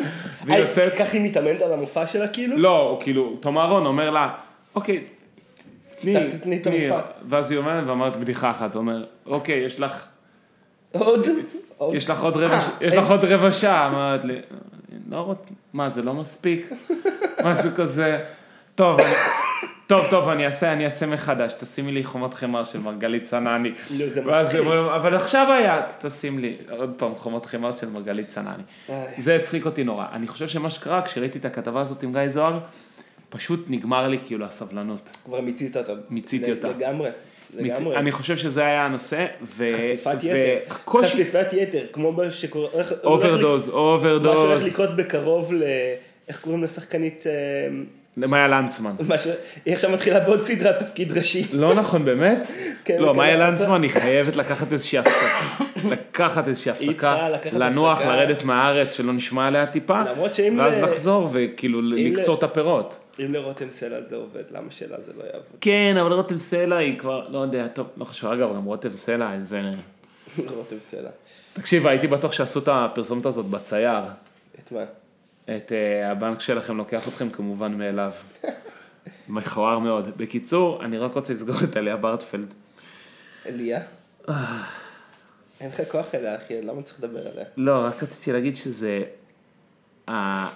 [0.45, 0.93] והיא יוצאת...
[0.95, 2.57] ככה היא מתאמנת על המופע שלה כאילו?
[2.57, 4.35] לא, כאילו, תום אהרון אומר לה,
[4.75, 5.05] אוקיי,
[6.01, 6.91] תני, תני.
[7.29, 10.07] ואז היא אומרת ואומרת בדיחה אחת, אומר, אוקיי, יש לך...
[10.93, 11.27] עוד?
[11.93, 14.37] יש לך עוד רבע, אה, יש לך עוד רבע שעה, אמרת לי,
[15.11, 16.73] לא רוצה, מה זה לא מספיק?
[17.45, 18.19] משהו כזה,
[18.75, 19.01] טוב,
[19.91, 23.73] טוב, טוב, אני אעשה, אני אעשה מחדש, תשימי לי חומות חמר של מרגלית צנני.
[23.99, 24.61] לא, זה מצחיק.
[24.97, 28.63] אבל עכשיו היה, תשים לי עוד פעם חומות חמר של מרגלית צנני.
[29.19, 30.07] זה הצחיק אותי נורא.
[30.13, 32.59] אני חושב שמה שקרה, כשראיתי את הכתבה הזאת עם גיא זוהר,
[33.29, 35.17] פשוט נגמר לי כאילו הסבלנות.
[35.25, 35.93] כבר מיצית אותה.
[36.11, 36.69] מיציתי אותה.
[36.69, 37.11] לגמרי.
[37.55, 37.97] לגמרי.
[37.97, 39.67] אני חושב שזה היה הנושא, ו...
[39.77, 40.37] חשיפת יתר.
[40.69, 41.07] והקושי...
[41.07, 42.69] חשיפת יתר, כמו מה שקורה...
[43.05, 44.35] overdose, overdose.
[44.35, 45.63] מה שהולך לקרות בקרוב ל...
[46.29, 47.25] איך קוראים לשחקנית...
[48.17, 48.97] למאיה לנצמן.
[49.65, 51.47] היא עכשיו מתחילה בעוד סדרת תפקיד ראשי.
[51.53, 52.51] לא נכון, באמת?
[52.85, 55.65] כן, לא, מאיה לנצמן היא חייבת לקחת איזושהי הפסקה.
[55.93, 60.03] לקחת איזושהי הפסקה, לנוח, לרדת מהארץ, שלא נשמע עליה טיפה,
[60.57, 62.97] ואז לחזור וכאילו לקצור את הפירות.
[63.25, 65.43] אם לרותם סלע זה עובד, למה שלה זה לא יעבוד?
[65.61, 69.35] כן, אבל רותם סלע היא כבר, לא יודע, טוב, לא חשוב, אגב, גם רותם סלע,
[69.35, 69.61] איזה...
[70.57, 71.11] רותם סלע.
[71.53, 74.03] תקשיב, הייתי בטוח שעשו את הפרסומת הזאת בצייר.
[74.65, 74.85] את מה?
[75.57, 78.13] את uh, הבנק שלכם לוקח אתכם כמובן מאליו.
[79.29, 80.09] מכוער מאוד.
[80.17, 82.55] בקיצור, אני רק רוצה לסגור את אליה ברטפלד.
[83.47, 83.81] אליה?
[85.61, 87.45] אין לך כוח אליה, אחי, למה צריך לדבר עליה?
[87.57, 89.03] לא, רק רציתי להגיד שזה
[90.09, 90.13] uh,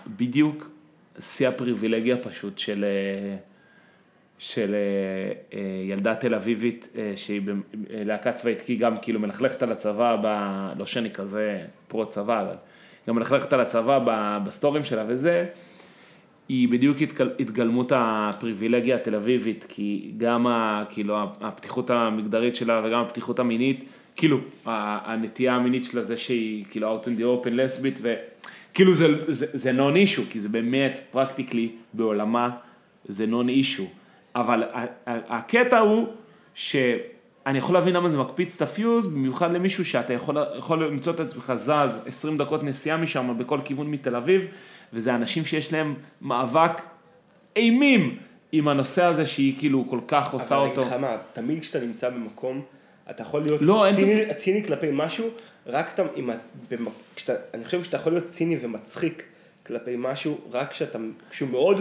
[0.07, 0.71] בדיוק
[1.19, 2.85] שיא הפריבילגיה פשוט של,
[4.39, 4.75] של
[5.89, 7.43] ילדה תל אביבית שהיא
[7.75, 10.17] בלהקה צבאית, כי היא גם כאילו מלכלכת על הצבא.
[10.77, 12.57] לא שאני כזה פרו צבא, אבל...
[13.09, 13.99] גם מלכלכת על הצבא
[14.45, 15.47] בסטורים שלה וזה,
[16.49, 16.97] היא בדיוק
[17.41, 23.85] התגלמות הפריבילגיה התל אביבית, כי גם ה, כאילו, הפתיחות המגדרית שלה וגם הפתיחות המינית,
[24.17, 29.47] כאילו הנטייה המינית שלה זה שהיא כאילו out in the open לסבית וכאילו זה, זה,
[29.53, 32.51] זה non issue, כי זה באמת פרקטיקלי בעולמה
[33.05, 33.87] זה non issue,
[34.35, 34.63] אבל
[35.07, 36.07] הקטע הוא
[36.55, 36.77] ש...
[37.47, 41.21] אני יכול להבין למה זה מקפיץ את הפיוז, במיוחד למישהו שאתה יכול, יכול למצוא את
[41.21, 41.71] עצמך זז
[42.07, 44.43] 20 דקות נסיעה משם בכל כיוון מתל אביב,
[44.93, 46.81] וזה אנשים שיש להם מאבק
[47.57, 48.17] אימים
[48.53, 50.83] עם הנושא הזה שהיא כאילו כל כך עושה אותו.
[50.83, 52.63] אבל אני אגיד לך מה, תמיד כשאתה נמצא במקום,
[53.11, 55.29] אתה יכול להיות לא, ציני, ציני כלפי משהו,
[55.67, 56.37] רק אתה, אם, את-
[56.71, 59.23] במ- כשאתה, אני חושב שאתה יכול להיות ציני ומצחיק
[59.67, 60.99] כלפי משהו, רק כשאתה,
[61.31, 61.81] כשהוא מאוד,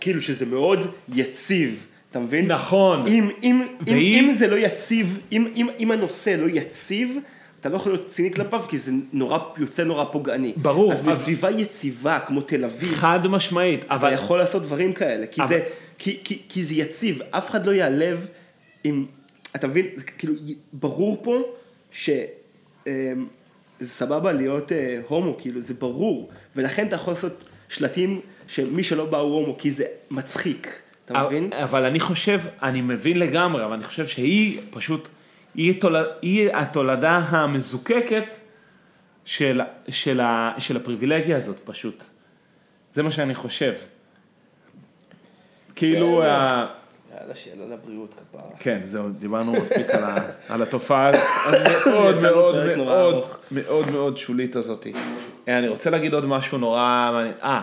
[0.00, 0.78] כאילו שזה מאוד
[1.14, 2.46] יציב, אתה מבין?
[2.52, 3.06] נכון.
[3.06, 3.12] אם,
[3.42, 7.16] אם, אם, ואם- אם זה לא יציב, אם, אם, אם הנושא לא יציב,
[7.60, 10.52] אתה לא יכול להיות ציני כלפיו, כי זה נורא, יוצא נורא פוגעני.
[10.56, 14.92] ברור, אז אז- בסביבה יציבה, כמו תל אביב, חד משמעית, אתה אבל יכול לעשות דברים
[14.92, 15.62] כאלה, כי, אבל- זה,
[15.98, 18.26] כי, כי, כי זה יציב, אף אחד לא יעלב
[18.84, 19.04] אם,
[19.56, 20.34] אתה מבין, זה כאילו,
[20.72, 21.42] ברור פה
[21.92, 22.24] שזה
[23.82, 29.18] סבבה להיות אה, הומו, כאילו, זה ברור, ולכן אתה יכול לעשות שלטים שמי שלא בא
[29.18, 30.68] הוא הומו, כי זה מצחיק,
[31.04, 31.50] אתה מבין?
[31.52, 35.08] אבל אני חושב, אני מבין לגמרי, אבל אני חושב שהיא פשוט,
[35.54, 38.36] היא, תולד, היא התולדה המזוקקת
[39.24, 42.04] של, של, ה, של הפריבילגיה הזאת פשוט.
[42.92, 43.74] זה מה שאני חושב.
[45.74, 46.30] כאילו, בסדר.
[46.30, 46.66] ה...
[47.20, 48.48] יאללה, שיהיה לה לבריאות כפרה.
[48.58, 50.16] כן, זהו, דיברנו מספיק על, ה,
[50.48, 51.10] על התופעה
[51.44, 53.24] המאוד מאוד מאוד.
[53.52, 54.86] מאוד מאוד שולית הזאת.
[55.48, 57.34] אה, אני רוצה להגיד עוד משהו נורא מעניין.
[57.42, 57.60] אה,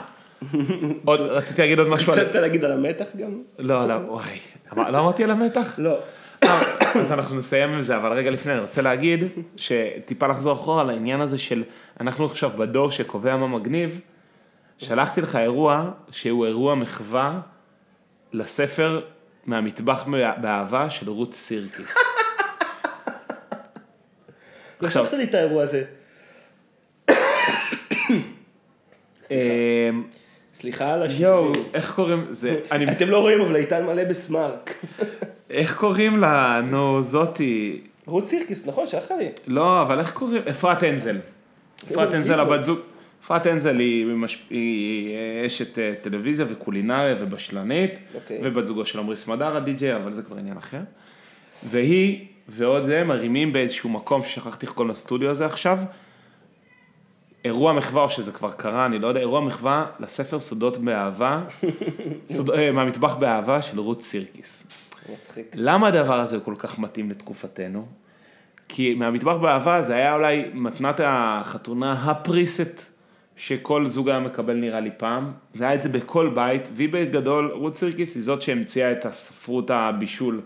[1.06, 2.14] עוד, רציתי להגיד עוד משהו.
[2.14, 3.41] רצית להגיד על המתח גם?
[3.60, 4.38] לא, לא, וואי.
[4.76, 5.76] לא אמרתי על המתח?
[5.78, 5.98] לא.
[6.44, 6.61] אה,
[7.02, 9.24] אז אנחנו נסיים עם זה, אבל רגע לפני אני רוצה להגיד,
[9.56, 11.64] שטיפה לחזור אחורה לעניין הזה של,
[11.99, 13.99] אנחנו עכשיו בדור שקובע מה מגניב,
[14.78, 17.40] שלחתי לך אירוע שהוא אירוע מחווה
[18.34, 19.02] לספר
[19.45, 20.06] מהמטבח
[20.41, 21.95] באהבה של רות סירקיס.
[24.84, 25.84] עכשיו- שלחת לי את האירוע הזה.
[29.32, 30.03] אמ,
[30.60, 31.23] סליחה על השינוי.
[31.23, 34.86] יואו, איך קוראים, זה, אני, מס- אתם לא רואים, אבל איתן מלא בסמארק.
[35.49, 38.88] איך קוראים לה, נו, זאתי, רות סירקיס, נכון?
[38.88, 39.30] שלחת לי.
[39.48, 40.41] לא, אבל איך קוראים?
[40.49, 41.18] אפרת הנזל.
[41.91, 42.48] אפרת הנזל, זאת?
[42.48, 42.80] הבת זוג.
[43.26, 44.06] אפרת הנזל היא,
[45.45, 48.40] אשת אה, טלוויזיה וקולינריה ובשלנית, אוקיי.
[48.44, 50.80] ובת זוגו של עמרי סמדר הדי-ג'יי, אבל זה כבר עניין אחר.
[51.69, 55.80] והיא ועוד הם מרימים באיזשהו מקום ששכחתי איך קוראים לסטודיו הזה עכשיו,
[57.45, 61.44] אירוע מחווה, או שזה כבר קרה, אני לא יודע, אירוע מחווה לספר סודות באהבה,
[62.30, 62.49] סוד...
[62.49, 64.68] אה, מהמטבח באהבה של רות סירקיס.
[65.14, 65.52] מצחיק.
[65.56, 67.86] למה הדבר הזה כל כך מתאים לתקופתנו?
[68.68, 72.86] כי מהמטבח באהבה זה היה אולי מתנת החתונה הפריסט
[73.36, 75.32] שכל זוג היה מקבל נראה לי פעם.
[75.53, 79.70] זה היה את זה בכל בית, והיא בגדול, רות סירקיס היא זאת שהמציאה את הספרות
[79.70, 80.41] הבישול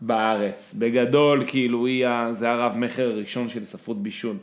[0.00, 0.74] בארץ.
[0.78, 4.36] בגדול, כאילו, היא, זה הרב מכר הראשון של ספרות בישול.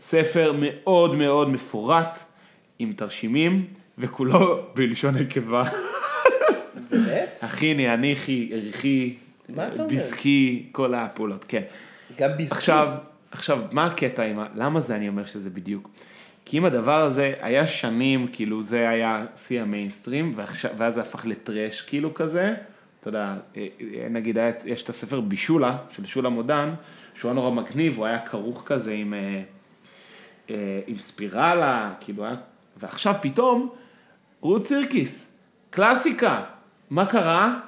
[0.00, 2.18] ספר מאוד מאוד מפורט,
[2.78, 3.66] עם תרשימים,
[3.98, 5.64] וכולו בלשון נקבה.
[6.90, 7.38] באמת?
[7.42, 9.16] הכיני, הניחי, ערכי?
[9.88, 11.62] ביסקי, כל הפעולות, כן.
[12.18, 12.56] גם ביסקי.
[12.56, 12.88] עכשיו,
[13.30, 14.46] עכשיו, מה הקטע עם ה...
[14.54, 15.88] למה זה אני אומר שזה בדיוק?
[16.44, 21.26] כי אם הדבר הזה היה שנים, כאילו זה היה שיא המיינסטרים, ועכשיו, ואז זה הפך
[21.26, 22.54] לטרש כאילו כזה,
[23.00, 26.74] אתה יודע, אה, אה, נגיד יש את הספר בישולה, של שולה מודן,
[27.14, 29.42] שהוא היה נורא מגניב, הוא היה כרוך כזה עם, אה,
[30.86, 32.34] עם ספירלה, כאילו היה,
[32.76, 33.68] ועכשיו פתאום,
[34.40, 35.32] רות סירקיס,
[35.70, 36.42] קלאסיקה,
[36.90, 37.58] מה קרה?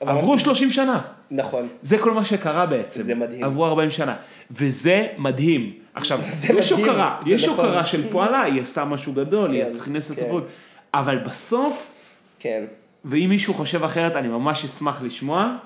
[0.00, 1.00] עברו 30 שנה.
[1.30, 1.68] נכון.
[1.82, 3.02] זה כל מה שקרה בעצם.
[3.02, 3.44] זה מדהים.
[3.44, 4.16] עברו 40 שנה.
[4.50, 5.72] וזה מדהים.
[5.94, 7.64] עכשיו, זה יש הוקרה, יש נכון.
[7.64, 10.20] הוקרה של פועלה, היא עשתה משהו גדול, היא כן, עשתה כנסת כן.
[10.20, 10.46] ספרות.
[10.94, 11.94] אבל בסוף,
[12.38, 12.64] כן.
[13.04, 15.56] ואם מישהו חושב אחרת, אני ממש אשמח לשמוע,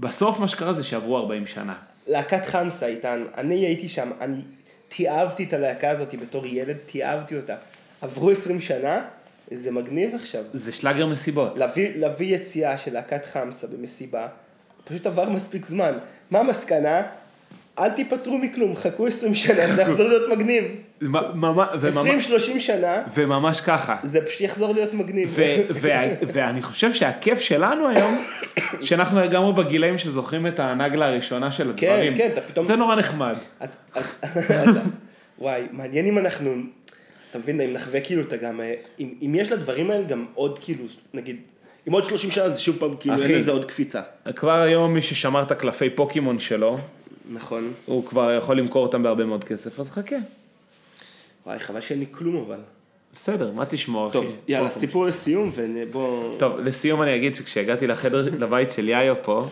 [0.00, 1.74] בסוף מה שקרה זה שעברו 40 שנה.
[2.06, 4.40] להקת חמסה איתן, אני הייתי שם, אני
[4.88, 7.54] תיעבתי את הלהקה הזאת בתור ילד, תיעבתי אותה.
[8.00, 9.04] עברו 20 שנה,
[9.50, 10.44] זה מגניב עכשיו.
[10.52, 11.58] זה שלאגר מסיבות.
[11.58, 14.28] להביא, להביא יציאה של להקת חמסה במסיבה,
[14.84, 15.98] פשוט עבר מספיק זמן.
[16.30, 17.02] מה המסקנה?
[17.78, 20.64] אל תיפטרו מכלום, חכו 20 שנה, זה יחזור להיות מגניב.
[21.02, 21.08] מ-
[21.40, 23.96] ממש- וממש- 20-30 שנה, וממש ככה.
[24.02, 25.36] זה פשוט יחזור להיות מגניב.
[26.32, 28.24] ואני חושב שהכיף שלנו היום,
[28.80, 32.16] שאנחנו לגמרי בגילאים שזוכרים את הנגלה הראשונה של כן, הדברים.
[32.16, 33.34] כן, אתה פתאום- זה נורא נחמד.
[35.38, 36.54] וואי, מעניין אם אנחנו,
[37.30, 40.58] אתה מבין, אם נחווה כאילו אתה גם, אה, אם אם יש לדברים האלה גם עוד
[40.58, 41.36] כאילו, נגיד,
[41.88, 43.24] אם עוד 30 שנה זה שוב פעם, כאילו אחי.
[43.24, 44.00] אין לזה עוד קפיצה.
[44.36, 46.78] כבר היום מי ששמר את הקלפי פוקימון שלו,
[47.32, 47.72] נכון.
[47.86, 50.16] הוא כבר יכול למכור אותם בהרבה מאוד כסף, אז חכה.
[51.46, 52.58] וואי, חבל שאין לי כלום אבל.
[53.12, 54.12] בסדר, מה תשמור, אחי?
[54.12, 54.70] טוב, יאללה.
[54.70, 56.38] סיפור לסיום, ובוא...
[56.38, 59.46] טוב, לסיום אני אגיד שכשהגעתי לחדר, לבית של יאיו פה,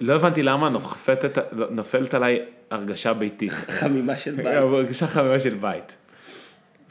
[0.00, 1.38] לא הבנתי למה נופלת,
[1.70, 2.40] נופלת עליי
[2.70, 3.52] הרגשה ביתית.
[3.80, 4.46] חמימה של בית.
[4.46, 5.96] הרגשה חמימה של בית.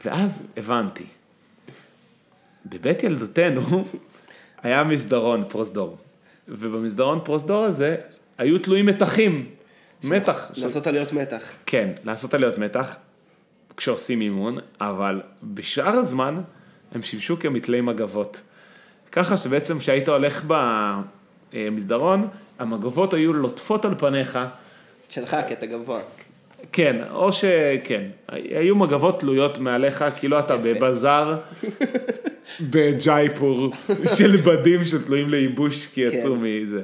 [0.04, 1.04] ואז הבנתי.
[2.66, 3.62] בבית ילדותנו
[4.62, 5.96] היה מסדרון פרוזדור,
[6.48, 7.96] ובמסדרון פרוזדור הזה
[8.38, 9.46] היו תלויים מתחים.
[10.04, 10.50] מתח.
[10.56, 11.42] לעשות עליות מתח.
[11.66, 12.96] כן, לעשות עליות מתח
[13.78, 16.40] כשעושים אימון, אבל בשאר הזמן
[16.92, 18.40] הם שימשו כמתלי מגבות.
[19.12, 20.44] ככה שבעצם כשהיית הולך
[21.52, 22.28] במסדרון,
[22.58, 24.38] המגבות היו לוטפות על פניך,
[25.08, 26.00] שלך הקטע גבוה.
[26.72, 31.38] כן, או שכן, היו מגבות תלויות מעליך, כאילו אתה בבזאר
[32.70, 33.72] בג'ייפור
[34.16, 36.40] של בדים שתלויים לייבוש כי יצאו כן.
[36.42, 36.82] מזה.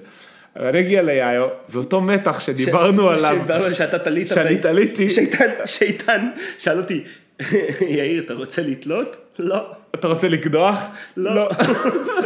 [0.56, 4.28] אבל אני אגיע ליאיו, ואותו מתח שדיברנו עליו, שדיברנו על שאתה תלית.
[4.28, 5.10] שאני תליתי.
[5.10, 6.28] שאיתן, שאיתן,
[6.58, 7.04] שאל אותי,
[7.80, 9.16] יאיר, אתה רוצה לתלות?
[9.38, 9.66] לא.
[9.94, 10.84] אתה רוצה לקדוח?
[11.16, 11.50] לא.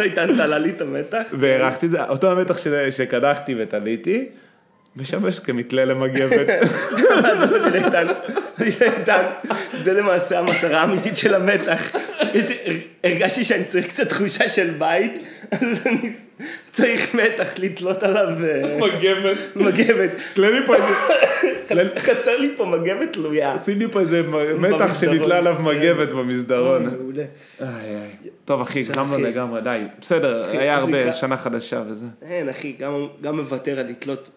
[0.00, 1.22] איתן תלה לי את המתח.
[1.32, 2.56] והערכתי את זה, אותו המתח
[2.90, 4.24] שקדחתי ותליתי,
[4.96, 6.46] משמש כמתלה למגבת.
[7.22, 8.06] מה זה של איתן?
[9.84, 11.92] זה למעשה המטרה האמיתית של המתח.
[13.04, 15.12] הרגשתי שאני צריך קצת תחושה של בית,
[15.50, 16.12] אז אני
[16.72, 19.38] צריך מתח לתלות עליו אה, מגבת.
[19.56, 20.10] מגבת.
[20.34, 23.58] תלה לי פה איזה, חסר לי פה מגבת תלויה.
[23.58, 24.22] שים לי פה איזה
[24.58, 25.00] מתח.
[25.00, 26.84] שנתלה עליו מגבת במסדרון.
[26.86, 27.24] מעולה.
[27.60, 27.68] איי.
[28.44, 29.18] טוב אחי, הגזמנו.
[29.18, 29.80] לגמרי, די.
[30.00, 31.12] בסדר, היה הרבה?
[31.12, 32.06] שנה חדשה וזה.
[32.22, 34.32] אין אחי, גם- גם מוותר על לתלות, אה,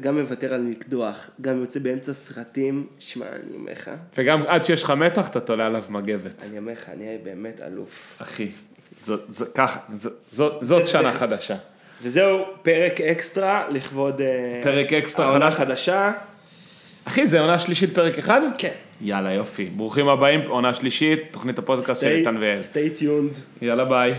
[0.00, 4.82] גם מוותר על לקדוח, גם יוצא באמצע סרטים, שמע, אני אומר לך, וגם עד שיש
[4.82, 6.42] לך מתח, אתה תולה עליו מגבת.
[6.50, 8.16] אני אומר לך, אני באמת אלוף.
[8.22, 8.48] אחי,
[9.04, 11.56] זאת- שנה חדשה.
[12.02, 15.60] וזהו, פרק אקסטרה לכבוד אה, פרק אקסטרה העונה חדש.
[15.68, 16.12] חדשה.
[17.04, 18.40] אחי, זה עונה שלישית פרק אחד?
[18.58, 18.72] כן.
[19.00, 19.64] יאללה, יופי.
[19.64, 22.60] ברוכים הבאים, עונה שלישית, תוכנית הפודקאסט של איתן ויעל.
[22.60, 23.38] stay tuned.
[23.62, 24.14] יאללה, ביי.